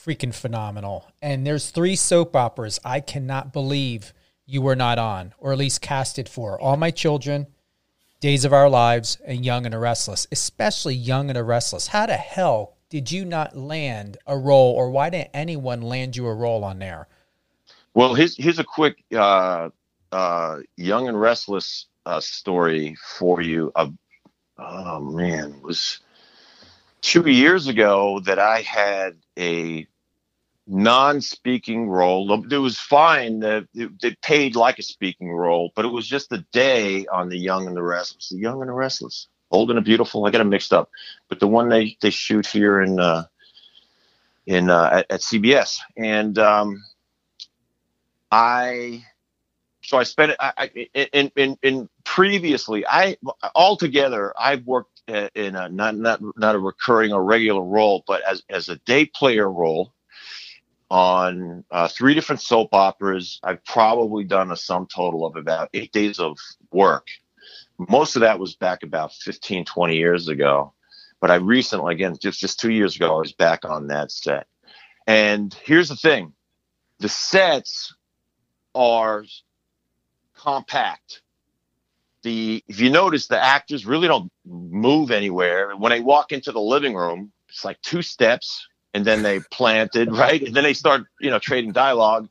freaking 0.00 0.34
phenomenal. 0.34 1.06
And 1.20 1.46
there's 1.46 1.70
three 1.70 1.96
soap 1.96 2.34
operas 2.34 2.80
I 2.84 3.00
cannot 3.00 3.52
believe 3.52 4.12
you 4.46 4.62
were 4.62 4.76
not 4.76 4.98
on, 4.98 5.34
or 5.38 5.52
at 5.52 5.58
least 5.58 5.80
casted 5.80 6.28
for. 6.28 6.60
All 6.60 6.76
My 6.76 6.90
Children, 6.90 7.46
Days 8.20 8.44
of 8.44 8.52
Our 8.52 8.68
Lives, 8.68 9.18
and 9.24 9.44
Young 9.44 9.64
and 9.66 9.74
the 9.74 9.78
Restless, 9.78 10.26
especially 10.32 10.94
Young 10.94 11.30
and 11.30 11.36
the 11.36 11.44
Restless. 11.44 11.88
How 11.88 12.06
the 12.06 12.16
hell 12.16 12.76
did 12.90 13.10
you 13.10 13.24
not 13.24 13.56
land 13.56 14.18
a 14.26 14.36
role, 14.36 14.74
or 14.74 14.90
why 14.90 15.08
didn't 15.10 15.30
anyone 15.32 15.80
land 15.80 16.16
you 16.16 16.26
a 16.26 16.34
role 16.34 16.64
on 16.64 16.80
there? 16.80 17.06
Well, 17.94 18.14
here's, 18.14 18.36
here's 18.36 18.58
a 18.58 18.64
quick 18.64 19.02
uh, 19.14 19.70
uh, 20.12 20.58
Young 20.76 21.08
and 21.08 21.18
Restless 21.18 21.86
uh, 22.04 22.20
story 22.20 22.96
for 23.18 23.40
you. 23.40 23.72
oh, 24.58 25.00
man, 25.00 25.54
it 25.54 25.62
was 25.62 26.00
two 27.00 27.30
years 27.30 27.68
ago 27.68 28.20
that 28.20 28.38
I 28.38 28.60
had 28.60 29.16
a 29.38 29.86
non-speaking 30.66 31.88
role. 31.88 32.44
It 32.52 32.58
was 32.58 32.78
fine. 32.78 33.42
It, 33.42 34.20
paid 34.22 34.56
like 34.56 34.78
a 34.78 34.82
speaking 34.82 35.32
role, 35.32 35.72
but 35.74 35.84
it 35.84 35.88
was 35.88 36.06
just 36.06 36.32
a 36.32 36.44
day 36.52 37.06
on 37.06 37.28
The 37.28 37.38
Young 37.38 37.66
and 37.66 37.76
the 37.76 37.82
Restless. 37.82 38.28
The 38.30 38.38
Young 38.38 38.60
and 38.60 38.68
the 38.68 38.74
Restless, 38.74 39.28
Bold 39.50 39.70
and 39.70 39.84
Beautiful. 39.84 40.24
I 40.24 40.30
got 40.30 40.38
them 40.38 40.48
mixed 40.48 40.72
up, 40.72 40.90
but 41.28 41.40
the 41.40 41.48
one 41.48 41.68
they 41.68 41.96
they 42.00 42.10
shoot 42.10 42.46
here 42.46 42.80
in 42.80 43.00
uh, 43.00 43.24
in 44.46 44.70
uh, 44.70 44.90
at, 44.92 45.06
at, 45.10 45.20
CBS, 45.20 45.78
and 45.96 46.38
um, 46.38 46.84
I 48.30 49.04
so 49.82 49.98
I 49.98 50.04
spent 50.04 50.32
it. 50.32 50.36
I, 50.40 50.66
in, 50.94 51.30
in 51.36 51.58
in 51.62 51.88
previously 52.04 52.86
I 52.86 53.16
altogether 53.54 54.32
I've 54.38 54.66
worked 54.66 55.02
in 55.08 55.56
a 55.56 55.68
not 55.68 55.96
not 55.96 56.20
not 56.36 56.54
a 56.54 56.58
recurring 56.58 57.12
or 57.12 57.24
regular 57.24 57.62
role, 57.62 58.04
but 58.06 58.22
as 58.22 58.42
as 58.48 58.68
a 58.68 58.76
day 58.76 59.06
player 59.06 59.50
role 59.50 59.92
on 60.90 61.64
uh, 61.70 61.88
three 61.88 62.14
different 62.14 62.42
soap 62.42 62.70
operas. 62.72 63.40
I've 63.42 63.64
probably 63.64 64.24
done 64.24 64.50
a 64.50 64.56
sum 64.56 64.86
total 64.86 65.24
of 65.24 65.36
about 65.36 65.70
eight 65.72 65.92
days 65.92 66.18
of 66.18 66.36
work. 66.72 67.06
Most 67.88 68.16
of 68.16 68.20
that 68.20 68.38
was 68.38 68.54
back 68.56 68.82
about 68.82 69.12
15, 69.14 69.64
20 69.64 69.96
years 69.96 70.28
ago. 70.28 70.74
But 71.20 71.30
I 71.30 71.36
recently, 71.36 71.94
again, 71.94 72.16
just, 72.20 72.40
just 72.40 72.60
two 72.60 72.72
years 72.72 72.96
ago, 72.96 73.14
I 73.16 73.18
was 73.18 73.32
back 73.32 73.64
on 73.64 73.88
that 73.88 74.10
set. 74.10 74.46
And 75.06 75.54
here's 75.64 75.88
the 75.88 75.96
thing 75.96 76.32
the 76.98 77.08
sets 77.08 77.94
are 78.74 79.24
compact. 80.34 81.22
The 82.22 82.62
if 82.68 82.80
you 82.80 82.90
notice 82.90 83.26
the 83.26 83.42
actors 83.42 83.86
really 83.86 84.06
don't 84.06 84.30
move 84.44 85.10
anywhere. 85.10 85.74
When 85.74 85.90
they 85.90 86.00
walk 86.00 86.32
into 86.32 86.52
the 86.52 86.60
living 86.60 86.94
room, 86.94 87.32
it's 87.48 87.64
like 87.64 87.80
two 87.80 88.02
steps 88.02 88.66
and 88.92 89.04
then 89.04 89.22
they 89.22 89.40
planted, 89.50 90.12
right? 90.16 90.42
And 90.42 90.54
then 90.54 90.64
they 90.64 90.74
start, 90.74 91.04
you 91.20 91.30
know, 91.30 91.38
trading 91.38 91.72
dialogue. 91.72 92.28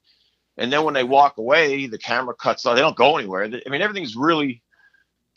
And 0.57 0.71
then 0.71 0.83
when 0.83 0.93
they 0.93 1.03
walk 1.03 1.37
away, 1.37 1.87
the 1.87 1.97
camera 1.97 2.35
cuts 2.35 2.65
off. 2.65 2.75
They 2.75 2.81
don't 2.81 2.95
go 2.95 3.17
anywhere. 3.17 3.43
I 3.43 3.69
mean, 3.69 3.81
everything's 3.81 4.15
really 4.15 4.61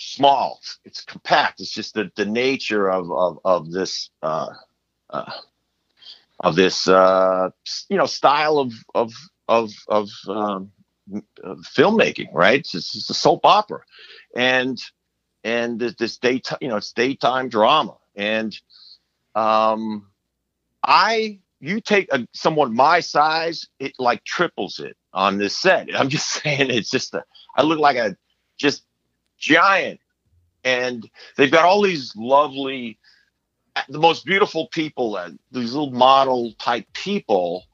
small. 0.03 0.61
It's 0.85 1.03
compact. 1.03 1.61
It's 1.61 1.71
just 1.71 1.95
the, 1.95 2.11
the 2.17 2.25
nature 2.25 2.91
of, 2.91 3.11
of, 3.11 3.39
of 3.45 3.71
this, 3.71 4.11
uh, 4.23 4.49
uh, 5.11 5.33
of 6.41 6.57
this, 6.57 6.89
uh, 6.89 7.51
you 7.89 7.97
know, 7.97 8.07
style 8.07 8.59
of, 8.59 8.73
of, 8.95 9.13
of, 9.49 9.71
of, 9.89 10.09
um, 10.29 10.73
filmmaking, 11.77 12.29
right? 12.33 12.61
It's, 12.61 12.75
it's, 12.75 13.11
a 13.11 13.15
soap 13.15 13.45
opera 13.45 13.81
and, 14.37 14.81
and 15.45 15.79
this 15.79 16.19
daytime, 16.19 16.59
you 16.61 16.69
know, 16.69 16.77
it's 16.77 16.93
daytime 16.93 17.49
drama. 17.49 17.97
And, 18.15 18.57
um, 19.35 20.07
I 20.85 21.41
you 21.63 21.81
take 21.81 22.13
a, 22.13 22.27
someone 22.33 22.75
my 22.75 23.01
size, 23.01 23.69
it 23.79 23.95
like 23.99 24.25
triples 24.25 24.81
it 24.81 24.97
on 25.15 25.39
this 25.39 25.57
set. 25.57 25.89
I'm 25.99 26.09
just 26.09 26.29
saying, 26.43 26.71
it's 26.71 26.91
just 26.91 27.15
a, 27.15 27.25
I 27.57 27.63
look 27.63 27.79
like 27.79 27.97
a 27.97 28.17
just 28.59 28.85
giant 29.43 30.01
and 30.65 31.09
they've 31.37 31.51
got 31.51 31.65
all 31.65 31.83
these 31.83 32.15
lovely, 32.17 32.99
the 33.89 33.99
most 33.99 34.25
beautiful 34.25 34.69
people, 34.69 35.17
and 35.17 35.39
these 35.51 35.73
little 35.73 35.91
model 35.91 36.53
type 36.59 36.87
people, 36.93 37.65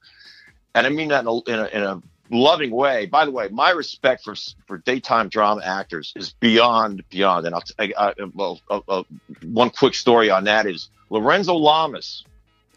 and 0.74 0.86
I 0.86 0.90
mean 0.90 1.08
that 1.08 1.22
in 1.22 1.28
a, 1.28 1.36
in 1.36 1.58
a, 1.58 1.64
in 1.66 1.82
a 1.82 2.02
loving 2.30 2.70
way. 2.70 3.06
By 3.06 3.24
the 3.24 3.30
way, 3.30 3.48
my 3.48 3.70
respect 3.70 4.24
for 4.24 4.34
for 4.66 4.78
daytime 4.78 5.28
drama 5.28 5.62
actors 5.64 6.12
is 6.16 6.32
beyond 6.32 7.02
beyond. 7.10 7.46
And 7.46 7.54
I'll 7.54 7.62
I, 7.78 7.92
I, 7.98 8.14
well, 8.34 8.60
uh, 8.70 8.80
uh, 8.88 9.02
one 9.44 9.70
quick 9.70 9.94
story 9.94 10.30
on 10.30 10.44
that 10.44 10.66
is 10.66 10.88
Lorenzo 11.10 11.54
Lamas. 11.54 12.24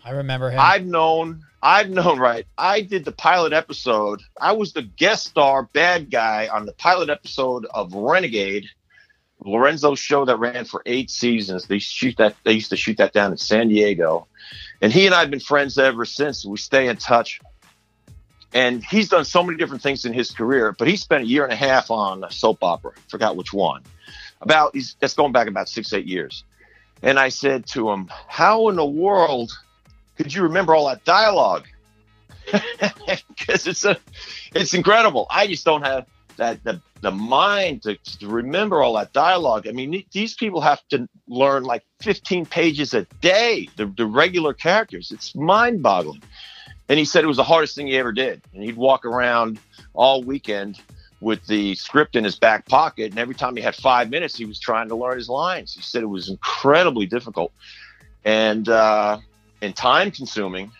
I 0.03 0.11
remember 0.11 0.49
him. 0.49 0.59
I've 0.59 0.85
known. 0.85 1.43
I've 1.61 1.89
known. 1.89 2.17
Right. 2.17 2.47
I 2.57 2.81
did 2.81 3.05
the 3.05 3.11
pilot 3.11 3.53
episode. 3.53 4.21
I 4.39 4.53
was 4.53 4.73
the 4.73 4.81
guest 4.81 5.27
star, 5.27 5.63
bad 5.63 6.09
guy 6.09 6.49
on 6.51 6.65
the 6.65 6.73
pilot 6.73 7.09
episode 7.09 7.67
of 7.71 7.93
Renegade. 7.93 8.65
Lorenzo's 9.43 9.99
show 9.99 10.25
that 10.25 10.37
ran 10.37 10.65
for 10.65 10.81
eight 10.85 11.09
seasons. 11.09 11.65
They 11.65 11.79
shoot 11.79 12.17
that. 12.17 12.35
They 12.43 12.53
used 12.53 12.69
to 12.69 12.77
shoot 12.77 12.97
that 12.97 13.13
down 13.13 13.31
in 13.31 13.37
San 13.37 13.69
Diego, 13.69 14.27
and 14.81 14.93
he 14.93 15.05
and 15.05 15.15
I 15.15 15.21
have 15.21 15.31
been 15.31 15.39
friends 15.39 15.77
ever 15.77 16.05
since. 16.05 16.45
We 16.45 16.57
stay 16.57 16.87
in 16.87 16.97
touch 16.97 17.39
and 18.53 18.83
he's 18.83 19.09
done 19.09 19.25
so 19.25 19.43
many 19.43 19.57
different 19.57 19.81
things 19.81 20.05
in 20.05 20.13
his 20.13 20.31
career, 20.31 20.75
but 20.77 20.87
he 20.87 20.97
spent 20.97 21.23
a 21.23 21.27
year 21.27 21.43
and 21.43 21.53
a 21.53 21.55
half 21.55 21.89
on 21.89 22.23
a 22.23 22.31
soap 22.31 22.63
opera. 22.63 22.91
Forgot 23.07 23.35
which 23.35 23.53
one. 23.53 23.83
About 24.41 24.71
he's 24.73 24.95
that's 24.99 25.13
going 25.13 25.31
back 25.31 25.47
about 25.47 25.69
six, 25.69 25.93
eight 25.93 26.05
years. 26.05 26.43
And 27.01 27.17
I 27.17 27.29
said 27.29 27.65
to 27.67 27.89
him, 27.91 28.11
How 28.27 28.69
in 28.69 28.75
the 28.75 28.85
world 28.85 29.51
could 30.17 30.33
you 30.33 30.43
remember 30.43 30.75
all 30.75 30.87
that 30.87 31.03
dialogue? 31.05 31.67
Because 33.27 33.65
it's 33.65 33.83
a 33.85 33.97
it's 34.53 34.73
incredible. 34.73 35.25
I 35.29 35.47
just 35.47 35.65
don't 35.65 35.81
have 35.81 36.05
that 36.37 36.63
the, 36.63 36.81
the 37.01 37.11
mind 37.11 37.81
to, 37.83 37.95
to 38.19 38.27
remember 38.27 38.81
all 38.81 38.93
that 38.93 39.11
dialogue. 39.11 39.67
I 39.67 39.71
mean, 39.71 40.03
these 40.11 40.35
people 40.35 40.61
have 40.61 40.81
to 40.89 41.09
learn 41.27 41.63
like 41.63 41.83
15 42.01 42.45
pages 42.45 42.93
a 42.93 43.05
day, 43.21 43.67
the, 43.75 43.87
the 43.87 44.05
regular 44.05 44.53
characters. 44.53 45.11
It's 45.11 45.35
mind 45.35 45.81
boggling. 45.81 46.21
And 46.89 46.99
he 46.99 47.05
said 47.05 47.23
it 47.23 47.27
was 47.27 47.37
the 47.37 47.43
hardest 47.43 47.75
thing 47.75 47.87
he 47.87 47.97
ever 47.97 48.11
did. 48.11 48.41
And 48.53 48.63
he'd 48.63 48.77
walk 48.77 49.05
around 49.05 49.59
all 49.93 50.23
weekend 50.23 50.79
with 51.21 51.45
the 51.47 51.73
script 51.75 52.15
in 52.15 52.23
his 52.23 52.35
back 52.35 52.67
pocket. 52.67 53.11
And 53.11 53.19
every 53.19 53.35
time 53.35 53.55
he 53.55 53.63
had 53.63 53.75
five 53.75 54.09
minutes, 54.09 54.35
he 54.35 54.45
was 54.45 54.59
trying 54.59 54.89
to 54.89 54.95
learn 54.95 55.17
his 55.17 55.29
lines. 55.29 55.73
He 55.73 55.81
said 55.81 56.03
it 56.03 56.07
was 56.07 56.29
incredibly 56.29 57.07
difficult 57.07 57.51
and, 58.25 58.69
uh, 58.69 59.19
and 59.61 59.75
time 59.75 60.11
consuming. 60.11 60.71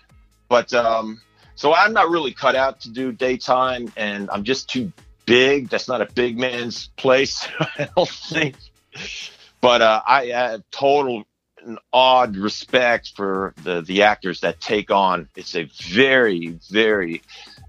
But, 0.50 0.74
um, 0.74 1.22
so 1.56 1.74
I'm 1.74 1.94
not 1.94 2.10
really 2.10 2.34
cut 2.34 2.56
out 2.56 2.80
to 2.82 2.90
do 2.90 3.12
daytime 3.12 3.92
and 3.96 4.30
I'm 4.32 4.44
just 4.44 4.70
too 4.70 4.92
big. 5.32 5.70
That's 5.70 5.88
not 5.88 6.02
a 6.02 6.08
big 6.14 6.38
man's 6.38 6.90
place, 6.98 7.48
I 7.60 7.88
don't 7.96 8.10
think. 8.10 8.56
But, 9.62 9.82
uh, 9.82 10.02
I 10.06 10.26
have 10.28 10.64
total 10.72 11.24
an 11.64 11.78
odd 11.94 12.36
respect 12.38 13.14
for 13.16 13.54
the 13.64 13.82
the 13.82 14.02
actors 14.02 14.40
that 14.40 14.60
take 14.60 14.90
on. 14.90 15.30
It's 15.36 15.56
a 15.56 15.70
very 15.84 16.58
very 16.72 17.22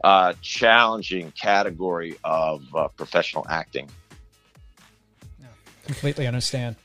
uh, 0.02 0.32
challenging 0.40 1.30
category 1.32 2.16
of 2.24 2.64
uh, 2.74 2.88
professional 2.88 3.46
acting. 3.50 3.90
Yeah, 5.38 5.48
completely 5.84 6.26
understand. 6.26 6.76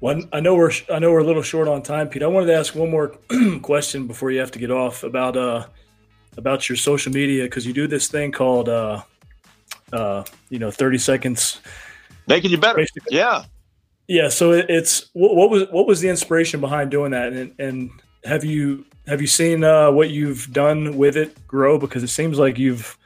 One, 0.00 0.28
I 0.34 0.40
know 0.40 0.54
we're 0.54 0.72
I 0.92 0.98
know 0.98 1.12
we're 1.12 1.20
a 1.20 1.24
little 1.24 1.42
short 1.42 1.66
on 1.66 1.82
time, 1.82 2.08
Pete. 2.08 2.22
I 2.22 2.26
wanted 2.26 2.46
to 2.48 2.54
ask 2.56 2.74
one 2.74 2.90
more 2.90 3.16
question 3.62 4.06
before 4.06 4.30
you 4.30 4.40
have 4.40 4.50
to 4.50 4.58
get 4.58 4.70
off 4.70 5.02
about 5.02 5.38
uh 5.38 5.66
about 6.36 6.68
your 6.68 6.76
social 6.76 7.12
media 7.12 7.44
because 7.44 7.66
you 7.66 7.72
do 7.72 7.86
this 7.86 8.08
thing 8.08 8.32
called 8.32 8.68
uh 8.68 9.02
uh 9.92 10.24
you 10.50 10.58
know 10.58 10.70
thirty 10.70 10.98
seconds 10.98 11.60
making 12.26 12.50
you 12.50 12.58
better. 12.58 12.84
Yeah, 13.10 13.44
yeah, 14.08 14.28
so 14.28 14.52
it's 14.52 15.10
what, 15.14 15.34
what, 15.34 15.50
was 15.50 15.64
what 15.70 15.86
was 15.86 16.00
the 16.00 16.08
inspiration 16.08 16.60
behind 16.60 16.90
doing 16.90 17.10
that, 17.10 17.32
and, 17.32 17.54
and 17.58 17.90
have 18.24 18.44
you 18.44 18.84
have 19.06 19.20
you 19.20 19.26
seen 19.26 19.64
uh, 19.64 19.90
what 19.90 20.10
you've 20.10 20.52
done 20.52 20.96
with 20.96 21.16
it 21.16 21.36
grow? 21.48 21.78
Because 21.78 22.04
it 22.04 22.08
seems 22.08 22.38
like 22.38 22.56
you've 22.56 22.96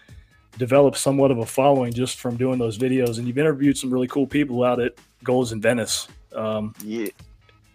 developed 0.59 0.99
somewhat 0.99 1.31
of 1.31 1.39
a 1.39 1.47
following 1.47 1.93
just 1.93 2.19
from 2.19 2.37
doing 2.37 2.59
those 2.59 2.77
videos, 2.77 3.19
and 3.19 3.27
you've 3.27 3.39
interviewed 3.39 3.79
some 3.79 3.91
really 3.91 4.09
cool 4.09 4.27
people 4.27 4.63
out 4.63 4.79
at 4.79 4.95
Gold's 5.25 5.53
in 5.53 5.61
Venice. 5.61 6.07
Um, 6.35 6.75
yeah. 6.85 7.09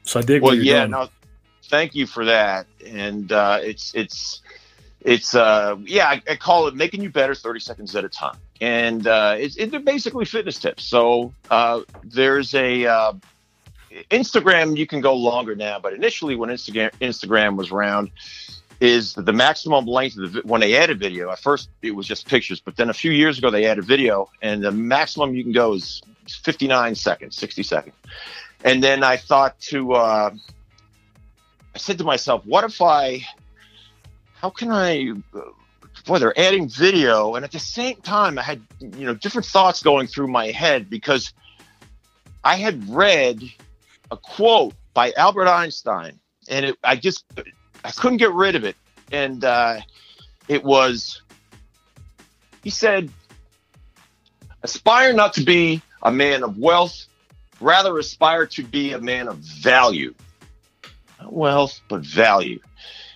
So 0.04 0.20
I 0.20 0.24
dig. 0.24 0.44
Well, 0.44 0.54
yeah. 0.54 0.82
Doing. 0.82 0.92
No, 0.92 1.10
thank 1.64 1.96
you 1.96 2.06
for 2.06 2.26
that, 2.26 2.68
and 2.86 3.32
uh, 3.32 3.60
it's 3.60 3.96
it's 3.96 4.42
it's 5.06 5.36
uh, 5.36 5.78
yeah. 5.86 6.08
I, 6.08 6.22
I 6.30 6.36
call 6.36 6.68
it 6.68 6.76
making 6.76 7.02
you 7.02 7.10
better 7.10 7.36
thirty 7.36 7.62
seconds 7.62 7.96
at 7.96 8.04
a 8.04 8.10
time 8.10 8.38
and 8.62 9.06
uh, 9.06 9.36
it's, 9.38 9.56
it, 9.58 9.72
they're 9.72 9.80
basically 9.80 10.26
fitness 10.26 10.60
tips. 10.60 10.84
So 10.86 11.34
uh, 11.50 11.82
there's 12.04 12.54
a 12.56 12.86
uh, 12.86 13.14
Instagram. 14.10 14.78
You 14.78 14.88
can 14.88 15.02
go 15.02 15.16
longer 15.16 15.56
now, 15.56 15.80
but 15.80 15.94
initially 15.94 16.36
when 16.36 16.50
Instagram 16.50 16.92
Instagram 17.02 17.58
was 17.58 17.72
around, 17.72 18.12
is 18.80 19.14
the 19.14 19.34
maximum 19.34 19.86
length 19.86 20.18
of 20.18 20.34
the 20.34 20.42
when 20.44 20.62
they 20.62 20.76
added 20.76 21.00
video. 21.00 21.32
At 21.32 21.40
first 21.40 21.70
it 21.82 21.92
was 21.92 22.08
just 22.08 22.28
pictures, 22.28 22.62
but 22.62 22.78
then 22.78 22.90
a 22.90 22.94
few 22.94 23.12
years 23.12 23.38
ago 23.38 23.50
they 23.50 23.66
added 23.66 23.86
video, 23.86 24.30
and 24.42 24.64
the 24.64 24.72
maximum 24.72 25.36
you 25.36 25.44
can 25.44 25.54
go 25.54 25.74
is 25.74 26.02
59 26.28 26.96
seconds, 26.96 27.36
60 27.36 27.64
seconds. 27.64 27.96
And 28.64 28.84
then 28.84 29.04
I 29.04 29.18
thought 29.18 29.60
to, 29.62 29.94
uh, 29.94 30.32
I 31.76 31.78
said 31.78 32.00
to 32.00 32.04
myself, 32.04 32.44
what 32.46 32.64
if 32.64 32.82
I, 32.82 33.22
how 34.40 34.50
can 34.50 34.72
I 34.72 35.14
boy, 36.04 36.20
they're 36.20 36.38
adding 36.38 36.68
video. 36.70 37.36
And 37.36 37.46
at 37.46 37.52
the 37.52 37.60
same 37.60 37.98
time, 37.98 38.38
I 38.38 38.44
had, 38.44 38.62
you 38.80 39.06
know, 39.06 39.14
different 39.14 39.46
thoughts 39.46 39.82
going 39.82 40.08
through 40.08 40.28
my 40.28 40.48
head 40.52 40.90
because 40.90 41.34
I 42.44 42.58
had 42.58 42.90
read 42.90 43.42
a 44.12 44.18
quote 44.18 44.74
by 44.94 45.12
Albert 45.14 45.48
Einstein 45.48 46.20
and 46.48 46.66
it, 46.66 46.78
I 46.84 46.96
just, 46.96 47.26
I 47.84 47.92
couldn't 47.92 48.18
get 48.18 48.32
rid 48.32 48.56
of 48.56 48.64
it. 48.64 48.76
And 49.12 49.44
uh, 49.44 49.82
it 50.48 50.64
was, 50.64 51.22
he 52.64 52.70
said, 52.70 53.10
aspire 54.64 55.14
not 55.14 55.34
to 55.36 55.44
be 55.44 55.82
a 56.02 56.12
man 56.12 56.44
of 56.44 56.58
wealth, 56.58 57.08
rather 57.60 57.98
aspire 57.98 58.46
to 58.48 58.64
be 58.64 58.94
a 58.94 59.00
man 59.00 59.28
of 59.28 59.38
value. 59.38 60.14
Not 61.20 61.34
wealth, 61.34 61.82
but 61.88 62.02
value. 62.02 62.60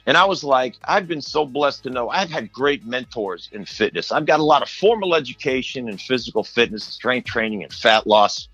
And 0.09 0.17
I 0.17 0.25
was 0.25 0.43
like, 0.43 0.75
I've 0.85 1.07
been 1.07 1.21
so 1.21 1.45
blessed 1.45 1.83
to 1.83 1.91
know 1.91 2.09
I've 2.09 2.31
had 2.31 2.51
great 2.51 2.83
mentors 2.83 3.47
in 3.51 3.63
fitness. 3.63 4.11
I've 4.11 4.25
got 4.25 4.39
a 4.39 4.43
lot 4.43 4.63
of 4.63 4.67
formal 4.67 5.13
education 5.13 5.87
in 5.87 5.99
physical 5.99 6.43
fitness, 6.43 6.83
strength 6.83 7.27
training, 7.27 7.61
and 7.61 7.71
fat 7.71 8.07
loss, 8.07 8.47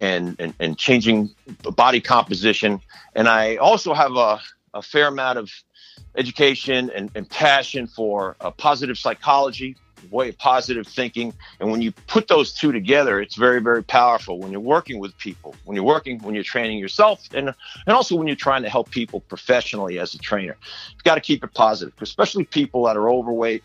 and 0.00 0.34
and, 0.38 0.54
and 0.60 0.78
changing 0.78 1.28
body 1.76 2.00
composition. 2.00 2.80
And 3.14 3.28
I 3.28 3.56
also 3.56 3.92
have 3.92 4.16
a, 4.16 4.40
a 4.72 4.80
fair 4.80 5.08
amount 5.08 5.38
of 5.38 5.50
education 6.16 6.90
and, 6.94 7.10
and 7.14 7.28
passion 7.28 7.86
for 7.86 8.36
uh, 8.40 8.50
positive 8.52 8.96
psychology, 8.96 9.76
way 10.10 10.28
of 10.30 10.38
positive 10.38 10.86
thinking. 10.86 11.32
And 11.60 11.70
when 11.70 11.82
you 11.82 11.92
put 12.06 12.28
those 12.28 12.52
two 12.52 12.72
together, 12.72 13.20
it's 13.20 13.36
very, 13.36 13.60
very 13.60 13.82
powerful 13.82 14.38
when 14.38 14.52
you're 14.52 14.60
working 14.60 14.98
with 14.98 15.16
people, 15.18 15.54
when 15.64 15.74
you're 15.74 15.84
working, 15.84 16.18
when 16.20 16.34
you're 16.34 16.44
training 16.44 16.78
yourself, 16.78 17.22
and, 17.34 17.48
and 17.86 17.96
also 17.96 18.16
when 18.16 18.26
you're 18.26 18.36
trying 18.36 18.62
to 18.62 18.68
help 18.68 18.90
people 18.90 19.20
professionally 19.20 19.98
as 19.98 20.14
a 20.14 20.18
trainer. 20.18 20.56
You've 20.92 21.04
got 21.04 21.16
to 21.16 21.20
keep 21.20 21.44
it 21.44 21.54
positive, 21.54 21.94
especially 22.00 22.44
people 22.44 22.84
that 22.84 22.96
are 22.96 23.10
overweight. 23.10 23.62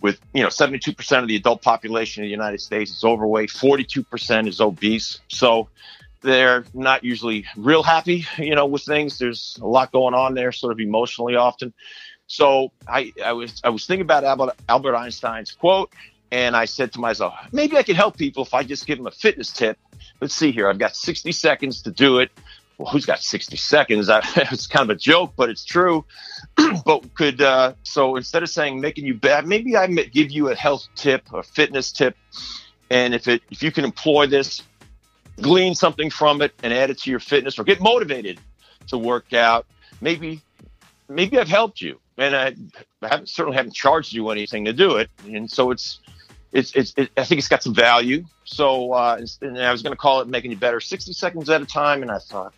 With 0.00 0.20
you 0.32 0.44
know, 0.44 0.48
72% 0.48 1.22
of 1.22 1.26
the 1.26 1.34
adult 1.34 1.60
population 1.60 2.22
in 2.22 2.28
the 2.28 2.30
United 2.30 2.60
States 2.60 2.92
is 2.92 3.02
overweight, 3.02 3.50
42% 3.50 4.46
is 4.46 4.60
obese. 4.60 5.18
So 5.26 5.68
they're 6.20 6.64
not 6.74 7.04
usually 7.04 7.46
real 7.56 7.82
happy, 7.82 8.26
you 8.38 8.54
know, 8.54 8.66
with 8.66 8.82
things. 8.82 9.18
There's 9.18 9.58
a 9.60 9.66
lot 9.66 9.92
going 9.92 10.14
on 10.14 10.34
there, 10.34 10.52
sort 10.52 10.72
of 10.72 10.80
emotionally 10.80 11.36
often. 11.36 11.72
So 12.28 12.72
I, 12.86 13.12
I 13.24 13.32
was 13.32 13.60
I 13.64 13.70
was 13.70 13.86
thinking 13.86 14.02
about 14.02 14.22
Albert, 14.22 14.54
Albert 14.68 14.94
Einstein's 14.94 15.50
quote, 15.50 15.90
and 16.30 16.54
I 16.54 16.66
said 16.66 16.92
to 16.92 17.00
myself, 17.00 17.34
maybe 17.52 17.76
I 17.76 17.82
can 17.82 17.96
help 17.96 18.18
people 18.18 18.44
if 18.44 18.52
I 18.52 18.62
just 18.62 18.86
give 18.86 18.98
them 18.98 19.06
a 19.06 19.10
fitness 19.10 19.50
tip. 19.50 19.78
Let's 20.20 20.34
see 20.34 20.52
here. 20.52 20.68
I've 20.68 20.78
got 20.78 20.94
60 20.94 21.32
seconds 21.32 21.82
to 21.82 21.90
do 21.90 22.18
it. 22.18 22.30
Well, 22.76 22.88
who's 22.90 23.06
got 23.06 23.20
60 23.20 23.56
seconds? 23.56 24.10
it's 24.36 24.66
kind 24.66 24.88
of 24.88 24.96
a 24.96 24.98
joke, 24.98 25.32
but 25.36 25.48
it's 25.48 25.64
true. 25.64 26.04
but 26.84 27.14
could 27.14 27.40
uh, 27.40 27.72
so 27.82 28.16
instead 28.16 28.42
of 28.42 28.50
saying 28.50 28.78
making 28.78 29.06
you 29.06 29.14
bad, 29.14 29.46
maybe 29.46 29.74
I 29.74 29.86
give 29.86 30.30
you 30.30 30.50
a 30.50 30.54
health 30.54 30.86
tip, 30.94 31.32
a 31.32 31.42
fitness 31.42 31.92
tip, 31.92 32.14
and 32.90 33.14
if 33.14 33.26
it 33.26 33.42
if 33.50 33.62
you 33.62 33.72
can 33.72 33.84
employ 33.84 34.26
this, 34.26 34.62
glean 35.40 35.74
something 35.74 36.10
from 36.10 36.42
it 36.42 36.52
and 36.62 36.74
add 36.74 36.90
it 36.90 36.98
to 36.98 37.10
your 37.10 37.20
fitness 37.20 37.58
or 37.58 37.64
get 37.64 37.80
motivated 37.80 38.38
to 38.88 38.98
work 38.98 39.32
out, 39.32 39.64
maybe 40.02 40.42
maybe 41.08 41.38
I've 41.38 41.48
helped 41.48 41.80
you 41.80 41.98
and 42.18 42.34
I, 42.34 42.54
haven't, 43.06 43.28
certainly 43.28 43.56
haven't 43.56 43.74
charged 43.74 44.12
you 44.12 44.28
anything 44.30 44.64
to 44.64 44.72
do 44.72 44.96
it. 44.96 45.08
And 45.24 45.50
so 45.50 45.70
it's, 45.70 46.00
it's, 46.52 46.72
it's, 46.74 46.92
it, 46.96 47.10
I 47.16 47.24
think 47.24 47.38
it's 47.38 47.48
got 47.48 47.62
some 47.62 47.74
value. 47.74 48.24
So, 48.44 48.92
uh, 48.92 49.20
and 49.40 49.58
I 49.58 49.70
was 49.70 49.82
going 49.82 49.92
to 49.92 49.96
call 49.96 50.20
it 50.20 50.28
making 50.28 50.50
you 50.50 50.56
better 50.56 50.80
60 50.80 51.12
seconds 51.12 51.48
at 51.48 51.62
a 51.62 51.66
time. 51.66 52.02
And 52.02 52.10
I 52.10 52.18
thought, 52.18 52.54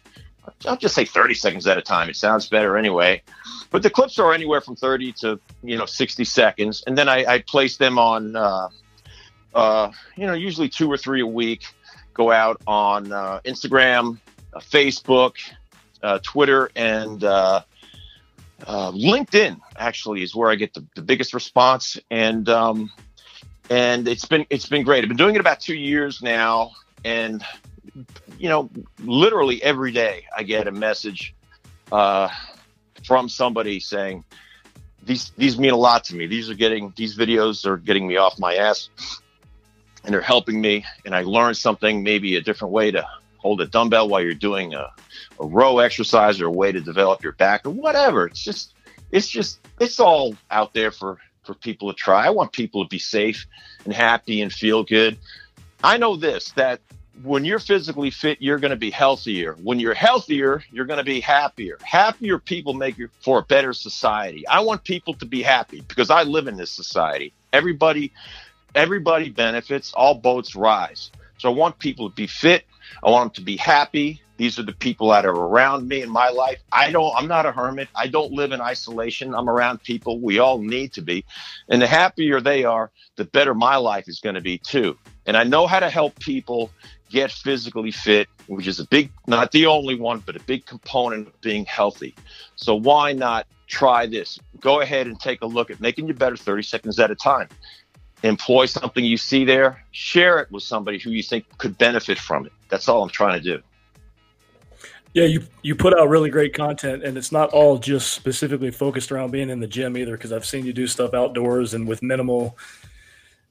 I'll 0.67 0.77
just 0.77 0.95
say 0.95 1.05
30 1.05 1.35
seconds 1.35 1.67
at 1.67 1.77
a 1.77 1.83
time. 1.83 2.09
It 2.09 2.17
sounds 2.17 2.49
better 2.49 2.79
anyway. 2.79 3.23
But 3.71 3.83
the 3.83 3.91
clips 3.91 4.19
are 4.19 4.33
anywhere 4.33 4.63
from 4.63 4.77
30 4.77 5.13
to, 5.21 5.41
you 5.63 5.77
know, 5.77 5.87
60 5.87 6.25
seconds. 6.25 6.83
And 6.87 6.97
then 6.97 7.09
I, 7.09 7.25
I 7.27 7.39
place 7.41 7.77
them 7.77 7.99
on, 7.99 8.37
uh, 8.37 8.69
uh, 9.55 9.93
you 10.17 10.27
know, 10.27 10.33
usually 10.33 10.69
two 10.69 10.91
or 10.91 10.97
three 10.97 11.21
a 11.21 11.27
week. 11.27 11.65
go 12.15 12.33
out 12.33 12.61
on 12.67 13.13
uh, 13.13 13.41
Instagram, 13.45 14.19
uh, 14.55 14.61
Facebook, 14.61 15.35
uh, 16.03 16.19
Twitter, 16.23 16.71
and 16.75 17.23
uh, 18.67 18.93
LinkedIn. 18.93 19.61
Actually, 19.77 20.23
is 20.23 20.35
where 20.35 20.51
I 20.51 20.55
get 20.55 20.75
the, 20.75 20.85
the 20.95 21.03
biggest 21.03 21.35
response, 21.35 21.99
and 22.11 22.49
um, 22.49 22.91
and 23.69 24.09
it's 24.09 24.25
been 24.25 24.47
it's 24.51 24.67
been 24.67 24.83
great. 24.83 25.05
I've 25.05 25.09
been 25.09 25.17
doing 25.17 25.35
it 25.35 25.41
about 25.41 25.61
two 25.61 25.77
years 25.77 26.23
now, 26.23 26.73
and 27.05 27.43
you 28.39 28.49
know, 28.49 28.71
literally 29.03 29.63
every 29.63 29.93
day 29.93 30.27
I 30.37 30.43
get 30.43 30.67
a 30.67 30.73
message 30.73 31.35
uh, 31.91 32.29
from 33.05 33.29
somebody 33.29 33.81
saying 33.81 34.25
these 35.03 35.33
these 35.37 35.59
mean 35.59 35.73
a 35.73 35.77
lot 35.77 36.05
to 36.05 36.17
me. 36.17 36.27
These 36.27 36.51
are 36.51 36.55
getting 36.55 36.93
these 36.97 37.17
videos 37.17 37.67
are 37.67 37.77
getting 37.77 38.07
me 38.07 38.17
off 38.17 38.39
my 38.39 38.57
ass, 38.57 38.91
and 40.05 40.13
they're 40.13 40.21
helping 40.21 40.61
me. 40.61 40.85
And 41.05 41.15
I 41.15 41.23
learned 41.23 41.57
something, 41.57 42.03
maybe 42.03 42.37
a 42.37 42.41
different 42.41 42.73
way 42.73 42.91
to 42.91 43.07
hold 43.41 43.61
a 43.61 43.67
dumbbell 43.67 44.09
while 44.09 44.21
you're 44.21 44.35
doing 44.35 44.75
a, 44.75 44.93
a 45.39 45.47
row 45.47 45.79
exercise 45.79 46.41
or 46.41 46.47
a 46.47 46.53
way 46.53 46.71
to 46.73 46.81
develop 46.81 47.23
your 47.23 47.33
back 47.33 47.67
or 47.67 47.71
whatever. 47.71 48.27
It's 48.27 48.43
just 48.43 48.75
it's 49.11 49.29
just 49.29 49.59
it's 49.81 49.99
all 49.99 50.37
out 50.51 50.73
there 50.75 50.91
for 50.91 51.19
for 51.45 51.55
people 51.55 51.93
to 51.93 51.97
try. 51.97 52.27
I 52.27 52.31
want 52.31 52.53
people 52.53 52.85
to 52.85 52.89
be 52.89 52.99
safe 52.99 53.47
and 53.85 53.93
happy 53.93 54.43
and 54.43 54.53
feel 54.53 54.85
good. 54.85 55.19
I 55.83 55.97
know 55.97 56.17
this 56.17 56.51
that 56.53 56.81
when 57.23 57.45
you're 57.45 57.59
physically 57.59 58.11
fit, 58.11 58.41
you're 58.41 58.59
going 58.59 58.71
to 58.71 58.77
be 58.77 58.91
healthier. 58.91 59.55
When 59.63 59.79
you're 59.79 59.95
healthier, 59.95 60.63
you're 60.71 60.87
going 60.87 60.99
to 60.99 61.05
be 61.05 61.21
happier. 61.21 61.79
Happier 61.83 62.39
people 62.39 62.73
make 62.75 62.97
for 63.21 63.41
a 63.41 63.43
better 63.43 63.73
society. 63.73 64.47
I 64.47 64.61
want 64.61 64.85
people 64.85 65.15
to 65.15 65.27
be 65.27 65.43
happy 65.43 65.83
because 65.83 66.11
I 66.11 66.23
live 66.23 66.47
in 66.47 66.57
this 66.57 66.71
society. 66.71 67.33
Everybody, 67.53 68.13
everybody 68.75 69.29
benefits. 69.29 69.93
All 69.93 70.15
boats 70.15 70.55
rise. 70.55 71.11
So 71.39 71.51
I 71.51 71.55
want 71.55 71.79
people 71.79 72.09
to 72.11 72.15
be 72.15 72.27
fit. 72.27 72.65
I 73.03 73.11
want 73.11 73.35
them 73.35 73.41
to 73.41 73.45
be 73.45 73.57
happy. 73.57 74.23
These 74.37 74.59
are 74.59 74.63
the 74.63 74.73
people 74.73 75.11
that 75.11 75.27
are 75.27 75.35
around 75.35 75.87
me 75.87 76.01
in 76.01 76.09
my 76.09 76.31
life. 76.31 76.63
I 76.73 76.91
don't, 76.91 77.15
I'm 77.15 77.29
not 77.29 77.45
a 77.45 77.53
hermit. 77.53 77.89
I 77.95 78.07
don't 78.07 78.33
live 78.33 78.53
in 78.53 78.61
isolation. 78.63 79.35
I'm 79.35 79.51
around 79.51 79.83
people. 79.83 80.19
We 80.19 80.39
all 80.39 80.59
need 80.59 80.95
to 80.95 81.03
be. 81.03 81.27
And 81.69 81.83
the 81.83 81.87
happier 81.87 82.41
they 82.41 82.65
are, 82.65 82.91
the 83.17 83.27
better 83.27 83.55
my 83.55 83.77
life 83.77 84.09
is 84.09 84.19
going 84.19 84.37
to 84.37 84.41
be 84.41 84.57
too. 84.57 84.97
And 85.27 85.37
I 85.37 85.45
know 85.45 85.67
how 85.67 85.79
to 85.79 85.91
help 85.91 86.19
people 86.21 86.71
get 87.11 87.31
physically 87.31 87.91
fit, 87.91 88.29
which 88.47 88.67
is 88.67 88.81
a 88.81 88.87
big, 88.87 89.11
not 89.27 89.53
the 89.53 89.67
only 89.67 89.95
one, 89.95 90.21
but 90.21 90.37
a 90.37 90.41
big 90.41 90.65
component 90.65 91.29
of 91.29 91.41
being 91.43 91.67
healthy. 91.67 92.15
So 92.57 92.75
why 92.75 93.13
not 93.13 93.47
try 93.67 94.07
this? 94.07 94.39
Go 94.59 94.81
ahead 94.81 95.07
and 95.07 95.21
take 95.21 95.43
a 95.43 95.47
look 95.47 95.71
at 95.71 95.81
making 95.81 96.09
you 96.09 96.15
better 96.15 96.37
30 96.37 96.63
seconds 96.63 96.99
at 96.99 97.11
a 97.11 97.15
time. 97.15 97.49
Employ 98.23 98.67
something 98.67 99.05
you 99.05 99.17
see 99.17 99.45
there, 99.45 99.85
share 99.91 100.39
it 100.39 100.51
with 100.51 100.63
somebody 100.63 100.99
who 100.99 101.11
you 101.11 101.23
think 101.23 101.47
could 101.59 101.77
benefit 101.77 102.19
from 102.19 102.47
it. 102.47 102.53
That's 102.71 102.89
all 102.89 103.03
I'm 103.03 103.11
trying 103.11 103.41
to 103.41 103.57
do. 103.57 103.63
Yeah, 105.13 105.25
you 105.25 105.43
you 105.63 105.75
put 105.75 105.99
out 105.99 106.09
really 106.09 106.31
great 106.31 106.55
content, 106.55 107.03
and 107.03 107.19
it's 107.19 107.33
not 107.33 107.51
all 107.51 107.79
just 107.79 108.13
specifically 108.13 108.71
focused 108.71 109.11
around 109.11 109.33
being 109.33 109.51
in 109.51 109.59
the 109.59 109.67
gym 109.67 109.97
either. 109.97 110.13
Because 110.13 110.33
I've 110.33 110.47
seen 110.47 110.65
you 110.65 110.73
do 110.73 110.87
stuff 110.87 111.15
outdoors 111.15 111.75
and 111.75 111.87
with 111.87 112.03
minimal 112.03 112.57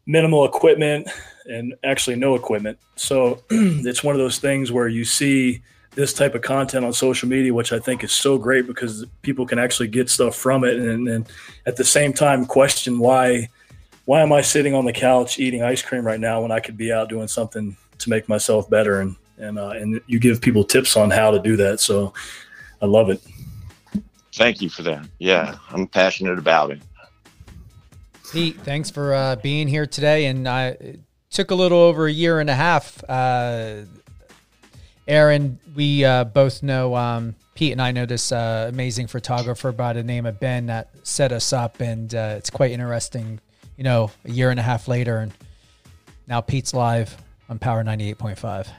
minimal 0.05 0.45
equipment 0.45 1.07
and 1.45 1.75
actually 1.83 2.15
no 2.15 2.33
equipment. 2.35 2.79
So 2.95 3.43
it's 3.49 4.03
one 4.03 4.15
of 4.15 4.19
those 4.19 4.39
things 4.39 4.71
where 4.71 4.87
you 4.87 5.05
see 5.05 5.61
this 5.91 6.13
type 6.13 6.33
of 6.33 6.41
content 6.41 6.85
on 6.85 6.93
social 6.93 7.27
media, 7.27 7.53
which 7.53 7.73
I 7.73 7.79
think 7.79 8.03
is 8.03 8.11
so 8.11 8.37
great 8.37 8.65
because 8.65 9.05
people 9.21 9.45
can 9.45 9.59
actually 9.59 9.89
get 9.89 10.09
stuff 10.09 10.35
from 10.35 10.63
it, 10.63 10.77
and, 10.77 11.07
and 11.07 11.27
at 11.65 11.75
the 11.75 11.83
same 11.83 12.13
time 12.13 12.45
question 12.45 12.99
why 12.99 13.49
why 14.05 14.21
am 14.21 14.33
I 14.33 14.41
sitting 14.41 14.73
on 14.73 14.85
the 14.85 14.93
couch 14.93 15.37
eating 15.37 15.61
ice 15.61 15.83
cream 15.83 16.03
right 16.03 16.19
now 16.19 16.41
when 16.41 16.51
I 16.51 16.59
could 16.59 16.77
be 16.77 16.91
out 16.91 17.09
doing 17.09 17.27
something 17.27 17.77
to 17.99 18.09
make 18.09 18.27
myself 18.27 18.69
better 18.69 19.01
and 19.01 19.15
and 19.37 19.57
uh, 19.57 19.69
and 19.69 20.01
you 20.07 20.19
give 20.19 20.41
people 20.41 20.63
tips 20.63 20.97
on 20.97 21.09
how 21.09 21.31
to 21.31 21.39
do 21.39 21.55
that. 21.57 21.79
So 21.79 22.13
I 22.81 22.85
love 22.85 23.09
it. 23.09 23.21
Thank 24.33 24.61
you 24.61 24.69
for 24.69 24.83
that. 24.83 25.07
Yeah, 25.17 25.57
I'm 25.69 25.87
passionate 25.87 26.37
about 26.37 26.71
it. 26.71 26.81
Pete, 28.31 28.59
thanks 28.61 28.89
for 28.91 29.13
uh, 29.13 29.35
being 29.37 29.67
here 29.67 29.87
today. 29.87 30.25
And 30.25 30.47
I 30.47 30.97
took 31.31 31.51
a 31.51 31.55
little 31.55 31.79
over 31.79 32.05
a 32.05 32.11
year 32.11 32.39
and 32.39 32.49
a 32.49 32.55
half. 32.55 33.03
Uh, 33.09 33.81
Aaron, 35.07 35.59
we 35.75 36.05
uh, 36.05 36.25
both 36.25 36.61
know 36.61 36.95
um, 36.95 37.35
Pete 37.55 37.71
and 37.71 37.81
I 37.81 37.91
know 37.91 38.05
this 38.05 38.31
uh, 38.31 38.67
amazing 38.69 39.07
photographer 39.07 39.71
by 39.71 39.93
the 39.93 40.03
name 40.03 40.25
of 40.25 40.39
Ben 40.39 40.67
that 40.67 40.89
set 41.03 41.31
us 41.31 41.51
up, 41.51 41.81
and 41.81 42.13
uh, 42.13 42.35
it's 42.37 42.49
quite 42.49 42.71
interesting. 42.71 43.39
You 43.77 43.83
know, 43.83 44.11
a 44.25 44.31
year 44.31 44.51
and 44.51 44.59
a 44.59 44.63
half 44.63 44.87
later, 44.87 45.17
and 45.17 45.33
now 46.27 46.41
Pete's 46.41 46.73
live 46.73 47.17
on 47.49 47.59
Power 47.59 47.83
ninety 47.83 48.09
eight 48.09 48.17
point 48.17 48.37
five. 48.37 48.69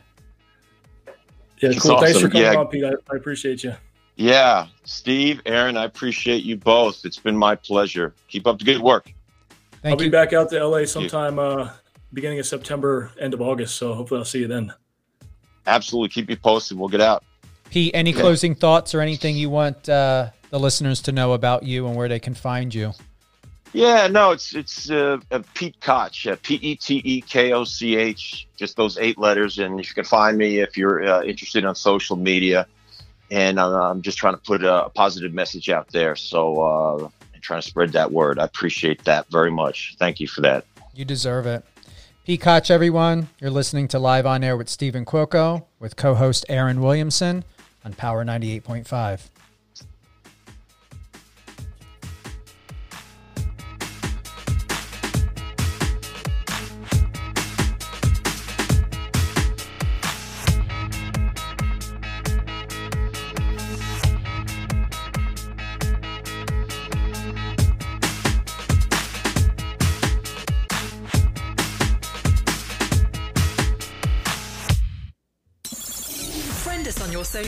Yeah, 1.58 1.72
cool. 1.78 1.92
Awesome. 1.92 2.04
Thanks 2.04 2.20
for 2.20 2.28
coming 2.28 2.42
yeah. 2.42 2.58
on, 2.58 2.68
Pete. 2.68 2.84
I, 2.84 2.92
I 3.10 3.16
appreciate 3.16 3.62
you. 3.62 3.74
Yeah, 4.16 4.66
Steve, 4.84 5.40
Aaron, 5.46 5.76
I 5.76 5.84
appreciate 5.84 6.44
you 6.44 6.56
both. 6.56 7.04
It's 7.04 7.18
been 7.18 7.36
my 7.36 7.54
pleasure. 7.54 8.14
Keep 8.28 8.46
up 8.46 8.58
the 8.58 8.64
good 8.64 8.80
work. 8.80 9.12
Thank 9.82 9.98
I'll 9.98 10.04
you. 10.04 10.10
be 10.10 10.12
back 10.12 10.32
out 10.32 10.50
to 10.50 10.62
LA 10.62 10.84
sometime 10.84 11.38
uh, 11.38 11.70
beginning 12.12 12.38
of 12.38 12.46
September, 12.46 13.10
end 13.18 13.32
of 13.32 13.40
August. 13.40 13.76
So 13.76 13.94
hopefully 13.94 14.18
I'll 14.18 14.26
see 14.26 14.40
you 14.40 14.46
then. 14.46 14.74
Absolutely. 15.66 16.10
Keep 16.10 16.30
you 16.30 16.36
posted. 16.36 16.78
We'll 16.78 16.88
get 16.88 17.00
out. 17.00 17.24
Pete, 17.70 17.92
any 17.94 18.10
yeah. 18.10 18.20
closing 18.20 18.54
thoughts 18.54 18.94
or 18.94 19.00
anything 19.00 19.36
you 19.36 19.48
want 19.48 19.88
uh, 19.88 20.30
the 20.50 20.58
listeners 20.58 21.00
to 21.02 21.12
know 21.12 21.32
about 21.32 21.62
you 21.62 21.86
and 21.86 21.96
where 21.96 22.08
they 22.08 22.20
can 22.20 22.34
find 22.34 22.74
you? 22.74 22.92
Yeah, 23.72 24.08
no, 24.08 24.32
it's 24.32 24.54
it's 24.54 24.90
uh, 24.90 25.18
Pete 25.54 25.80
Koch, 25.80 26.26
uh, 26.26 26.36
P 26.42 26.54
E 26.56 26.76
T 26.76 27.00
E 27.04 27.20
K 27.20 27.52
O 27.52 27.64
C 27.64 27.96
H, 27.96 28.48
just 28.56 28.76
those 28.76 28.98
eight 28.98 29.16
letters. 29.16 29.58
And 29.58 29.78
you 29.78 29.94
can 29.94 30.04
find 30.04 30.36
me 30.36 30.58
if 30.58 30.76
you're 30.76 31.04
uh, 31.04 31.22
interested 31.22 31.64
on 31.64 31.74
social 31.74 32.16
media. 32.16 32.66
And 33.30 33.60
uh, 33.60 33.90
I'm 33.90 34.02
just 34.02 34.18
trying 34.18 34.34
to 34.34 34.40
put 34.40 34.64
a 34.64 34.90
positive 34.92 35.32
message 35.32 35.70
out 35.70 35.86
there. 35.92 36.16
So 36.16 36.62
uh, 36.62 37.08
and 37.40 37.42
trying 37.42 37.62
to 37.62 37.68
spread 37.68 37.92
that 37.92 38.12
word. 38.12 38.38
I 38.38 38.44
appreciate 38.44 39.04
that 39.04 39.26
very 39.30 39.50
much. 39.50 39.96
Thank 39.98 40.20
you 40.20 40.28
for 40.28 40.42
that. 40.42 40.64
You 40.94 41.04
deserve 41.04 41.46
it. 41.46 41.64
Pete 42.24 42.42
Koch, 42.42 42.70
everyone. 42.70 43.28
You're 43.40 43.50
listening 43.50 43.88
to 43.88 43.98
Live 43.98 44.26
on 44.26 44.44
Air 44.44 44.56
with 44.56 44.68
Stephen 44.68 45.04
Cuoco 45.04 45.64
with 45.78 45.96
co 45.96 46.14
host 46.14 46.44
Aaron 46.48 46.80
Williamson 46.80 47.44
on 47.84 47.94
Power 47.94 48.24
98.5. 48.24 49.39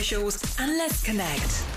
socials 0.03 0.59
and 0.59 0.77
let's 0.77 1.01
connect. 1.01 1.72